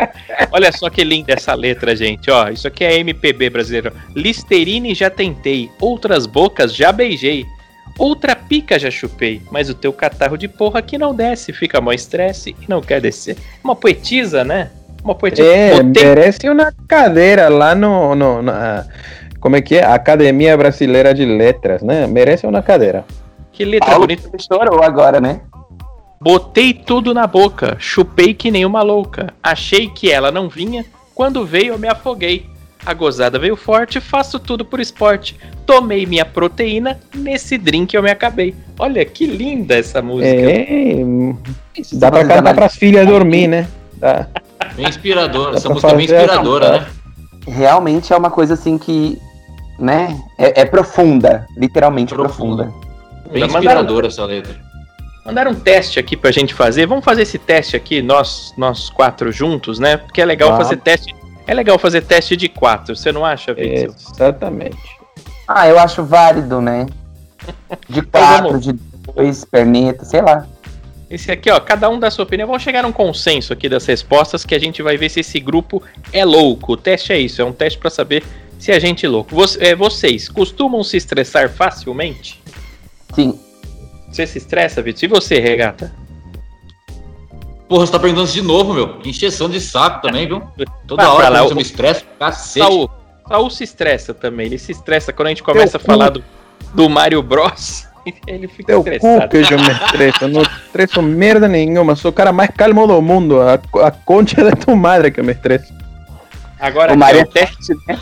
Olha 0.51 0.70
só 0.72 0.88
que 0.88 1.03
linda 1.03 1.33
essa 1.33 1.55
letra, 1.55 1.96
gente. 1.96 2.31
Ó, 2.31 2.48
isso 2.48 2.68
aqui 2.68 2.85
é 2.85 2.98
MPB 2.98 3.51
brasileiro. 3.51 3.92
Listerine 4.14 4.94
já 4.94 5.11
tentei, 5.11 5.70
outras 5.81 6.27
bocas 6.27 6.75
já 6.75 6.92
beijei. 6.92 7.44
Outra 7.99 8.35
pica 8.35 8.79
já 8.79 8.91
chupei, 8.91 9.43
mas 9.51 9.69
o 9.69 9.75
teu 9.75 9.93
catarro 9.93 10.37
de 10.37 10.49
porra 10.49 10.81
aqui 10.81 10.97
não 10.97 11.15
desce, 11.15 11.53
fica 11.53 11.81
mó 11.81 11.93
estresse 11.93 12.57
e 12.61 12.69
não 12.69 12.81
quer 12.81 13.01
descer. 13.01 13.37
Uma 13.63 13.77
poetisa, 13.77 14.45
né? 14.45 14.71
Uma 15.05 15.15
poetisa. 15.15 15.47
É, 15.47 15.83
merece 15.83 16.49
uma 16.49 16.73
cadeira 16.89 17.49
lá 17.49 17.75
no, 17.75 18.15
no 18.15 18.41
na, 18.41 18.87
como 19.41 19.57
é 19.57 19.61
que 19.61 19.77
é? 19.77 19.85
Academia 19.85 20.57
Brasileira 20.57 21.13
de 21.13 21.25
Letras, 21.25 21.83
né? 21.83 22.07
Merece 22.07 22.47
uma 22.47 22.63
cadeira. 22.63 23.05
Que 23.51 23.65
letra 23.65 23.91
Paulo 23.91 24.07
bonita. 24.07 24.31
Estourou 24.37 24.83
agora, 24.83 25.21
né? 25.21 25.41
Botei 26.21 26.73
tudo 26.73 27.13
na 27.13 27.27
boca, 27.27 27.77
chupei 27.81 28.33
que 28.33 28.51
nem 28.51 28.65
uma 28.65 28.83
louca. 28.83 29.35
Achei 29.43 29.89
que 29.89 30.11
ela 30.11 30.31
não 30.31 30.49
vinha, 30.49 30.85
quando 31.15 31.45
veio 31.45 31.75
eu 31.75 31.79
me 31.79 31.89
afoguei. 31.89 32.47
A 32.85 32.95
gozada 32.95 33.38
veio 33.38 33.57
forte, 33.57 34.01
faço 34.01 34.40
tudo 34.40 34.64
por 34.64 34.81
esporte. 34.81 35.38
Tomei 35.64 36.05
minha 36.05 36.25
proteína, 36.25 36.99
nesse 37.14 37.57
drink 37.57 37.95
eu 37.95 38.03
me 38.03 38.11
acabei. 38.11 38.55
Olha 38.79 39.05
que 39.05 39.25
linda 39.25 39.77
essa 39.77 40.03
música. 40.03 40.29
É, 40.29 40.97
dá 41.92 42.11
pra 42.11 42.27
cantar 42.27 42.55
pras 42.55 42.75
filhas 42.75 43.07
dormir, 43.07 43.47
né? 43.47 43.68
Dá. 43.95 44.27
Bem 44.75 44.88
inspiradora, 44.88 45.57
essa 45.57 45.68
música 45.68 45.92
é 45.92 45.95
bem 45.95 46.05
inspiradora, 46.07 46.81
né? 46.81 46.87
Realmente 47.47 48.12
é 48.12 48.16
uma 48.16 48.31
coisa 48.31 48.55
assim 48.55 48.77
que, 48.77 49.18
né, 49.79 50.21
é, 50.38 50.62
é 50.62 50.64
profunda, 50.64 51.47
literalmente 51.57 52.14
profunda. 52.14 52.64
profunda. 52.64 53.33
Bem 53.33 53.45
inspiradora 53.45 54.09
essa 54.09 54.25
letra. 54.25 54.55
Mandaram 55.25 55.53
um 55.53 55.55
teste 55.55 56.01
aqui 56.01 56.16
pra 56.16 56.33
gente 56.33 56.53
fazer. 56.53 56.87
Vamos 56.87 57.05
fazer 57.05 57.23
esse 57.23 57.38
teste 57.38 57.77
aqui, 57.77 58.03
nós, 58.03 58.53
nós 58.57 58.90
quatro 58.90 59.31
juntos, 59.31 59.79
né? 59.79 59.97
Porque 59.97 60.21
é 60.21 60.25
legal 60.25 60.53
ah. 60.53 60.57
fazer 60.57 60.79
teste 60.79 61.14
é 61.47 61.55
legal 61.55 61.79
fazer 61.79 62.03
teste 62.03 62.37
de 62.37 62.49
quatro, 62.49 62.95
você 62.95 63.13
não 63.13 63.25
acha, 63.25 63.55
Vitor? 63.55 63.95
Exatamente. 64.15 64.79
Ah, 65.47 65.69
eu 65.69 65.79
acho 65.79 66.05
válido, 66.05 66.61
né? 66.61 66.87
De 67.89 68.01
então 68.01 68.21
quatro, 68.21 68.61
de 68.61 68.73
dois, 68.73 69.45
perneta, 69.45 70.05
sei 70.05 70.23
lá. 70.23 70.47
Esse 71.11 71.31
aqui, 71.31 71.51
ó, 71.51 71.61
cada 71.61 71.91
um 71.91 71.99
dá 71.99 72.11
sua 72.11 72.25
opinião. 72.25 72.47
Vamos 72.47 72.63
chegar 72.63 72.83
num 72.83 72.93
consenso 72.93 73.53
aqui 73.53 73.69
das 73.69 73.85
respostas 73.85 74.47
que 74.47 74.55
a 74.55 74.59
gente 74.59 74.81
vai 74.83 74.97
ver 74.97 75.11
se 75.11 75.21
esse 75.21 75.39
grupo 75.39 75.83
é 76.11 76.25
louco. 76.25 76.73
O 76.73 76.77
teste 76.77 77.13
é 77.13 77.19
isso, 77.19 77.43
é 77.43 77.45
um 77.45 77.53
teste 77.53 77.79
para 77.79 77.91
saber 77.91 78.25
se 78.59 78.73
a 78.73 78.79
gente 78.79 79.05
é 79.05 79.09
louco. 79.09 79.37
é, 79.61 79.75
vocês 79.75 80.29
costumam 80.29 80.83
se 80.83 80.97
estressar 80.97 81.51
facilmente? 81.51 82.43
Sim. 83.15 83.39
Você 84.11 84.27
se 84.27 84.39
estressa, 84.39 84.81
Vitor? 84.81 85.05
E 85.05 85.09
você, 85.09 85.39
Regata? 85.39 85.93
Porra, 87.73 87.87
você 87.87 87.93
tá 87.93 87.99
perguntando 87.99 88.27
isso 88.27 88.35
de 88.35 88.43
novo, 88.43 88.75
meu. 88.75 88.99
Encheção 89.03 89.49
de 89.49 89.59
saco 89.59 90.03
também, 90.03 90.27
viu? 90.27 90.43
Toda 90.87 91.11
hora 91.11 91.31
lá, 91.31 91.39
eu 91.39 91.55
me 91.55 91.63
estresso, 91.63 92.05
cacete. 92.19 92.67
Saul, 92.67 92.91
Saul 93.27 93.49
se 93.49 93.65
estressa 93.65 94.13
também. 94.13 94.45
Ele 94.45 94.59
se 94.59 94.73
estressa 94.73 95.11
quando 95.11 95.29
a 95.29 95.31
gente 95.31 95.43
começa 95.43 95.79
a 95.79 95.81
falar 95.81 96.11
do, 96.11 96.23
do 96.75 96.91
Mario 96.91 97.23
Bros. 97.23 97.89
Ele 98.29 98.47
fica 98.47 98.67
Teu 98.67 98.81
estressado. 98.81 99.23
Cu 99.23 99.29
que 99.31 99.55
eu 99.55 99.59
me 99.59 99.71
estresso. 99.71 100.29
Não 100.29 100.43
estresso 100.43 101.01
merda 101.01 101.49
nenhuma. 101.49 101.97
Sou 101.97 102.11
o 102.11 102.13
cara 102.13 102.31
mais 102.31 102.51
calmo 102.51 102.87
do 102.87 103.01
mundo. 103.01 103.41
A, 103.41 103.55
a 103.87 103.91
concha 103.91 104.45
da 104.45 104.51
tua 104.51 104.77
madre 104.77 105.11
que 105.11 105.21
eu 105.21 105.25
me 105.25 105.33
estresso. 105.33 105.73
Agora, 106.61 106.93
o 106.93 106.99
Mario 106.99 107.21
é 107.21 107.23
o 107.23 107.27
teste, 107.27 107.75
né? 107.89 107.99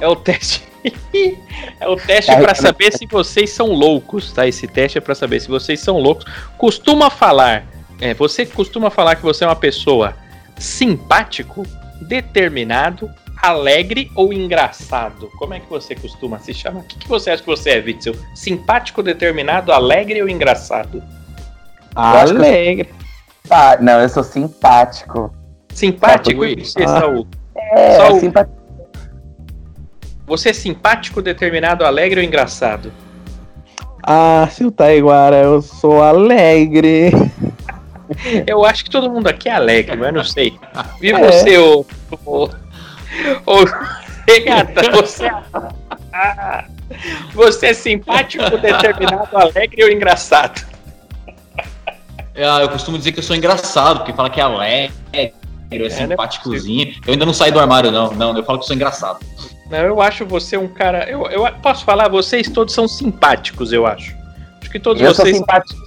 É 0.00 0.06
o 0.06 0.14
teste. 0.14 0.62
é 1.80 1.88
o 1.88 1.96
teste 1.96 2.30
para 2.36 2.54
saber 2.54 2.92
se 2.92 3.06
vocês 3.06 3.50
são 3.50 3.72
loucos, 3.72 4.32
tá? 4.32 4.46
Esse 4.46 4.68
teste 4.68 4.98
é 4.98 5.00
para 5.00 5.16
saber 5.16 5.40
se 5.40 5.48
vocês 5.48 5.80
são 5.80 5.98
loucos. 5.98 6.24
Costuma 6.56 7.10
falar 7.10 7.66
é, 8.00 8.14
você 8.14 8.46
costuma 8.46 8.90
falar 8.90 9.16
que 9.16 9.22
você 9.22 9.44
é 9.44 9.46
uma 9.46 9.56
pessoa 9.56 10.16
simpático, 10.58 11.66
determinado, 12.00 13.10
alegre 13.40 14.10
ou 14.14 14.32
engraçado? 14.32 15.30
Como 15.38 15.54
é 15.54 15.60
que 15.60 15.68
você 15.68 15.94
costuma 15.94 16.38
se 16.38 16.54
chamar? 16.54 16.80
O 16.80 16.84
que, 16.84 16.98
que 16.98 17.08
você 17.08 17.30
acha 17.30 17.42
que 17.42 17.48
você 17.48 17.70
é, 17.70 17.78
Witzel? 17.78 18.14
Simpático, 18.34 19.02
determinado, 19.02 19.72
alegre 19.72 20.22
ou 20.22 20.28
engraçado? 20.28 21.02
Alegre. 21.94 22.88
Ah, 23.48 23.76
não, 23.80 24.00
eu 24.00 24.08
sou 24.08 24.22
simpático. 24.22 25.34
Simpático? 25.72 26.44
E 26.44 26.64
você. 26.64 26.86
Saul? 26.86 27.26
É, 27.56 27.96
Saul. 27.96 28.20
Simpático. 28.20 28.60
Você 30.26 30.50
é 30.50 30.52
simpático, 30.52 31.20
determinado, 31.20 31.84
alegre 31.84 32.20
ou 32.20 32.26
engraçado? 32.26 32.92
Ah, 34.02 34.48
seu 34.52 34.70
Taiguara, 34.70 35.36
eu 35.36 35.60
sou 35.60 36.02
alegre. 36.02 37.10
Eu 38.46 38.64
acho 38.64 38.84
que 38.84 38.90
todo 38.90 39.10
mundo 39.10 39.26
aqui 39.26 39.48
é 39.48 39.52
alegre, 39.52 39.96
mas 39.96 40.12
não 40.12 40.24
sei. 40.24 40.58
E 41.00 41.10
é. 41.10 41.18
você, 41.18 41.58
ô. 41.58 41.84
ô, 42.24 42.44
ô 43.46 43.64
regata, 44.26 44.90
você. 44.92 45.30
Você 47.34 47.66
é 47.66 47.72
simpático, 47.72 48.44
determinado, 48.58 49.28
alegre 49.36 49.84
ou 49.84 49.90
engraçado? 49.90 50.66
É, 52.34 52.44
eu 52.62 52.68
costumo 52.68 52.98
dizer 52.98 53.12
que 53.12 53.20
eu 53.20 53.22
sou 53.22 53.36
engraçado, 53.36 53.98
porque 53.98 54.12
fala 54.12 54.28
que 54.28 54.40
é 54.40 54.42
alegre, 54.42 54.92
é, 55.12 55.32
é 55.70 55.88
simpáticozinho. 55.88 56.94
Eu 57.06 57.12
ainda 57.12 57.24
não 57.24 57.32
saí 57.32 57.52
do 57.52 57.60
armário, 57.60 57.92
não. 57.92 58.12
Não, 58.12 58.36
eu 58.36 58.42
falo 58.44 58.58
que 58.58 58.66
sou 58.66 58.74
engraçado. 58.74 59.20
Não, 59.70 59.78
eu 59.78 60.02
acho 60.02 60.26
você 60.26 60.56
um 60.56 60.66
cara. 60.66 61.08
Eu, 61.08 61.26
eu 61.26 61.46
posso 61.62 61.84
falar, 61.84 62.08
vocês 62.08 62.50
todos 62.50 62.74
são 62.74 62.88
simpáticos, 62.88 63.72
eu 63.72 63.86
acho. 63.86 64.16
Acho 64.60 64.70
que 64.70 64.80
todos 64.80 65.00
eu 65.00 65.14
vocês. 65.14 65.28
Sou 65.28 65.38
simpático. 65.38 65.80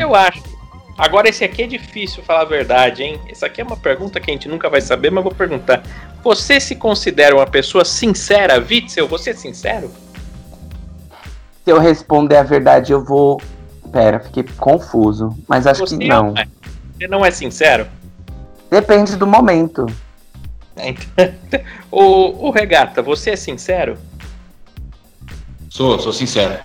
Eu 0.00 0.14
acho. 0.14 0.55
Agora, 0.98 1.28
esse 1.28 1.44
aqui 1.44 1.62
é 1.62 1.66
difícil 1.66 2.22
falar 2.22 2.42
a 2.42 2.44
verdade, 2.46 3.02
hein? 3.02 3.20
Essa 3.28 3.46
aqui 3.46 3.60
é 3.60 3.64
uma 3.64 3.76
pergunta 3.76 4.18
que 4.18 4.30
a 4.30 4.32
gente 4.32 4.48
nunca 4.48 4.70
vai 4.70 4.80
saber, 4.80 5.10
mas 5.10 5.22
vou 5.22 5.34
perguntar. 5.34 5.82
Você 6.24 6.58
se 6.58 6.74
considera 6.74 7.36
uma 7.36 7.46
pessoa 7.46 7.84
sincera, 7.84 8.58
Witzel? 8.58 9.06
Você 9.06 9.30
é 9.30 9.34
sincero? 9.34 9.90
Se 11.64 11.70
eu 11.70 11.78
responder 11.78 12.36
a 12.36 12.42
verdade, 12.42 12.92
eu 12.92 13.04
vou. 13.04 13.40
Pera, 13.92 14.20
fiquei 14.20 14.44
confuso. 14.56 15.36
Mas 15.46 15.66
acho 15.66 15.80
Você 15.80 15.98
que 15.98 16.08
não. 16.08 16.34
É. 16.36 16.46
Você 16.96 17.06
não 17.06 17.24
é 17.24 17.30
sincero? 17.30 17.86
Depende 18.70 19.16
do 19.16 19.26
momento. 19.26 19.86
É, 20.76 20.90
então, 20.90 21.60
o, 21.90 22.48
o 22.48 22.50
Regata, 22.50 23.02
você 23.02 23.30
é 23.30 23.36
sincero? 23.36 23.98
Sou, 25.68 25.98
sou 25.98 26.12
sincero. 26.12 26.58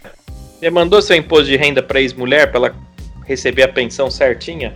Você 0.57 0.69
mandou 0.69 1.01
seu 1.01 1.15
imposto 1.15 1.45
de 1.45 1.57
renda 1.57 1.83
para 1.83 1.99
ex-mulher 1.99 2.49
para 2.49 2.67
ela 2.67 2.75
receber 3.25 3.63
a 3.63 3.67
pensão 3.67 4.09
certinha? 4.09 4.75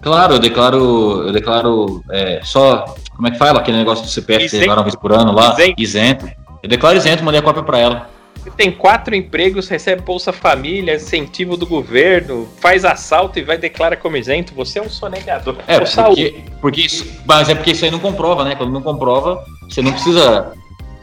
Claro, 0.00 0.34
eu 0.34 0.38
declaro, 0.38 1.26
eu 1.26 1.32
declaro 1.32 2.04
é, 2.10 2.40
só, 2.44 2.94
como 3.14 3.28
é 3.28 3.30
que 3.30 3.38
fala 3.38 3.58
aquele 3.58 3.78
negócio 3.78 4.04
do 4.04 4.10
CPF 4.10 4.44
que 4.44 4.50
você 4.50 4.58
declara 4.60 4.80
uma 4.80 4.84
vez 4.84 4.94
por 4.94 5.12
ano 5.12 5.32
lá? 5.32 5.52
Isento. 5.54 5.82
isento. 5.82 6.28
Eu 6.62 6.68
declaro 6.68 6.96
isento, 6.96 7.24
mandei 7.24 7.40
a 7.40 7.42
cópia 7.42 7.62
para 7.62 7.78
ela. 7.78 8.10
Você 8.36 8.50
tem 8.50 8.70
quatro 8.70 9.14
empregos, 9.14 9.68
recebe 9.68 10.02
Bolsa 10.02 10.32
Família, 10.32 10.94
incentivo 10.94 11.56
do 11.56 11.66
governo, 11.66 12.48
faz 12.60 12.84
assalto 12.84 13.38
e 13.38 13.42
vai 13.42 13.58
declarar 13.58 13.96
como 13.96 14.16
isento. 14.16 14.54
Você 14.54 14.78
é 14.78 14.82
um 14.82 14.88
sonegador. 14.88 15.56
É, 15.66 15.80
porque, 15.80 16.44
porque 16.60 16.80
isso, 16.82 17.06
mas 17.26 17.48
é 17.48 17.54
porque 17.54 17.72
isso 17.72 17.84
aí 17.84 17.90
não 17.90 17.98
comprova, 17.98 18.44
né? 18.44 18.54
Quando 18.54 18.72
não 18.72 18.80
comprova, 18.80 19.44
você 19.68 19.82
não 19.82 19.92
precisa 19.92 20.52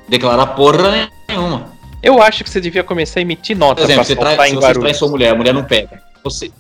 declarar 0.07 0.47
porra 0.47 1.09
nenhuma. 1.27 1.75
Eu 2.01 2.21
acho 2.21 2.43
que 2.43 2.49
você 2.49 2.61
devia 2.61 2.83
começar 2.83 3.19
a 3.19 3.21
emitir 3.21 3.57
nota. 3.57 3.81
Por 3.81 3.83
exemplo, 3.83 4.05
você 4.05 4.15
traz, 4.15 4.49
se 4.49 4.55
você 4.55 4.73
traz 4.79 4.97
sua 4.97 5.09
mulher, 5.09 5.31
a 5.31 5.35
mulher 5.35 5.53
não 5.53 5.63
pega. 5.63 6.01
Você. 6.23 6.51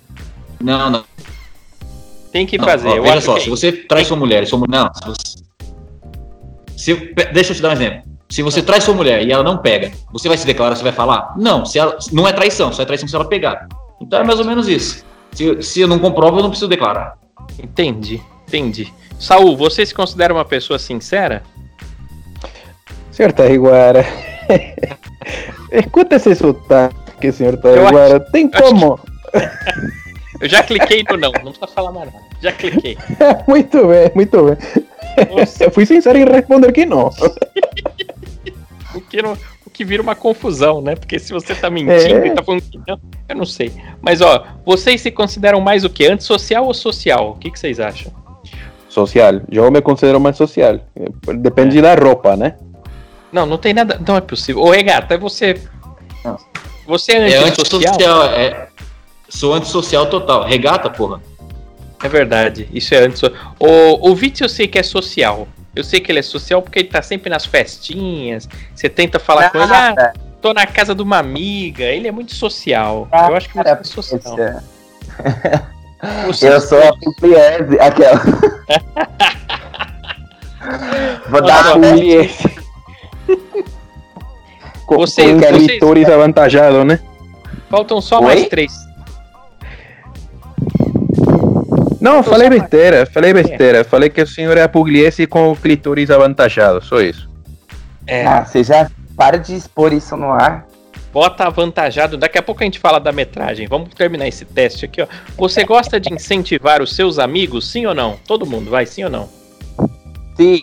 Não, 0.61 0.89
não. 0.89 1.03
Tem 2.31 2.45
que 2.45 2.59
fazer. 2.59 2.89
Não, 2.89 2.99
ó, 2.99 3.01
veja 3.01 3.21
só, 3.21 3.35
que... 3.35 3.41
se 3.41 3.49
você 3.49 3.71
traz 3.71 4.07
sua 4.07 4.17
mulher, 4.17 4.45
sua 4.45 4.59
mulher. 4.59 4.77
Não, 4.77 4.93
se 4.93 5.05
você... 5.05 5.37
se... 6.75 7.13
Deixa 7.33 7.51
eu 7.51 7.55
te 7.55 7.61
dar 7.61 7.69
um 7.69 7.73
exemplo. 7.73 8.01
Se 8.29 8.41
você 8.41 8.61
traz 8.61 8.83
sua 8.83 8.93
mulher 8.93 9.25
e 9.25 9.31
ela 9.31 9.43
não 9.43 9.57
pega, 9.57 9.91
você 10.11 10.27
vai 10.27 10.37
se 10.37 10.45
declarar, 10.45 10.75
você 10.75 10.83
vai 10.83 10.91
falar? 10.91 11.33
Não, 11.37 11.65
se 11.65 11.79
ela... 11.79 11.97
não 12.11 12.27
é 12.27 12.33
traição, 12.33 12.73
só 12.73 12.81
é 12.81 12.85
traição 12.85 13.07
se 13.07 13.15
ela 13.15 13.25
pegar. 13.25 13.67
Então 14.01 14.19
é 14.19 14.23
mais 14.23 14.39
ou 14.39 14.45
menos 14.45 14.67
isso. 14.67 15.05
Se, 15.31 15.61
se 15.61 15.81
eu 15.81 15.87
não 15.87 15.99
comprovo, 15.99 16.39
eu 16.39 16.43
não 16.43 16.49
preciso 16.49 16.69
declarar. 16.69 17.17
Entendi, 17.61 18.21
entendi. 18.47 18.93
Saul, 19.19 19.55
você 19.55 19.85
se 19.85 19.93
considera 19.93 20.33
uma 20.33 20.45
pessoa 20.45 20.77
sincera? 20.77 21.43
Senhor 23.11 23.31
Taiguara. 23.31 24.05
Escuta 25.71 26.15
esse 26.15 26.35
sotaque, 26.35 27.31
senhor 27.31 27.57
Taiguara. 27.57 28.17
Acho... 28.17 28.31
Tem 28.31 28.49
como. 28.49 28.99
Eu 30.39 30.49
já 30.49 30.63
cliquei 30.63 31.03
no 31.09 31.17
não, 31.17 31.31
não 31.31 31.51
precisa 31.51 31.67
falar 31.67 31.91
mais 31.91 32.11
nada. 32.11 32.25
Já 32.41 32.51
cliquei. 32.51 32.97
muito 33.47 33.87
bem, 33.87 34.11
muito 34.13 34.43
bem. 34.43 34.57
Nossa. 35.35 35.63
Eu 35.63 35.71
fui 35.71 35.85
sincero 35.85 36.17
em 36.17 36.25
responder 36.25 36.71
que 36.71 36.85
não. 36.85 37.09
o, 38.93 39.01
que 39.01 39.21
não. 39.21 39.33
O 39.65 39.69
que 39.69 39.85
vira 39.85 40.01
uma 40.01 40.15
confusão, 40.15 40.81
né? 40.81 40.95
Porque 40.95 41.17
se 41.19 41.31
você 41.31 41.55
tá 41.55 41.69
mentindo 41.69 42.25
é. 42.25 42.27
e 42.27 42.31
tá 42.31 42.43
falando 42.43 42.61
que 42.61 42.79
não, 42.87 42.99
eu 43.29 43.35
não 43.35 43.45
sei. 43.45 43.71
Mas 44.01 44.21
ó, 44.21 44.45
vocês 44.65 45.01
se 45.01 45.11
consideram 45.11 45.61
mais 45.61 45.85
o 45.85 45.89
que? 45.89 46.05
Antissocial 46.05 46.65
ou 46.65 46.73
social? 46.73 47.31
O 47.31 47.35
que, 47.35 47.51
que 47.51 47.59
vocês 47.59 47.79
acham? 47.79 48.11
Social. 48.89 49.41
Eu 49.51 49.69
me 49.71 49.81
considero 49.81 50.19
mais 50.19 50.37
social. 50.37 50.79
Depende 51.39 51.79
é. 51.79 51.81
da 51.81 51.95
roupa, 51.95 52.35
né? 52.35 52.55
Não, 53.31 53.45
não 53.45 53.57
tem 53.57 53.73
nada. 53.73 54.01
Não 54.05 54.15
é 54.15 54.21
possível. 54.21 54.61
Ô, 54.63 54.71
Regata, 54.71 55.17
você. 55.17 55.59
Não. 56.23 56.37
Você 56.87 57.13
é, 57.13 57.31
é 57.31 57.37
antissocial? 57.37 58.23
É, 58.31 58.45
é, 58.45 58.67
Sou 59.35 59.53
antissocial 59.53 60.05
total. 60.05 60.45
Regata, 60.45 60.89
porra. 60.89 61.21
É 62.01 62.07
verdade, 62.07 62.69
isso 62.71 62.95
é 62.95 62.99
antissocial. 62.99 63.53
O, 63.59 64.11
o 64.11 64.15
Vitz 64.15 64.39
eu 64.39 64.47
sei 64.47 64.65
que 64.65 64.79
é 64.79 64.83
social. 64.83 65.45
Eu 65.75 65.83
sei 65.83 65.99
que 65.99 66.09
ele 66.09 66.19
é 66.19 66.21
social 66.21 66.61
porque 66.61 66.79
ele 66.79 66.87
tá 66.87 67.01
sempre 67.01 67.29
nas 67.29 67.45
festinhas. 67.45 68.47
Você 68.73 68.87
tenta 68.87 69.19
falar 69.19 69.49
com 69.49 69.57
ele, 69.57 69.73
ah, 69.73 70.13
tô 70.41 70.53
na 70.53 70.65
casa 70.65 70.95
de 70.95 71.01
uma 71.01 71.17
amiga. 71.17 71.83
Ele 71.83 72.07
é 72.07 72.13
muito 72.13 72.33
social. 72.33 73.09
Ah, 73.11 73.27
eu 73.29 73.35
acho 73.35 73.49
que 73.49 73.57
você 73.57 73.69
é 73.69 73.83
social. 73.83 74.37
eu 76.41 76.61
sou 76.61 76.81
a 76.81 76.93
Pugliese, 76.97 77.77
aquela. 77.77 78.21
Vou 81.27 81.41
dar 81.41 81.73
Pugliese. 81.73 82.55
Com, 84.85 84.97
você, 84.97 85.33
com 85.33 85.39
vocês... 85.39 86.09
avantajado, 86.09 86.85
né? 86.85 87.01
Faltam 87.69 87.99
só 87.99 88.19
Oi? 88.19 88.23
mais 88.23 88.47
três. 88.47 88.85
Não, 92.05 92.21
falei 92.21 92.47
besteira, 92.47 93.03
falei 93.07 93.33
besteira. 93.33 93.83
Falei 93.83 94.11
que 94.11 94.21
o 94.21 94.27
senhor 94.27 94.55
é 94.55 94.61
a 94.61 94.69
Pugliese 94.69 95.25
com 95.25 95.51
o 95.51 95.55
clitóris 95.55 96.11
avantajado, 96.11 96.79
só 96.85 97.01
isso. 97.01 97.27
É. 98.05 98.23
Ah, 98.27 98.45
você 98.45 98.63
já 98.63 98.91
para 99.17 99.37
de 99.37 99.55
expor 99.55 99.91
isso 99.91 100.15
no 100.15 100.31
ar. 100.31 100.67
Bota 101.11 101.45
avantajado. 101.45 102.15
Daqui 102.15 102.37
a 102.37 102.43
pouco 102.43 102.61
a 102.61 102.65
gente 102.65 102.77
fala 102.77 102.99
da 102.99 103.11
metragem. 103.11 103.65
Vamos 103.67 103.89
terminar 103.95 104.27
esse 104.27 104.45
teste 104.45 104.85
aqui, 104.85 105.01
ó. 105.01 105.07
Você 105.35 105.63
gosta 105.63 105.99
de 105.99 106.13
incentivar 106.13 106.79
os 106.79 106.95
seus 106.95 107.17
amigos, 107.17 107.71
sim 107.71 107.87
ou 107.87 107.95
não? 107.95 108.19
Todo 108.27 108.45
mundo, 108.45 108.69
vai, 108.69 108.85
sim 108.85 109.03
ou 109.03 109.09
não? 109.09 109.27
Sim. 110.37 110.61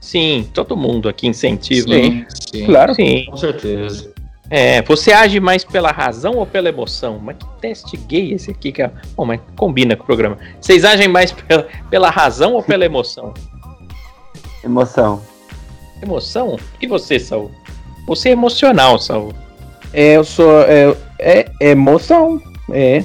Sim, 0.00 0.50
todo 0.52 0.76
mundo 0.76 1.08
aqui 1.08 1.28
incentiva. 1.28 1.94
Sim, 1.94 2.26
sim. 2.28 2.66
claro. 2.66 2.92
Sim. 2.92 3.26
Com 3.30 3.36
certeza. 3.36 4.12
É, 4.48 4.80
você 4.82 5.12
age 5.12 5.40
mais 5.40 5.64
pela 5.64 5.90
razão 5.90 6.34
ou 6.36 6.46
pela 6.46 6.68
emoção? 6.68 7.18
Mas 7.20 7.36
que 7.36 7.46
teste 7.60 7.96
gay 7.96 8.32
esse 8.32 8.50
aqui, 8.50 8.70
cara? 8.70 8.94
Bom, 9.16 9.24
mas 9.24 9.40
combina 9.56 9.96
com 9.96 10.04
o 10.04 10.06
programa. 10.06 10.38
Vocês 10.60 10.84
agem 10.84 11.08
mais 11.08 11.32
pela, 11.32 11.66
pela 11.90 12.10
razão 12.10 12.54
ou 12.54 12.62
pela 12.62 12.84
emoção? 12.84 13.34
Emoção. 14.62 15.20
Emoção? 16.02 16.58
E 16.80 16.86
você, 16.86 17.18
Saul? 17.18 17.50
Você 18.06 18.28
é 18.28 18.32
emocional, 18.32 18.98
Saul. 18.98 19.32
É, 19.92 20.16
eu 20.16 20.24
sou. 20.24 20.62
É, 20.62 20.96
é 21.18 21.46
emoção. 21.60 22.40
É. 22.70 23.04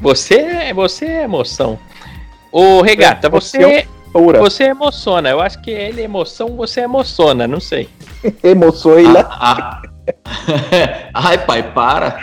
Você, 0.00 0.36
é, 0.36 0.74
você 0.74 1.04
é 1.04 1.22
emoção. 1.22 1.78
Ô, 2.50 2.82
Regata, 2.82 3.28
você. 3.28 3.86
Você 4.12 4.64
emociona. 4.64 5.30
Eu 5.30 5.40
acho 5.40 5.62
que 5.62 5.70
ele 5.70 6.02
é 6.02 6.04
emoção, 6.04 6.54
você 6.54 6.82
emociona, 6.82 7.46
não 7.48 7.60
sei. 7.60 7.88
Emoções. 8.44 9.08
Ah, 9.16 9.80
ah, 9.80 9.82
Ai, 11.14 11.44
pai, 11.46 11.72
para. 11.72 12.20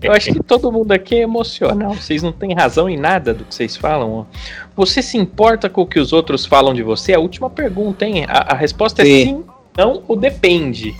Eu 0.00 0.12
acho 0.12 0.32
que 0.32 0.42
todo 0.42 0.72
mundo 0.72 0.92
aqui 0.92 1.16
é 1.16 1.20
emocional. 1.20 1.94
Vocês 1.94 2.22
não 2.22 2.32
têm 2.32 2.54
razão 2.54 2.88
em 2.88 2.96
nada 2.96 3.34
do 3.34 3.44
que 3.44 3.54
vocês 3.54 3.76
falam. 3.76 4.26
Você 4.74 5.02
se 5.02 5.18
importa 5.18 5.68
com 5.68 5.82
o 5.82 5.86
que 5.86 6.00
os 6.00 6.12
outros 6.12 6.46
falam 6.46 6.72
de 6.72 6.82
você? 6.82 7.12
É 7.12 7.16
a 7.16 7.20
última 7.20 7.50
pergunta, 7.50 8.06
hein? 8.06 8.24
A, 8.28 8.54
a 8.54 8.56
resposta 8.56 9.02
é 9.02 9.04
sim. 9.04 9.20
é 9.20 9.24
sim, 9.24 9.44
não 9.76 10.02
ou 10.08 10.16
depende. 10.16 10.94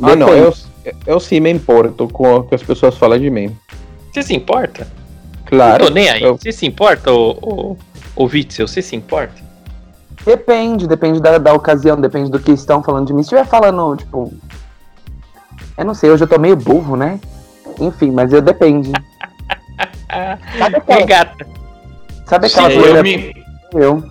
Ah, 0.00 0.16
não, 0.16 0.30
eu, 0.30 0.52
eu 1.06 1.20
sim 1.20 1.38
me 1.38 1.50
importo 1.50 2.08
com 2.08 2.36
o 2.36 2.42
que 2.42 2.54
as 2.54 2.62
pessoas 2.62 2.96
falam 2.96 3.18
de 3.18 3.30
mim. 3.30 3.56
Você 4.12 4.22
se 4.22 4.34
importa? 4.34 4.90
Claro. 5.46 5.84
Não 5.84 5.88
tô 5.88 5.94
nem 5.94 6.08
aí. 6.08 6.22
Eu... 6.22 6.36
Você 6.36 6.50
se 6.50 6.66
importa, 6.66 7.12
o, 7.12 7.30
o, 7.42 7.76
o 8.16 8.24
Witzel? 8.24 8.66
Você 8.66 8.82
se 8.82 8.96
importa? 8.96 9.51
Depende, 10.24 10.86
depende 10.86 11.20
da, 11.20 11.38
da 11.38 11.52
ocasião, 11.52 12.00
depende 12.00 12.30
do 12.30 12.38
que 12.38 12.52
estão 12.52 12.82
falando 12.82 13.08
de 13.08 13.12
mim. 13.12 13.22
Se 13.22 13.34
estiver 13.34 13.46
falando, 13.46 13.96
tipo. 13.96 14.32
Eu 15.76 15.84
não 15.84 15.94
sei, 15.94 16.10
hoje 16.10 16.24
eu 16.24 16.28
tô 16.28 16.38
meio 16.38 16.56
burro, 16.56 16.96
né? 16.96 17.18
Enfim, 17.80 18.10
mas 18.10 18.32
eu 18.32 18.40
depende. 18.40 18.92
Sabe 20.58 20.76
aquela, 20.76 21.06
gata. 21.06 21.46
Sabe 22.26 22.46
aquela 22.46 22.70
Sim, 22.70 22.80
coisa? 22.80 22.98
Eu, 22.98 23.02
me... 23.02 23.34
eu. 23.74 24.04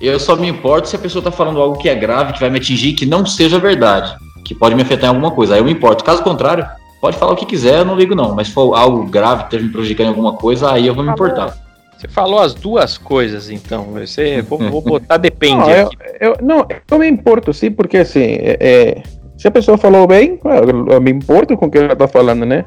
eu 0.00 0.20
só 0.20 0.36
me 0.36 0.48
importo 0.48 0.88
se 0.88 0.96
a 0.96 0.98
pessoa 0.98 1.24
tá 1.24 1.32
falando 1.32 1.60
algo 1.60 1.78
que 1.78 1.88
é 1.88 1.94
grave, 1.94 2.34
que 2.34 2.40
vai 2.40 2.50
me 2.50 2.58
atingir, 2.58 2.92
que 2.92 3.06
não 3.06 3.26
seja 3.26 3.58
verdade. 3.58 4.14
Que 4.44 4.54
pode 4.54 4.74
me 4.74 4.82
afetar 4.82 5.06
em 5.06 5.08
alguma 5.08 5.32
coisa. 5.32 5.54
Aí 5.54 5.60
eu 5.60 5.64
me 5.64 5.72
importo. 5.72 6.04
Caso 6.04 6.22
contrário, 6.22 6.66
pode 7.00 7.16
falar 7.16 7.32
o 7.32 7.36
que 7.36 7.46
quiser, 7.46 7.80
eu 7.80 7.84
não 7.84 7.96
ligo 7.96 8.14
não. 8.14 8.34
Mas 8.34 8.48
se 8.48 8.54
for 8.54 8.74
algo 8.74 9.04
grave, 9.06 9.44
esteja 9.44 9.64
me 9.64 9.72
prejudicando 9.72 10.06
em 10.06 10.10
alguma 10.10 10.34
coisa, 10.34 10.70
aí 10.70 10.86
eu 10.86 10.94
vou 10.94 11.02
me 11.02 11.10
importar. 11.10 11.67
Você 11.98 12.06
falou 12.06 12.38
as 12.38 12.54
duas 12.54 12.96
coisas, 12.96 13.50
então. 13.50 13.86
Você, 13.92 14.40
vou, 14.40 14.58
vou 14.58 14.80
botar 14.80 15.16
depende 15.18 15.56
não. 15.56 15.70
Eu, 15.70 15.90
eu, 16.20 16.36
não, 16.40 16.66
eu 16.88 16.98
me 16.98 17.08
importo, 17.08 17.52
sim, 17.52 17.72
porque 17.72 17.96
assim, 17.98 18.20
é, 18.20 18.56
é, 18.60 19.02
se 19.36 19.48
a 19.48 19.50
pessoa 19.50 19.76
falou 19.76 20.06
bem, 20.06 20.38
eu 20.90 21.00
me 21.00 21.10
importo 21.10 21.56
com 21.56 21.66
o 21.66 21.70
que 21.70 21.78
ela 21.78 21.96
tá 21.96 22.06
falando, 22.06 22.46
né? 22.46 22.64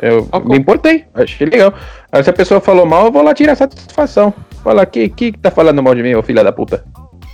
Eu 0.00 0.26
okay. 0.32 0.48
me 0.48 0.56
importei, 0.56 1.04
achei 1.12 1.46
legal. 1.46 1.74
Aí 2.10 2.24
se 2.24 2.30
a 2.30 2.32
pessoa 2.32 2.58
falou 2.58 2.86
mal, 2.86 3.06
eu 3.06 3.12
vou 3.12 3.22
lá 3.22 3.34
tirar 3.34 3.54
satisfação. 3.54 4.32
Fala, 4.64 4.86
que, 4.86 5.10
que 5.10 5.32
tá 5.32 5.50
falando 5.50 5.82
mal 5.82 5.94
de 5.94 6.02
mim, 6.02 6.14
ô 6.14 6.22
filha 6.22 6.42
da 6.42 6.50
puta? 6.50 6.82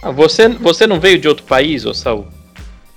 Ah, 0.03 0.11
você, 0.11 0.49
você 0.49 0.85
não 0.85 0.99
veio 0.99 1.19
de 1.19 1.29
outro 1.29 1.45
país, 1.45 1.87
ô 1.87 1.95
Saul? 1.95 2.27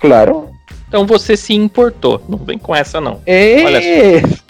Claro. 0.00 0.50
Então 0.88 1.06
você 1.06 1.36
se 1.36 1.54
importou. 1.54 2.20
Não 2.28 2.38
vem 2.38 2.58
com 2.58 2.74
essa, 2.74 3.00
não. 3.00 3.20
É. 3.24 3.62
Olha 3.64 3.80
só. 3.80 4.40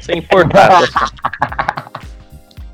Você 0.00 0.12
é 0.12 0.16
importado. 0.16 0.86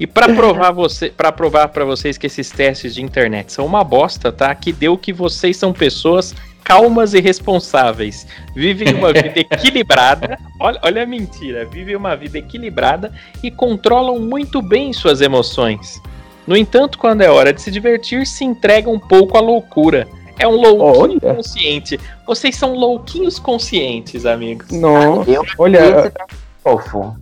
E 0.00 0.06
para 0.06 0.34
provar 0.34 0.70
você, 0.70 1.10
para 1.10 1.30
provar 1.30 1.68
para 1.68 1.84
vocês 1.84 2.16
que 2.16 2.26
esses 2.26 2.50
testes 2.50 2.94
de 2.94 3.02
internet 3.02 3.52
são 3.52 3.66
uma 3.66 3.84
bosta, 3.84 4.32
tá? 4.32 4.54
Que 4.54 4.72
deu 4.72 4.96
que 4.96 5.12
vocês 5.12 5.58
são 5.58 5.74
pessoas 5.74 6.34
calmas 6.64 7.12
e 7.12 7.20
responsáveis, 7.20 8.26
vivem 8.54 8.94
uma 8.94 9.12
vida 9.12 9.40
equilibrada. 9.40 10.38
Olha, 10.58 10.80
olha 10.82 11.02
a 11.02 11.06
mentira, 11.06 11.66
vivem 11.66 11.96
uma 11.96 12.16
vida 12.16 12.38
equilibrada 12.38 13.12
e 13.42 13.50
controlam 13.50 14.18
muito 14.18 14.62
bem 14.62 14.90
suas 14.92 15.20
emoções. 15.20 16.00
No 16.46 16.56
entanto, 16.56 16.98
quando 16.98 17.20
é 17.20 17.30
hora 17.30 17.52
de 17.52 17.60
se 17.60 17.70
divertir, 17.70 18.26
se 18.26 18.42
entregam 18.42 18.94
um 18.94 18.98
pouco 18.98 19.36
à 19.36 19.40
loucura. 19.40 20.08
É 20.38 20.48
um 20.48 20.56
louquinho 20.56 21.20
olha. 21.22 21.34
consciente. 21.34 22.00
Vocês 22.26 22.56
são 22.56 22.72
louquinhos 22.74 23.38
conscientes, 23.38 24.24
amigos. 24.24 24.70
Não, 24.70 25.26
olha, 25.58 26.10
fofo. 26.62 27.14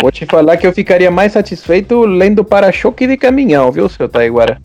Vou 0.00 0.10
te 0.10 0.24
falar 0.24 0.56
que 0.56 0.66
eu 0.66 0.72
ficaria 0.72 1.10
mais 1.10 1.32
satisfeito 1.32 2.00
lendo 2.06 2.44
para-choque 2.44 3.06
de 3.06 3.16
caminhão, 3.16 3.70
viu, 3.70 3.88
seu 3.88 4.08
Taiguara? 4.08 4.60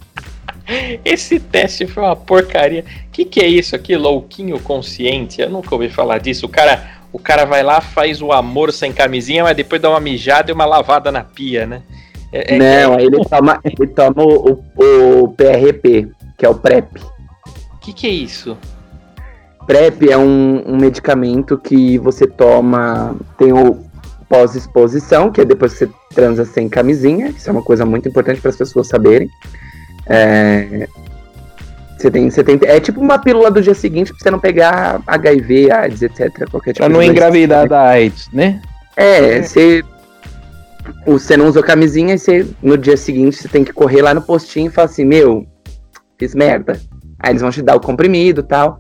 Esse 1.04 1.40
teste 1.40 1.86
foi 1.86 2.04
uma 2.04 2.16
porcaria. 2.16 2.84
O 3.08 3.12
que, 3.12 3.26
que 3.26 3.40
é 3.40 3.48
isso 3.48 3.76
aqui, 3.76 3.96
louquinho 3.96 4.60
consciente? 4.60 5.42
Eu 5.42 5.50
nunca 5.50 5.76
ouvi 5.76 5.90
falar 5.90 6.20
disso. 6.20 6.46
O 6.46 6.50
cara, 6.50 6.84
o 7.12 7.20
cara 7.20 7.46
vai 7.46 7.64
lá, 7.64 7.82
faz 7.82 8.22
o 8.22 8.32
amor 8.32 8.72
sem 8.72 8.92
camisinha, 8.92 9.44
mas 9.44 9.56
depois 9.56 9.82
dá 9.82 9.90
uma 9.90 10.00
mijada 10.00 10.50
e 10.50 10.54
uma 10.54 10.66
lavada 10.66 11.12
na 11.12 11.24
pia, 11.24 11.66
né? 11.66 11.84
É, 12.32 12.56
é, 12.56 12.58
Não, 12.58 12.96
é... 12.96 13.04
ele 13.04 13.24
toma, 13.24 13.60
ele 13.64 13.88
toma 13.88 14.24
o, 14.24 14.64
o, 14.76 15.28
PRP, 15.30 16.10
que 16.38 16.46
é 16.46 16.50
o 16.50 16.56
PrEP. 16.56 17.00
O 17.74 17.78
que, 17.80 17.94
que 17.94 18.08
é 18.08 18.10
isso? 18.10 18.58
PrEP 19.68 20.10
é 20.10 20.18
um, 20.18 20.64
um 20.66 20.78
medicamento 20.78 21.58
que 21.58 21.98
você 22.00 22.28
toma. 22.28 23.16
Tem 23.38 23.54
o 23.54 23.84
pós-exposição, 24.30 25.32
que 25.32 25.42
é 25.42 25.46
depois 25.46 25.74
que 25.74 25.80
você 25.80 25.90
transa 26.14 26.46
sem 26.46 26.68
camisinha. 26.68 27.30
Isso 27.30 27.50
é 27.50 27.52
uma 27.52 27.62
coisa 27.62 27.86
muito 27.86 28.10
importante 28.10 28.42
para 28.42 28.50
as 28.50 28.58
pessoas 28.58 28.88
saberem. 28.88 29.30
É, 30.08 30.88
você 31.98 32.12
tem, 32.12 32.30
você 32.30 32.44
tem, 32.44 32.60
é 32.64 32.80
tipo 32.80 33.00
uma 33.00 33.18
pílula 33.18 33.50
do 33.50 33.62
dia 33.62 33.74
seguinte 33.74 34.12
pra 34.12 34.20
você 34.20 34.30
não 34.30 34.40
pegar 34.40 35.02
HIV, 35.08 35.72
AIDS, 35.72 36.02
etc. 36.02 36.50
Qualquer 36.50 36.74
tipo 36.74 36.86
pra 36.86 36.90
não 36.90 37.02
engravidar 37.02 37.68
da 37.68 37.82
AIDS, 37.82 38.30
né? 38.34 38.62
É, 38.96 39.42
você, 39.42 39.84
você 41.06 41.38
não 41.38 41.48
usou 41.48 41.64
camisinha 41.64 42.16
e 42.16 42.20
você, 42.20 42.46
no 42.62 42.78
dia 42.78 42.98
seguinte 42.98 43.38
você 43.38 43.48
tem 43.48 43.64
que 43.64 43.74
correr 43.74 44.02
lá 44.02 44.14
no 44.14 44.22
postinho 44.22 44.68
e 44.68 44.72
falar 44.72 44.86
assim: 44.86 45.06
Meu, 45.06 45.48
fiz 46.20 46.36
merda. 46.36 46.80
Aí 47.20 47.32
eles 47.32 47.42
vão 47.42 47.50
te 47.50 47.62
dar 47.62 47.76
o 47.76 47.80
comprimido 47.80 48.42
e 48.42 48.44
tal. 48.44 48.80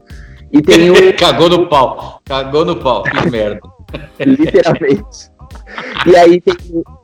E 0.51 0.61
tem 0.61 0.91
o. 0.91 1.17
Cagou 1.17 1.49
no 1.49 1.67
pau. 1.67 2.21
Cagou 2.25 2.65
no 2.65 2.75
pau, 2.75 3.03
fiz 3.05 3.31
merda. 3.31 3.61
Literalmente. 4.19 5.34
E 6.05 6.15
aí 6.15 6.39
tem, 6.39 6.55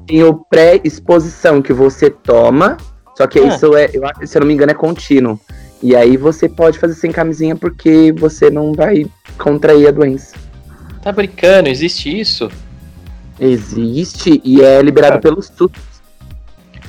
tem 0.06 0.24
o 0.24 0.34
pré-exposição 0.34 1.62
que 1.62 1.74
você 1.74 2.10
toma, 2.10 2.78
só 3.16 3.28
que 3.28 3.39
ah. 3.39 3.47
isso 3.47 3.76
é, 3.76 3.89
eu, 3.93 4.04
se 4.28 4.38
eu 4.38 4.41
não 4.41 4.47
me 4.47 4.54
engano, 4.54 4.72
é 4.72 4.76
contínuo. 4.76 5.39
E 5.82 5.95
aí 5.95 6.16
você 6.16 6.47
pode 6.47 6.78
fazer 6.78 6.93
sem 6.93 7.12
camisinha 7.12 7.56
porque 7.56 8.14
você 8.18 8.49
não 8.49 8.74
vai 8.74 9.06
contrair 9.38 9.88
a 9.88 9.91
doença. 9.91 10.36
Tá 11.02 11.12
brincando? 11.12 11.70
Existe 11.70 12.20
isso? 12.20 12.49
Existe 13.39 14.39
e 14.43 14.62
é 14.62 14.82
liberado 14.82 15.18
ah. 15.18 15.22
pelos 15.22 15.47
SUS. 15.47 15.72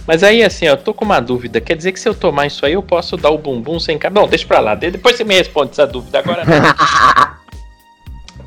Mas 0.06 0.22
aí, 0.22 0.42
assim, 0.42 0.66
eu 0.66 0.76
tô 0.76 0.92
com 0.92 1.04
uma 1.04 1.20
dúvida. 1.20 1.60
Quer 1.60 1.76
dizer 1.76 1.92
que 1.92 2.00
se 2.00 2.08
eu 2.08 2.14
tomar 2.14 2.46
isso 2.46 2.66
aí, 2.66 2.72
eu 2.72 2.82
posso 2.82 3.16
dar 3.16 3.30
o 3.30 3.38
bumbum 3.38 3.78
sem 3.78 3.96
camisinha? 3.98 4.22
Não, 4.22 4.28
deixa 4.28 4.46
pra 4.46 4.60
lá. 4.60 4.74
Depois 4.74 5.16
você 5.16 5.24
me 5.24 5.34
responde 5.34 5.70
essa 5.70 5.86
dúvida. 5.86 6.18
Agora 6.18 6.42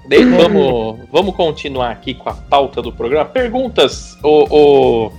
De, 0.07 0.23
vamos, 0.23 0.99
vamos 1.11 1.35
continuar 1.35 1.91
aqui 1.91 2.13
com 2.13 2.29
a 2.29 2.33
pauta 2.33 2.81
do 2.81 2.91
programa. 2.91 3.25
Perguntas, 3.25 4.17
o, 4.23 4.45
o... 5.07 5.11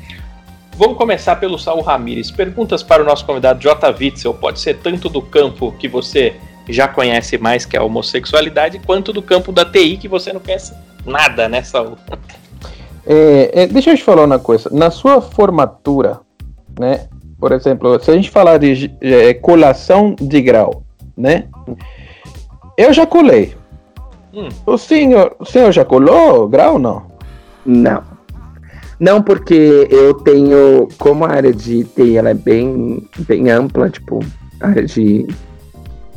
Vamos 0.76 0.96
começar 0.96 1.36
pelo 1.36 1.58
Saul 1.58 1.82
Ramires. 1.82 2.30
Perguntas 2.30 2.82
para 2.82 3.02
o 3.02 3.06
nosso 3.06 3.24
convidado 3.24 3.60
J. 3.60 3.90
Witzel. 3.98 4.34
Pode 4.34 4.60
ser 4.60 4.74
tanto 4.78 5.08
do 5.08 5.22
campo 5.22 5.72
que 5.72 5.88
você 5.88 6.36
já 6.68 6.86
conhece 6.86 7.38
mais, 7.38 7.64
que 7.64 7.76
é 7.76 7.80
a 7.80 7.82
homossexualidade, 7.82 8.78
quanto 8.80 9.12
do 9.12 9.22
campo 9.22 9.52
da 9.52 9.64
TI, 9.64 9.96
que 9.96 10.08
você 10.08 10.32
não 10.32 10.40
conhece 10.40 10.74
nada, 11.04 11.48
né, 11.48 11.62
Saul? 11.62 11.96
É, 13.06 13.62
é, 13.62 13.66
deixa 13.66 13.90
eu 13.90 13.96
te 13.96 14.02
falar 14.02 14.24
uma 14.24 14.38
coisa. 14.38 14.68
Na 14.72 14.90
sua 14.90 15.20
formatura, 15.20 16.20
né? 16.78 17.08
Por 17.38 17.52
exemplo, 17.52 17.98
se 18.02 18.10
a 18.10 18.14
gente 18.14 18.30
falar 18.30 18.58
de 18.58 18.90
é, 19.00 19.34
colação 19.34 20.16
de 20.20 20.40
grau, 20.40 20.82
né? 21.16 21.48
Eu 22.76 22.92
já 22.92 23.06
colei. 23.06 23.54
Hum. 24.36 24.50
O, 24.66 24.76
senhor, 24.76 25.34
o 25.38 25.46
senhor 25.46 25.72
já 25.72 25.82
colou 25.82 26.46
grau 26.46 26.78
não? 26.78 27.06
Não. 27.64 28.02
Não, 29.00 29.22
porque 29.22 29.88
eu 29.90 30.12
tenho, 30.12 30.88
como 30.98 31.24
a 31.24 31.30
área 31.30 31.54
de 31.54 31.84
TI 31.84 32.18
ela 32.18 32.30
é 32.30 32.34
bem, 32.34 33.08
bem 33.20 33.50
ampla, 33.50 33.88
tipo, 33.88 34.20
a 34.60 34.68
área 34.68 34.84
de, 34.84 35.26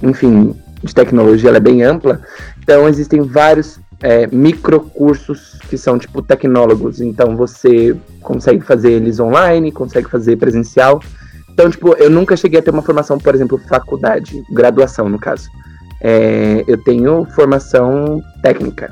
enfim, 0.03 0.53
de 0.83 0.93
tecnologia 0.93 1.49
ela 1.49 1.57
é 1.57 1.61
bem 1.61 1.81
ampla, 1.81 2.21
então 2.61 2.89
existem 2.89 3.21
vários 3.21 3.79
é, 4.01 4.27
microcursos 4.27 5.57
que 5.69 5.77
são 5.77 5.97
tipo 5.97 6.21
tecnólogos, 6.21 6.99
então 6.99 7.37
você 7.37 7.95
consegue 8.21 8.61
fazer 8.61 8.91
eles 8.91 9.19
online, 9.19 9.71
consegue 9.71 10.09
fazer 10.09 10.37
presencial. 10.37 11.01
Então, 11.49 11.69
tipo, 11.69 11.93
eu 11.95 12.09
nunca 12.09 12.37
cheguei 12.37 12.59
a 12.59 12.63
ter 12.63 12.71
uma 12.71 12.81
formação, 12.81 13.17
por 13.17 13.35
exemplo, 13.35 13.59
faculdade, 13.67 14.41
graduação 14.51 15.09
no 15.09 15.19
caso 15.19 15.49
é, 16.01 16.63
eu 16.67 16.81
tenho 16.83 17.25
formação 17.35 18.23
técnica. 18.41 18.91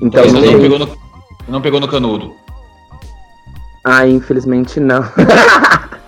Então, 0.00 0.24
você 0.24 0.32
não, 0.32 0.60
pegou 0.60 0.78
no, 0.78 0.98
não 1.48 1.62
pegou 1.62 1.80
no 1.80 1.88
canudo? 1.88 2.34
Ah, 3.84 4.06
infelizmente 4.06 4.80
não. 4.80 5.02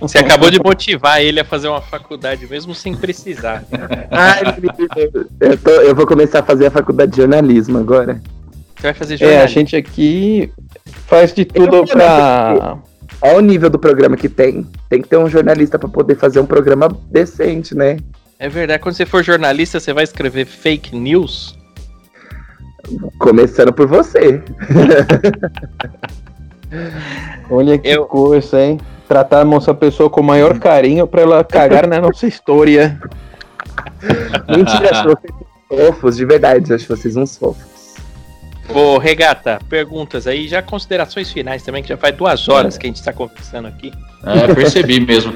Você 0.00 0.18
acabou 0.18 0.50
de 0.50 0.60
motivar 0.62 1.20
ele 1.20 1.40
a 1.40 1.44
fazer 1.44 1.68
uma 1.68 1.80
faculdade 1.80 2.46
mesmo 2.46 2.74
sem 2.74 2.94
precisar. 2.94 3.64
ah, 4.10 4.36
eu, 5.40 5.58
tô, 5.58 5.70
eu, 5.70 5.94
vou 5.94 6.06
começar 6.06 6.38
a 6.40 6.42
fazer 6.42 6.66
a 6.66 6.70
faculdade 6.70 7.12
de 7.12 7.16
jornalismo 7.16 7.78
agora. 7.78 8.20
Você 8.76 8.82
vai 8.82 8.94
fazer 8.94 9.16
jornalismo? 9.16 9.42
É, 9.42 9.44
a 9.44 9.48
gente 9.48 9.74
aqui 9.74 10.52
faz 11.06 11.32
de 11.32 11.44
tudo 11.44 11.84
pra. 11.84 12.78
Olha 13.20 13.36
o 13.38 13.40
nível 13.40 13.68
do 13.68 13.78
programa 13.78 14.16
que 14.16 14.28
tem. 14.28 14.64
Tem 14.88 15.02
que 15.02 15.08
ter 15.08 15.16
um 15.16 15.28
jornalista 15.28 15.78
para 15.78 15.88
poder 15.88 16.14
fazer 16.14 16.38
um 16.38 16.46
programa 16.46 16.88
decente, 17.10 17.74
né? 17.74 17.96
É 18.40 18.48
verdade, 18.48 18.80
quando 18.80 18.94
você 18.94 19.04
for 19.04 19.24
jornalista, 19.24 19.80
você 19.80 19.92
vai 19.92 20.04
escrever 20.04 20.46
fake 20.46 20.94
news? 20.94 21.58
Começando 23.18 23.72
por 23.72 23.88
você. 23.88 24.40
Olha 27.50 27.76
que 27.76 27.88
Eu... 27.88 28.06
coisa, 28.06 28.62
hein? 28.62 28.78
Tratarmos 29.08 29.68
a 29.68 29.74
pessoa 29.74 30.08
com 30.08 30.20
o 30.20 30.24
maior 30.24 30.58
carinho 30.60 31.06
para 31.06 31.22
ela 31.22 31.42
cagar 31.42 31.88
na 31.88 32.00
nossa 32.00 32.28
história. 32.28 33.00
Mentira, 34.48 35.02
vocês 35.02 35.32
fofos, 35.68 36.16
de 36.16 36.24
verdade, 36.24 36.72
acho 36.72 36.86
vocês 36.86 37.16
uns 37.16 37.36
fofos. 37.36 37.77
Ô, 38.74 38.98
Regata, 38.98 39.58
perguntas 39.68 40.26
aí, 40.26 40.46
já 40.46 40.60
considerações 40.60 41.32
finais 41.32 41.62
também, 41.62 41.82
que 41.82 41.88
já 41.88 41.96
faz 41.96 42.14
duas 42.14 42.48
horas 42.48 42.76
que 42.76 42.86
a 42.86 42.88
gente 42.88 42.96
está 42.96 43.12
conversando 43.12 43.66
aqui. 43.66 43.92
É, 44.24 44.52
percebi 44.54 45.00
mesmo. 45.00 45.32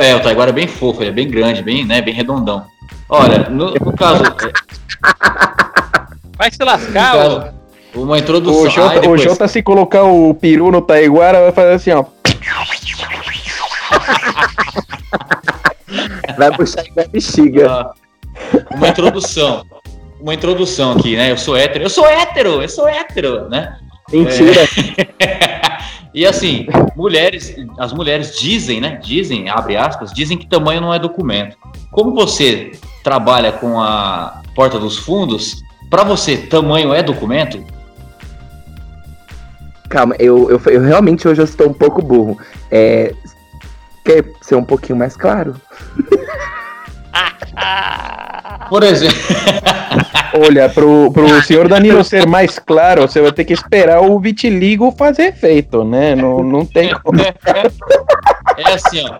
É, 0.00 0.14
o 0.14 0.20
Taiguara 0.20 0.50
é 0.50 0.54
bem 0.54 0.66
fofo, 0.66 1.02
ele 1.02 1.10
é 1.10 1.12
bem 1.12 1.28
grande, 1.28 1.62
bem, 1.62 1.84
né, 1.84 2.00
bem 2.00 2.14
redondão. 2.14 2.64
Olha, 3.08 3.50
no, 3.50 3.72
no 3.72 3.92
caso. 3.92 4.22
Vai 6.38 6.50
se 6.50 6.64
lascar, 6.64 7.12
caso, 7.12 7.52
Uma 7.94 8.18
introdução. 8.18 8.62
O 8.62 8.70
Jota, 8.70 9.00
depois... 9.00 9.20
o 9.20 9.24
Jota, 9.24 9.46
se 9.46 9.62
colocar 9.62 10.04
o 10.04 10.32
peru 10.32 10.70
no 10.70 10.80
Taiguara, 10.80 11.42
vai 11.42 11.52
fazer 11.52 11.72
assim, 11.74 11.90
ó. 11.90 12.04
vai 16.38 16.50
puxar 16.56 16.86
igual 16.86 17.06
bexiga. 17.08 17.70
Ah, 17.70 17.92
uma 18.74 18.88
introdução. 18.88 19.66
Uma 20.20 20.34
introdução 20.34 20.92
aqui, 20.92 21.16
né? 21.16 21.30
Eu 21.30 21.38
sou 21.38 21.56
hétero. 21.56 21.84
Eu 21.84 21.90
sou 21.90 22.06
hétero! 22.06 22.62
Eu 22.62 22.68
sou 22.68 22.88
hétero, 22.88 23.48
né? 23.48 23.78
Mentira! 24.12 24.62
É... 25.18 25.60
E 26.12 26.26
assim, 26.26 26.66
mulheres, 26.96 27.54
as 27.78 27.92
mulheres 27.92 28.36
dizem, 28.36 28.80
né? 28.80 28.98
Dizem, 29.02 29.48
abre 29.48 29.76
aspas, 29.76 30.12
dizem 30.12 30.36
que 30.36 30.46
tamanho 30.46 30.80
não 30.80 30.92
é 30.92 30.98
documento. 30.98 31.56
Como 31.92 32.14
você 32.14 32.72
trabalha 33.04 33.52
com 33.52 33.80
a 33.80 34.42
porta 34.54 34.78
dos 34.78 34.98
fundos, 34.98 35.62
para 35.88 36.02
você, 36.02 36.36
tamanho 36.36 36.92
é 36.92 37.02
documento? 37.02 37.64
Calma, 39.88 40.14
eu, 40.18 40.50
eu, 40.50 40.60
eu, 40.66 40.82
realmente 40.82 41.26
hoje 41.26 41.40
eu 41.40 41.44
estou 41.44 41.68
um 41.68 41.72
pouco 41.72 42.02
burro. 42.02 42.38
É, 42.70 43.14
quer 44.04 44.24
ser 44.40 44.56
um 44.56 44.64
pouquinho 44.64 44.98
mais 44.98 45.16
claro? 45.16 45.54
Por 48.70 48.84
exemplo. 48.84 49.18
Olha, 50.32 50.68
pro, 50.68 51.10
pro 51.12 51.42
senhor 51.42 51.66
Danilo 51.68 52.04
ser 52.04 52.24
mais 52.24 52.56
claro, 52.56 53.02
você 53.02 53.20
vai 53.20 53.32
ter 53.32 53.44
que 53.44 53.52
esperar 53.52 54.00
o 54.00 54.18
vitiligo 54.20 54.94
fazer 54.96 55.24
efeito, 55.24 55.84
né? 55.84 56.14
Não, 56.14 56.42
não 56.44 56.64
tem 56.64 56.94
como. 56.94 57.20
É 57.20 58.72
assim, 58.72 59.04
ó. 59.08 59.18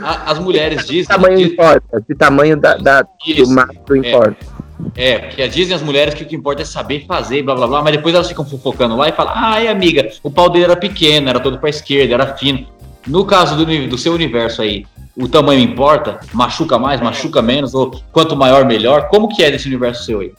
a, 0.00 0.30
as 0.30 0.38
mulheres 0.38 0.86
dizem. 0.86 1.06
tamanho 1.06 1.38
diz... 1.38 1.52
importa, 1.52 2.04
de 2.08 2.14
tamanho 2.14 2.56
da, 2.56 2.76
da 2.76 3.02
do 3.02 3.50
mato 3.50 3.96
importa. 3.96 4.54
É, 4.96 5.18
porque 5.18 5.48
dizem 5.48 5.74
as 5.74 5.82
mulheres 5.82 6.14
que 6.14 6.22
o 6.22 6.26
que 6.26 6.36
importa 6.36 6.62
é 6.62 6.64
saber 6.64 7.04
fazer, 7.06 7.42
blá 7.42 7.54
blá 7.54 7.66
blá, 7.66 7.82
mas 7.82 7.92
depois 7.92 8.14
elas 8.14 8.28
ficam 8.28 8.44
fofocando 8.44 8.96
lá 8.96 9.08
e 9.08 9.12
falam: 9.12 9.32
ai, 9.34 9.66
amiga, 9.66 10.08
o 10.22 10.30
pau 10.30 10.48
dele 10.48 10.64
era 10.64 10.76
pequeno, 10.76 11.28
era 11.28 11.40
todo 11.40 11.58
pra 11.58 11.70
esquerda, 11.70 12.14
era 12.14 12.36
fino. 12.36 12.66
No 13.06 13.24
caso 13.24 13.56
do, 13.56 13.88
do 13.88 13.98
seu 13.98 14.12
universo 14.12 14.62
aí, 14.62 14.86
o 15.16 15.28
tamanho 15.28 15.60
importa? 15.60 16.18
Machuca 16.32 16.78
mais, 16.78 17.00
machuca 17.00 17.40
menos? 17.40 17.74
Ou 17.74 17.90
quanto 18.10 18.36
maior, 18.36 18.64
melhor? 18.64 19.08
Como 19.08 19.28
que 19.28 19.42
é 19.42 19.50
desse 19.50 19.68
universo 19.68 20.04
seu 20.04 20.20
aí? 20.20 20.32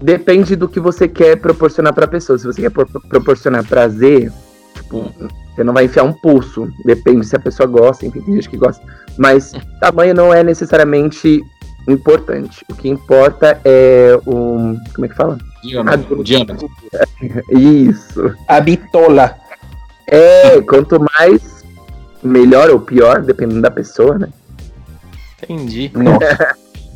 Depende 0.00 0.56
do 0.56 0.68
que 0.68 0.80
você 0.80 1.08
quer 1.08 1.36
proporcionar 1.36 1.94
pra 1.94 2.06
pessoa. 2.06 2.38
Se 2.38 2.46
você 2.46 2.62
quer 2.62 2.70
pro 2.70 2.86
proporcionar 2.86 3.64
prazer, 3.64 4.30
tipo, 4.74 5.10
você 5.54 5.64
não 5.64 5.72
vai 5.72 5.84
enfiar 5.84 6.02
um 6.02 6.12
pulso. 6.12 6.68
Depende 6.84 7.26
se 7.26 7.36
a 7.36 7.40
pessoa 7.40 7.66
gosta, 7.66 8.04
enfim, 8.04 8.20
tem 8.20 8.34
gente 8.34 8.50
que 8.50 8.56
gosta. 8.56 8.84
Mas 9.16 9.52
tamanho 9.80 10.14
não 10.14 10.34
é 10.34 10.42
necessariamente 10.42 11.42
importante. 11.88 12.64
O 12.68 12.74
que 12.74 12.88
importa 12.88 13.60
é 13.64 14.18
o. 14.26 14.76
Como 14.94 15.04
é 15.04 15.08
que 15.08 15.14
fala? 15.14 15.38
Diâmetro. 15.62 16.24
diâmetro. 16.24 16.68
Isso. 17.50 18.34
A 18.48 18.60
bitola. 18.60 19.36
É, 20.08 20.60
quanto 20.62 21.04
mais 21.18 21.55
melhor 22.22 22.70
ou 22.70 22.80
pior, 22.80 23.22
dependendo 23.22 23.62
da 23.62 23.70
pessoa, 23.70 24.18
né? 24.18 24.28
Entendi. 25.42 25.90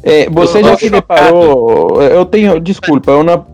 É, 0.02 0.30
você 0.30 0.62
já 0.62 0.78
se 0.78 0.88
deparou? 0.88 2.00
Eu 2.02 2.24
tenho, 2.24 2.58
desculpa, 2.58 3.12
uma, 3.12 3.46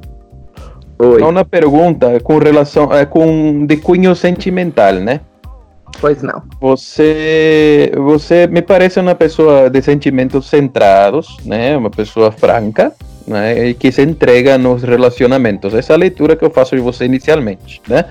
Oi. 0.96 1.20
uma 1.20 1.44
pergunta 1.44 2.20
com 2.20 2.38
relação 2.38 2.92
é, 2.92 3.04
com 3.04 3.66
de 3.66 3.76
cunho 3.78 4.14
sentimental, 4.14 4.94
né? 4.94 5.22
Pois 6.00 6.22
não. 6.22 6.42
Você, 6.60 7.90
você 7.96 8.46
me 8.46 8.62
parece 8.62 9.00
uma 9.00 9.14
pessoa 9.14 9.68
de 9.68 9.80
sentimentos 9.82 10.46
centrados, 10.46 11.36
né? 11.44 11.76
Uma 11.76 11.90
pessoa 11.90 12.30
franca, 12.30 12.92
né? 13.26 13.68
E 13.68 13.74
que 13.74 13.90
se 13.90 14.02
entrega 14.02 14.58
nos 14.58 14.82
relacionamentos. 14.82 15.74
Essa 15.74 15.94
é 15.94 15.96
a 15.96 15.98
leitura 15.98 16.36
que 16.36 16.44
eu 16.44 16.50
faço 16.50 16.76
de 16.76 16.82
você 16.82 17.06
inicialmente, 17.06 17.80
né? 17.88 18.04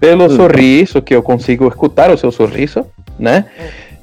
Pelo 0.00 0.26
hum. 0.26 0.36
sorriso 0.36 1.02
que 1.02 1.14
eu 1.14 1.22
consigo 1.22 1.66
escutar 1.68 2.10
o 2.10 2.18
seu 2.18 2.30
sorriso, 2.30 2.86
né? 3.18 3.46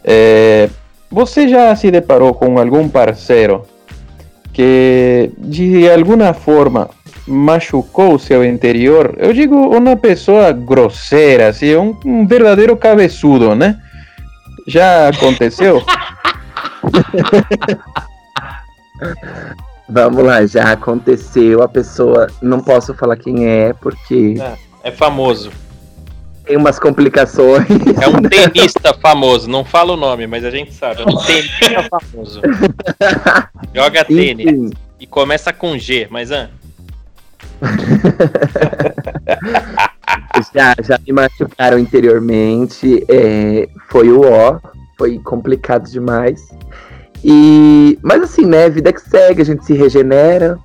É, 0.04 0.70
você 1.10 1.48
já 1.48 1.76
se 1.76 1.90
deparou 1.90 2.34
com 2.34 2.60
algum 2.60 2.90
parceiro 2.90 3.64
que 4.52 5.32
de 5.38 5.90
alguma 5.90 6.34
forma 6.34 6.90
machucou 7.26 8.16
o 8.16 8.20
seu 8.20 8.44
interior? 8.44 9.16
Eu 9.18 9.32
digo 9.34 9.56
uma 9.56 9.96
pessoa 9.96 10.52
grosseira, 10.52 11.48
assim, 11.48 11.76
um, 11.76 11.98
um 12.06 12.28
verdadeiro 12.28 12.76
cabeçudo, 12.76 13.56
né? 13.56 13.80
Já 14.68 15.08
aconteceu? 15.10 15.82
Vamos 19.88 20.24
lá, 20.24 20.46
já 20.46 20.72
aconteceu. 20.72 21.62
A 21.62 21.68
pessoa, 21.68 22.28
não 22.42 22.60
posso 22.60 22.94
falar 22.94 23.16
quem 23.16 23.48
é, 23.48 23.72
porque. 23.74 24.36
É, 24.40 24.90
é 24.90 24.92
famoso 24.92 25.52
tem 26.46 26.58
umas 26.58 26.80
complicações. 26.80 27.68
É 28.02 28.08
um 28.08 28.22
tenista 28.22 28.94
famoso, 28.94 29.50
não 29.50 29.66
fala 29.66 29.94
o 29.94 29.98
nome, 29.98 30.28
mas 30.28 30.46
a 30.46 30.52
gente 30.52 30.72
sabe. 30.74 31.02
É 31.02 31.06
um 31.06 31.18
tenista 31.18 31.90
famoso. 32.00 32.42
Joga 33.74 34.06
tênis. 34.06 34.72
E 35.00 35.08
começa 35.08 35.52
com 35.52 35.78
G, 35.78 36.08
mas 36.10 36.32
ah. 36.32 36.50
já, 40.54 40.76
já 40.82 41.00
me 41.06 41.14
machucaram 41.14 41.80
interiormente. 41.80 43.04
É, 43.10 43.68
foi 43.90 44.10
o 44.10 44.22
ó, 44.22 44.60
foi 44.98 45.20
complicado 45.20 45.90
demais. 45.90 46.48
E, 47.24 47.98
mas 48.02 48.22
assim, 48.22 48.46
né? 48.46 48.70
Vida 48.70 48.92
que 48.94 49.02
segue, 49.02 49.42
a 49.42 49.46
gente 49.46 49.66
se 49.66 49.74
regenera 49.74 50.58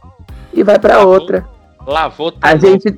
e 0.53 0.62
vai 0.62 0.78
para 0.78 1.05
outra. 1.05 1.45
Lavou 1.87 2.35
A 2.43 2.57
gente 2.57 2.95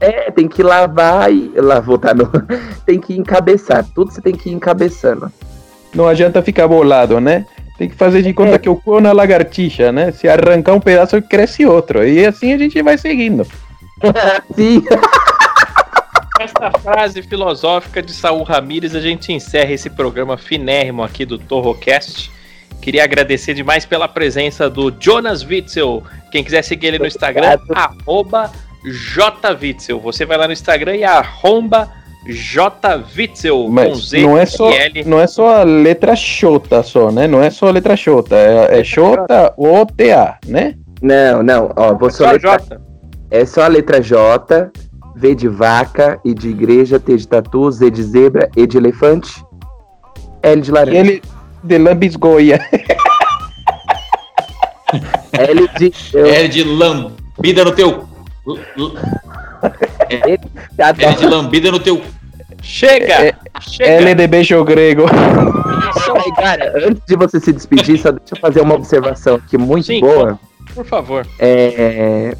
é, 0.00 0.30
tem 0.30 0.48
que 0.48 0.62
lavar 0.62 1.32
e. 1.32 1.52
Lavou, 1.56 1.98
tá 1.98 2.14
no. 2.14 2.30
tem 2.86 3.00
que 3.00 3.16
encabeçar. 3.16 3.84
Tudo 3.94 4.12
você 4.12 4.20
tem 4.20 4.34
que 4.34 4.48
ir 4.48 4.52
encabeçando. 4.52 5.30
Não 5.94 6.06
adianta 6.06 6.42
ficar 6.42 6.68
bolado, 6.68 7.20
né? 7.20 7.46
Tem 7.76 7.88
que 7.88 7.94
fazer 7.94 8.22
de 8.22 8.32
conta 8.32 8.56
é. 8.56 8.58
que 8.58 8.68
o 8.68 8.76
cu 8.76 8.96
é 8.96 9.00
uma 9.00 9.12
lagartixa, 9.12 9.92
né? 9.92 10.12
Se 10.12 10.28
arrancar 10.28 10.74
um 10.74 10.80
pedaço, 10.80 11.20
cresce 11.22 11.64
outro. 11.64 12.06
E 12.06 12.24
assim 12.26 12.52
a 12.52 12.58
gente 12.58 12.80
vai 12.82 12.98
seguindo. 12.98 13.46
Sim. 14.54 14.82
Essa 16.40 16.78
frase 16.78 17.22
filosófica 17.22 18.00
de 18.00 18.12
Saul 18.12 18.44
Ramírez, 18.44 18.94
a 18.94 19.00
gente 19.00 19.32
encerra 19.32 19.72
esse 19.72 19.90
programa 19.90 20.36
finérrimo 20.36 21.02
aqui 21.02 21.24
do 21.24 21.38
Torrocast. 21.38 22.30
Queria 22.80 23.02
agradecer 23.02 23.54
demais 23.54 23.84
pela 23.84 24.06
presença 24.06 24.70
do 24.70 24.94
Jonas 25.00 25.44
Witzel. 25.44 26.04
Quem 26.30 26.44
quiser 26.44 26.62
seguir 26.62 26.88
ele 26.88 26.98
no 27.00 27.06
Instagram, 27.06 27.58
arroba 27.74 28.52
jwitzel. 28.84 30.00
Você 30.00 30.24
vai 30.24 30.36
lá 30.36 30.46
no 30.46 30.52
Instagram 30.52 30.96
e 30.96 31.04
arromba 31.04 31.90
jwitzel 32.26 33.68
Mas 33.68 33.88
com 33.88 33.94
Z 33.94 34.20
não 34.20 34.36
é 34.36 34.46
só 34.46 34.70
L. 34.70 35.04
não 35.04 35.20
é 35.20 35.26
só 35.26 35.60
a 35.60 35.62
letra 35.62 36.14
Xota 36.14 36.82
só, 36.82 37.10
né? 37.10 37.26
Não 37.26 37.42
é 37.42 37.50
só 37.50 37.68
a 37.68 37.70
letra 37.70 37.96
Xota, 37.96 38.36
é, 38.36 38.80
é 38.80 38.84
Xota 38.84 39.54
O 39.56 39.86
T 39.86 40.12
A, 40.12 40.38
né? 40.46 40.74
Não, 41.00 41.42
não, 41.42 41.72
ó, 41.76 41.94
vou 41.94 42.08
é 42.08 42.12
só 42.12 42.30
letra, 42.30 42.58
J. 42.58 42.80
É 43.30 43.46
só 43.46 43.62
a 43.62 43.68
letra 43.68 44.00
J, 44.02 44.70
V 45.16 45.34
de 45.34 45.48
vaca, 45.48 46.20
I 46.24 46.34
de 46.34 46.48
igreja, 46.48 46.98
T 46.98 47.16
de 47.16 47.26
tatu, 47.26 47.70
Z 47.70 47.90
de 47.90 48.02
zebra, 48.02 48.50
E 48.56 48.66
de 48.66 48.76
elefante, 48.76 49.42
L 50.42 50.60
de 50.60 50.72
laranja. 50.72 50.98
L 50.98 51.22
de 51.62 51.78
lambisgoia. 51.78 52.60
L 55.32 55.68
de 55.78 55.92
L 56.18 56.48
de 56.48 56.64
lambida 56.64 57.64
no 57.64 57.72
teu 57.72 58.07
é, 60.10 60.38
é 61.04 61.12
de 61.12 61.26
lambida 61.26 61.70
no 61.70 61.78
teu. 61.78 62.02
Chega! 62.62 63.26
É, 63.26 63.34
chega. 63.60 63.90
L 63.90 64.14
de 64.14 64.26
beijo 64.26 64.62
grego. 64.64 65.04
cara, 66.36 66.72
antes 66.86 67.02
de 67.06 67.16
você 67.16 67.40
se 67.40 67.52
despedir, 67.52 67.98
só 67.98 68.10
deixa 68.10 68.34
eu 68.34 68.40
fazer 68.40 68.60
uma 68.60 68.74
observação 68.74 69.36
aqui 69.36 69.56
muito 69.56 69.86
Sim, 69.86 70.00
boa. 70.00 70.38
Por 70.74 70.84
favor. 70.84 71.26
É, 71.38 72.36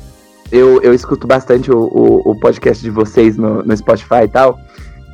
eu, 0.51 0.83
eu 0.83 0.95
escuto 0.95 1.27
bastante 1.27 1.71
o, 1.71 1.79
o, 1.79 2.31
o 2.31 2.41
podcast 2.41 2.83
de 2.83 2.91
vocês 2.91 3.37
no, 3.37 3.63
no 3.63 3.77
Spotify 3.77 4.25
e 4.25 4.29
tal. 4.29 4.59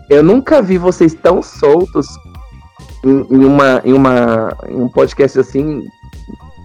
Eu 0.09 0.23
nunca 0.23 0.63
vi 0.63 0.79
vocês 0.79 1.15
tão 1.15 1.43
soltos 1.43 2.07
em, 3.05 3.27
em, 3.31 3.45
uma, 3.45 3.83
em, 3.85 3.93
uma, 3.93 4.57
em 4.69 4.81
um 4.81 4.89
podcast 4.89 5.41
assim 5.41 5.87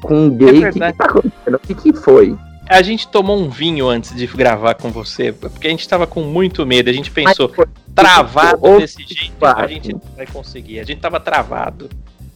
com 0.01 0.25
um 0.25 0.29
gay. 0.29 0.63
É 0.63 0.69
o 0.69 0.71
que, 0.71 0.79
que 0.79 0.79
tá 0.79 1.05
acontecendo? 1.05 1.55
O 1.55 1.59
que, 1.59 1.73
que 1.75 1.93
foi? 1.93 2.37
A 2.69 2.81
gente 2.83 3.07
tomou 3.07 3.35
um 3.35 3.49
vinho 3.49 3.89
antes 3.89 4.15
de 4.15 4.27
gravar 4.27 4.75
com 4.75 4.91
você, 4.91 5.33
porque 5.33 5.65
a 5.65 5.71
gente 5.71 5.89
tava 5.89 6.05
com 6.05 6.21
muito 6.21 6.63
medo. 6.67 6.87
A 6.87 6.93
gente 6.93 7.09
pensou, 7.09 7.51
travado 7.95 8.77
desse 8.77 9.03
jeito, 9.07 9.43
a 9.43 9.65
gente 9.65 9.91
não 9.91 10.01
vai 10.15 10.27
conseguir. 10.27 10.79
A 10.79 10.83
gente 10.83 11.01
tava 11.01 11.19
travado. 11.19 11.89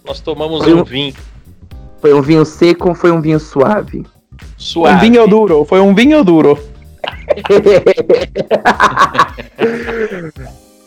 Nós 0.03 0.19
tomamos 0.19 0.65
um, 0.65 0.79
um, 0.79 0.83
vinho. 0.83 1.13
Foi 2.01 2.15
um 2.15 2.21
vinho 2.23 2.43
seco 2.45 2.89
ou 2.89 2.95
foi 2.95 3.11
um 3.11 3.21
vinho 3.21 3.39
suave? 3.39 4.03
Suave. 4.57 4.95
Um 4.95 4.99
vinho 4.99 5.27
duro, 5.27 5.63
foi 5.65 5.79
um 5.79 5.93
vinho 5.93 6.23
duro. 6.23 6.57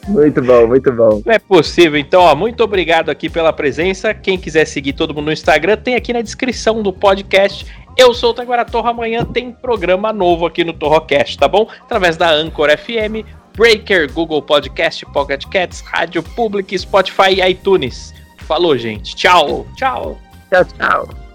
Muito 0.09 0.43
bom, 0.43 0.67
muito 0.67 0.93
bom. 0.93 1.23
Não 1.25 1.33
é 1.33 1.39
possível. 1.39 1.99
Então, 1.99 2.23
ó, 2.23 2.35
muito 2.35 2.63
obrigado 2.63 3.11
aqui 3.11 3.29
pela 3.29 3.53
presença. 3.53 4.15
Quem 4.15 4.39
quiser 4.39 4.65
seguir 4.65 4.93
todo 4.93 5.15
mundo 5.15 5.27
no 5.27 5.33
Instagram, 5.33 5.77
tem 5.77 5.95
aqui 5.95 6.13
na 6.13 6.21
descrição 6.21 6.83
do 6.83 6.93
podcast 6.93 7.67
eu 7.97 8.13
sou 8.13 8.31
o 8.31 8.35
Taguara 8.35 8.65
Torro, 8.65 8.89
amanhã 8.89 9.25
tem 9.25 9.51
programa 9.51 10.13
novo 10.13 10.45
aqui 10.45 10.63
no 10.63 10.75
Torrocast, 10.75 11.39
tá 11.39 11.49
bom? 11.49 11.67
Através 11.81 12.17
da 12.17 12.31
Anchor 12.31 12.69
FM, 12.77 13.25
Breaker, 13.57 14.13
Google 14.13 14.43
Podcast, 14.43 15.05
Pocket 15.07 15.47
Cats, 15.47 15.81
Rádio 15.81 16.23
Public, 16.23 16.79
Spotify 16.79 17.41
e 17.41 17.51
iTunes. 17.51 18.13
Falou, 18.41 18.77
gente. 18.77 19.17
Tchau. 19.17 19.67
Tchau. 19.77 20.21
Tchau, 20.51 20.65
tchau. 20.77 21.26